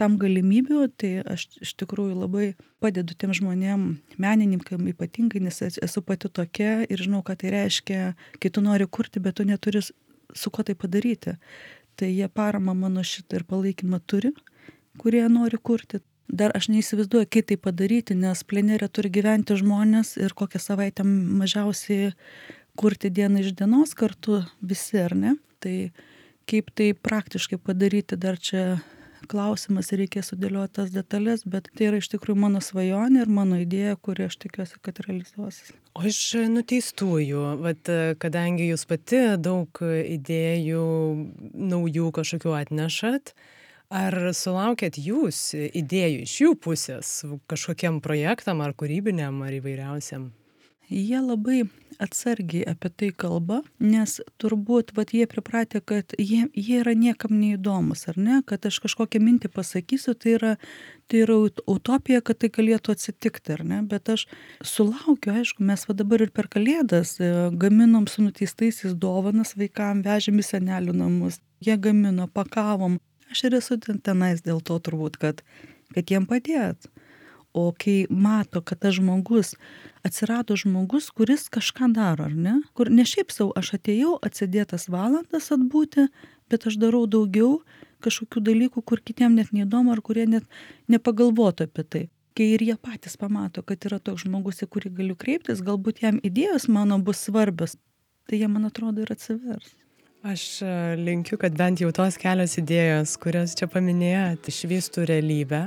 tam 0.00 0.16
galimybių, 0.20 0.86
tai 0.98 1.12
aš 1.28 1.46
iš 1.62 1.74
tikrųjų 1.82 2.16
labai 2.22 2.46
padedu 2.82 3.16
tiem 3.18 3.34
žmonėm, 3.36 3.86
menininkam 4.20 4.88
ypatingai, 4.90 5.44
nes 5.44 5.60
esu 5.68 6.02
pati 6.04 6.32
tokia 6.32 6.80
ir 6.88 7.04
žinau, 7.04 7.22
ką 7.26 7.36
tai 7.40 7.52
reiškia, 7.54 8.00
kai 8.40 8.50
tu 8.50 8.64
nori 8.64 8.88
kurti, 8.88 9.22
bet 9.22 9.38
tu 9.38 9.46
neturi 9.48 9.84
su 9.84 10.50
kuo 10.50 10.64
tai 10.64 10.74
padaryti. 10.74 11.36
Tai 11.94 12.08
jie 12.10 12.26
paramą 12.26 12.74
mano 12.74 13.04
šitą 13.06 13.38
ir 13.38 13.46
palaikymą 13.46 14.00
turi, 14.10 14.32
kurie 14.98 15.22
nori 15.30 15.60
kurti 15.62 16.00
dar 16.34 16.54
aš 16.56 16.68
neįsivaizduoju 16.72 17.30
kaip 17.30 17.48
tai 17.50 17.58
padaryti 17.60 18.16
nes 18.18 18.42
plenere 18.50 18.88
turi 18.88 19.12
gyventi 19.14 19.56
žmonės 19.60 20.16
ir 20.20 20.34
kokią 20.36 20.60
savaitę 20.62 21.06
mažiausiai 21.06 22.12
kurti 22.78 23.10
diena 23.14 23.42
iš 23.42 23.54
dienos 23.58 23.94
kartu 23.94 24.42
visi 24.60 24.98
ar 24.98 25.14
ne? 25.14 25.36
Tai 25.62 25.76
kaip 26.50 26.74
tai 26.76 26.92
praktiškai 26.94 27.60
padaryti 27.62 28.18
dar 28.20 28.38
čia 28.40 28.82
klausimas 29.30 29.88
reikės 29.96 30.28
sudėliot 30.32 30.74
tas 30.76 30.90
detales 30.92 31.44
bet 31.48 31.70
tai 31.76 31.88
yra 31.88 32.00
iš 32.02 32.10
tikrųjų 32.12 32.36
mano 32.44 32.60
svajonė 32.64 33.24
ir 33.24 33.32
mano 33.32 33.58
idėja 33.62 33.96
kuri 33.96 34.26
aš 34.28 34.36
tikiuosi 34.42 34.80
kad 34.84 35.00
realizuosis. 35.06 35.72
O 35.96 36.04
iš 36.04 36.20
nuteistųjų 36.50 37.44
vat 37.62 37.90
kadangi 38.20 38.68
jūs 38.72 38.84
pati 38.90 39.22
daug 39.40 39.80
idėjų 39.86 40.86
naujų 41.72 42.10
kažkokių 42.18 42.56
atnešat 42.60 43.36
ar 43.92 44.16
sulaukiat 44.36 44.98
jūs 44.98 45.50
idėjų 45.54 46.24
iš 46.24 46.38
jų 46.44 46.54
pusės 46.66 47.10
kažkokiem 47.50 48.00
projektam 48.04 48.64
ar 48.64 48.76
kūrybiniam 48.78 49.42
ar 49.44 49.58
įvairiausiem 49.60 50.30
jie 50.88 51.20
labai 51.20 51.64
atsargiai 52.02 52.64
apie 52.66 52.90
tai 52.90 53.10
kalba 53.16 53.60
nes 53.78 54.16
turbūt 54.42 54.92
vat 54.96 55.12
jie 55.14 55.26
pripratę 55.30 55.80
kad 55.80 56.14
jie 56.18 56.48
jie 56.52 56.80
yra 56.80 56.94
niekam 56.98 57.36
neįdomūs 57.38 58.08
ar 58.10 58.18
ne? 58.18 58.40
Kad 58.46 58.66
aš 58.66 58.80
kažkokią 58.84 59.20
mintį 59.22 59.50
pasakysiu 59.54 60.14
tai 60.14 60.34
yra 60.38 60.52
tai 61.08 61.22
yra 61.22 61.38
utopija 61.70 62.20
kad 62.20 62.40
tai 62.42 62.50
galėtų 62.50 62.96
atsitikti 62.96 63.54
ar 63.54 63.64
ne? 63.64 63.80
Bet 63.86 64.10
aš 64.10 64.26
sulaukiu 64.62 65.36
aišku 65.38 65.64
mes 65.64 65.86
va 65.88 65.94
dabar 65.94 66.26
ir 66.26 66.34
per 66.34 66.50
kalėdas 66.50 67.16
e, 67.20 67.32
gaminom 67.52 68.08
su 68.10 68.26
nuteistaisiais 68.26 68.98
dovanas 68.98 69.54
vaikam 69.56 70.02
vežėm 70.04 70.42
į 70.42 70.48
senelių 70.50 70.98
namus 70.98 71.40
jie 71.64 71.78
gamino 71.80 72.28
pakavom 72.28 72.98
aš 73.34 73.44
ir 73.48 73.58
esu 73.58 73.78
ten 73.82 73.98
tenais 73.98 74.44
dėl 74.46 74.62
to 74.62 74.78
turbūt, 74.78 75.18
kad, 75.18 75.42
kad 75.94 76.10
jiem 76.10 76.28
padėt. 76.30 76.86
O 77.54 77.70
kai 77.78 78.06
mato, 78.10 78.62
kad 78.66 78.80
tas 78.82 78.96
žmogus, 78.96 79.52
atsirado 80.06 80.56
žmogus, 80.58 81.10
kuris 81.14 81.46
kažką 81.54 81.92
daro, 81.94 82.26
ar 82.26 82.34
ne? 82.34 82.54
Kur 82.74 82.90
ne 82.90 83.04
šiaip 83.06 83.30
savo, 83.34 83.52
aš 83.58 83.76
atėjau 83.78 84.16
atsidėtas 84.26 84.88
valandas 84.90 85.52
atbūti, 85.54 86.08
bet 86.50 86.66
aš 86.66 86.80
darau 86.82 87.04
daugiau 87.10 87.60
kažkokių 88.02 88.42
dalykų, 88.50 88.82
kur 88.82 89.02
kitiem 89.02 89.38
net 89.38 89.54
neįdomu, 89.54 89.94
ar 89.94 90.02
kurie 90.02 90.26
net 90.30 90.50
nepagalvotų 90.90 91.70
apie 91.70 91.86
tai. 91.86 92.02
Kai 92.34 92.50
ir 92.56 92.66
jie 92.66 92.74
patys 92.74 93.14
pamato, 93.18 93.62
kad 93.62 93.86
yra 93.86 94.00
toks 94.02 94.26
žmogus, 94.26 94.58
į 94.66 94.70
kurį 94.74 94.90
galiu 94.98 95.14
kreiptis, 95.14 95.62
galbūt 95.62 96.02
jam 96.02 96.18
idėjos 96.26 96.66
mano 96.66 96.98
bus 96.98 97.22
svarbios, 97.22 97.78
tai 98.26 98.42
jie, 98.42 98.50
man 98.50 98.66
atrodo, 98.66 99.06
ir 99.06 99.14
atsivers 99.14 99.70
aš 100.24 100.62
e, 100.62 100.74
linkiu 100.96 101.38
kad 101.40 101.56
bent 101.56 101.82
jau 101.82 101.90
tos 101.94 102.16
kelios 102.20 102.56
idėjos 102.60 103.16
kurias 103.20 103.56
čia 103.58 103.68
paminėjot 103.70 104.48
išvystų 104.52 105.08
realybę. 105.10 105.66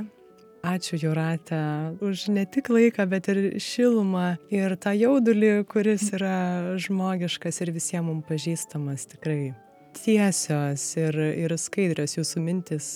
Ačiū 0.68 0.98
jūrate 0.98 1.58
už 2.02 2.26
ne 2.34 2.42
tik 2.50 2.68
laiką 2.74 3.06
bet 3.08 3.30
ir 3.30 3.38
šilumą 3.62 4.32
ir 4.50 4.74
tą 4.82 4.90
jaudulį 4.98 5.52
kuris 5.70 6.08
yra 6.18 6.74
žmogiškas 6.82 7.62
ir 7.62 7.72
visiem 7.76 8.10
mum 8.10 8.24
pažįstamas 8.26 9.06
tikrai 9.14 9.54
tiesios 10.02 10.90
ir 10.98 11.16
ir 11.46 11.54
skaidrios 11.58 12.18
jūsų 12.18 12.42
mintys 12.42 12.90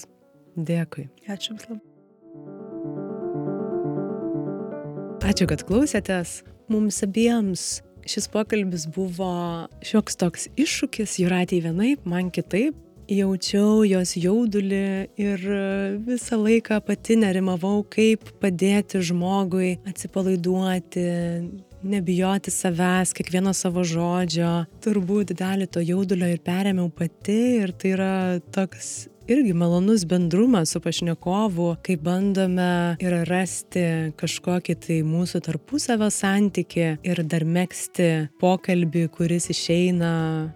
dėkui. 0.59 1.07
Ačiū 1.31 1.55
jums 1.55 1.71
labai. 1.71 1.87
Ačiū, 5.23 5.47
kad 5.49 5.63
klausėtės. 5.65 6.43
Mums 6.73 6.99
abiems 7.07 7.81
šis 8.09 8.29
pokalbis 8.33 8.87
buvo 8.95 9.33
šioks 9.85 10.19
toks 10.21 10.49
iššūkis 10.61 11.19
jūratei 11.23 11.63
vienaip 11.65 12.07
man 12.09 12.31
kitaip. 12.35 12.79
Jaučiau 13.13 13.83
jos 13.85 14.15
jaudulį 14.17 14.85
ir 15.21 15.43
visą 16.07 16.39
laiką 16.39 16.79
pati 16.87 17.19
nerimavau 17.19 17.83
kaip 17.93 18.31
padėti 18.41 19.03
žmogui 19.05 19.75
atsipalaiduoti 19.91 21.05
nebijoti 21.83 22.51
savęs 22.51 23.13
kiekvieno 23.17 23.53
savo 23.57 23.85
žodžio. 23.85 24.65
Turbūt 24.85 25.35
dalį 25.39 25.69
to 25.73 25.83
jaudulio 25.85 26.31
ir 26.31 26.43
perėmiau 26.45 26.91
pati 26.95 27.41
ir 27.63 27.75
tai 27.75 27.95
yra 27.97 28.13
toks 28.55 28.93
irgi 29.29 29.53
malonus 29.53 30.05
bendrumas 30.05 30.71
su 30.71 30.81
pašnekovu 30.81 31.77
kai 31.83 31.97
bandome 31.97 32.97
ir 33.01 33.15
rasti 33.29 33.85
kažkokį 34.19 34.75
tai 34.83 34.97
mūsų 35.07 35.41
tarpusavio 35.47 36.09
santykį 36.11 36.87
ir 37.07 37.23
dar 37.31 37.45
megzti 37.47 38.09
pokalbį 38.43 39.05
kuris 39.15 39.47
išeina 39.55 40.13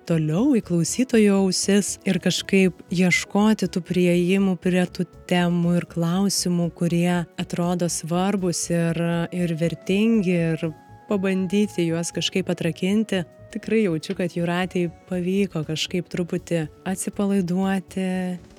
toliau 0.09 0.57
į 0.59 0.65
klausytojo 0.67 1.43
ausis 1.45 1.97
ir 2.09 2.19
kažkaip 2.23 2.83
ieškoti 2.91 3.71
tų 3.71 3.85
priėjimų 3.87 4.57
prie 4.59 4.83
tų 4.99 5.07
temų 5.31 5.77
ir 5.79 5.87
klausimų 5.93 6.71
kurie 6.75 7.23
atrodo 7.39 7.87
svarbūs 7.93 8.67
ir 8.75 9.03
ir 9.31 9.57
vertingi 9.63 10.37
ir 10.51 10.69
pabandyti 11.07 11.87
juos 11.87 12.11
kažkaip 12.15 12.51
atrakinti 12.51 13.23
Tikrai 13.55 13.85
jaučiu, 13.85 14.17
kad 14.19 14.35
Jūratėjai 14.35 14.91
pavyko 15.07 15.63
kažkaip 15.69 16.09
truputį 16.11 16.65
atsipalaiduoti 16.89 18.07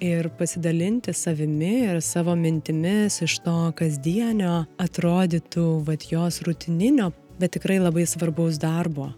ir 0.08 0.30
pasidalinti 0.40 1.12
savimi 1.14 1.74
ir 1.90 2.00
savo 2.02 2.38
mintimis 2.40 3.20
iš 3.26 3.40
to 3.46 3.58
kasdienio 3.78 4.62
atrodytų, 4.80 5.66
vad 5.88 6.08
jos 6.08 6.40
rutininio, 6.48 7.12
bet 7.38 7.58
tikrai 7.58 7.82
labai 7.84 8.08
svarbaus 8.08 8.62
darbo. 8.64 9.12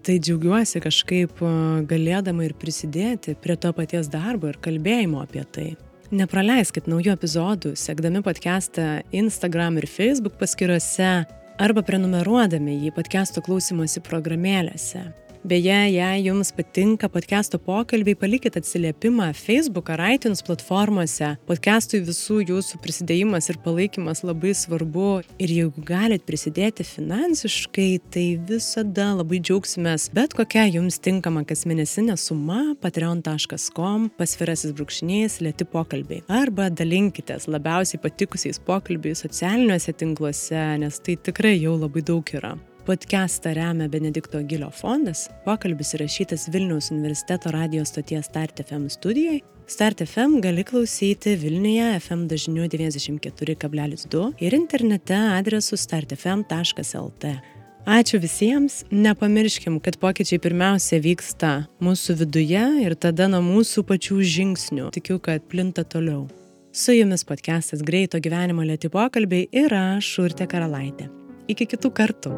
Tai 0.00 0.16
džiaugiuosi 0.16 0.80
kažkaip 0.80 1.42
galėdama 1.88 2.46
ir 2.46 2.56
prisidėti 2.56 3.36
prie 3.36 3.58
to 3.60 3.74
paties 3.76 4.08
darbo 4.08 4.48
ir 4.48 4.56
kalbėjimo 4.64 5.20
apie 5.20 5.44
tai. 5.52 5.68
Nepraleiskit 6.10 6.88
naujų 6.90 7.12
epizodų, 7.12 7.76
sekdami 7.78 8.24
podcastą 8.26 9.04
Instagram 9.14 9.76
ir 9.78 9.86
Facebook 9.86 10.40
paskyrose 10.40 11.10
arba 11.60 11.82
prenumeruodami 11.84 12.78
jį 12.86 12.90
podcast'o 12.96 13.42
klausimosi 13.44 14.00
programėlėse. 14.00 15.02
Beje, 15.40 15.72
jei 15.88 16.20
jums 16.20 16.50
patinka 16.52 17.08
podcast'o 17.08 17.56
pokalbiai, 17.64 18.12
palikit 18.20 18.58
atsiliepimą 18.60 19.30
Facebook 19.32 19.88
ar 19.88 20.02
iTunes 20.12 20.42
platformose. 20.44 21.30
Podcast'ui 21.48 22.02
visų 22.04 22.42
jūsų 22.50 22.80
prisidėjimas 22.84 23.48
ir 23.48 23.56
palaikymas 23.64 24.20
labai 24.20 24.52
svarbu 24.52 25.22
ir 25.40 25.54
jeigu 25.56 25.86
galit 25.88 26.26
prisidėti 26.28 26.84
finansiškai, 26.84 27.88
tai 28.12 28.26
visada 28.52 29.14
labai 29.16 29.40
džiaugsimės 29.40 30.10
bet 30.12 30.36
kokia 30.36 30.66
jums 30.68 31.00
tinkama 31.00 31.46
kasmėnesinė 31.48 32.20
suma 32.20 32.74
patreon.com 32.84 34.10
pasvirasis 34.20 34.76
brūkšnys 34.76 35.40
lėti 35.40 35.64
pokalbiai. 35.64 36.20
Arba 36.28 36.68
dalinkitės 36.68 37.48
labiausiai 37.48 38.04
patikusiais 38.04 38.60
pokalbiais 38.60 39.24
socialiniuose 39.24 39.96
tinkluose, 40.04 40.66
nes 40.84 41.00
tai 41.00 41.16
tikrai 41.16 41.56
jau 41.62 41.80
labai 41.80 42.04
daug 42.04 42.36
yra. 42.36 42.58
Podcastą 42.86 43.54
remia 43.54 43.88
Benedikto 43.88 44.40
Gilio 44.42 44.70
fondas. 44.70 45.28
Pokalbis 45.44 45.92
įrašytas 45.94 46.46
Vilniaus 46.52 46.88
universiteto 46.90 47.52
radijos 47.52 47.92
stoties 47.92 48.26
Start 48.30 48.62
FM 48.64 48.88
studijai. 48.88 49.42
Start 49.66 50.00
FM 50.06 50.40
gali 50.40 50.64
klausyti 50.64 51.36
Vilniuje 51.36 52.00
FM 52.00 52.24
dažniu 52.26 52.64
94,2 52.64 54.32
ir 54.40 54.56
internete 54.56 55.18
adresu 55.36 55.76
startfm.lt. 55.76 57.34
Ačiū 57.86 58.20
visiems, 58.20 58.84
nepamirškim, 58.90 59.76
kad 59.80 59.96
pokyčiai 60.00 60.40
pirmiausia 60.40 61.00
vyksta 61.04 61.52
mūsų 61.84 62.16
viduje 62.24 62.64
ir 62.86 62.96
tada 62.96 63.28
nuo 63.28 63.42
mūsų 63.44 63.84
pačių 63.88 64.20
žingsnių. 64.24 64.88
Tikiu, 64.96 65.20
kad 65.20 65.44
plinta 65.52 65.84
toliau. 65.84 66.26
Su 66.72 66.96
jumis 66.96 67.24
podcastas 67.28 67.84
Greito 67.84 68.20
gyvenimo 68.22 68.64
lėti 68.64 68.88
pokalbiai 68.88 69.48
ir 69.52 69.74
aš, 69.74 70.16
Urte 70.24 70.48
Karalaitė. 70.48 71.10
Iki 71.50 71.66
kitų 71.74 71.90
kartų. 71.90 72.34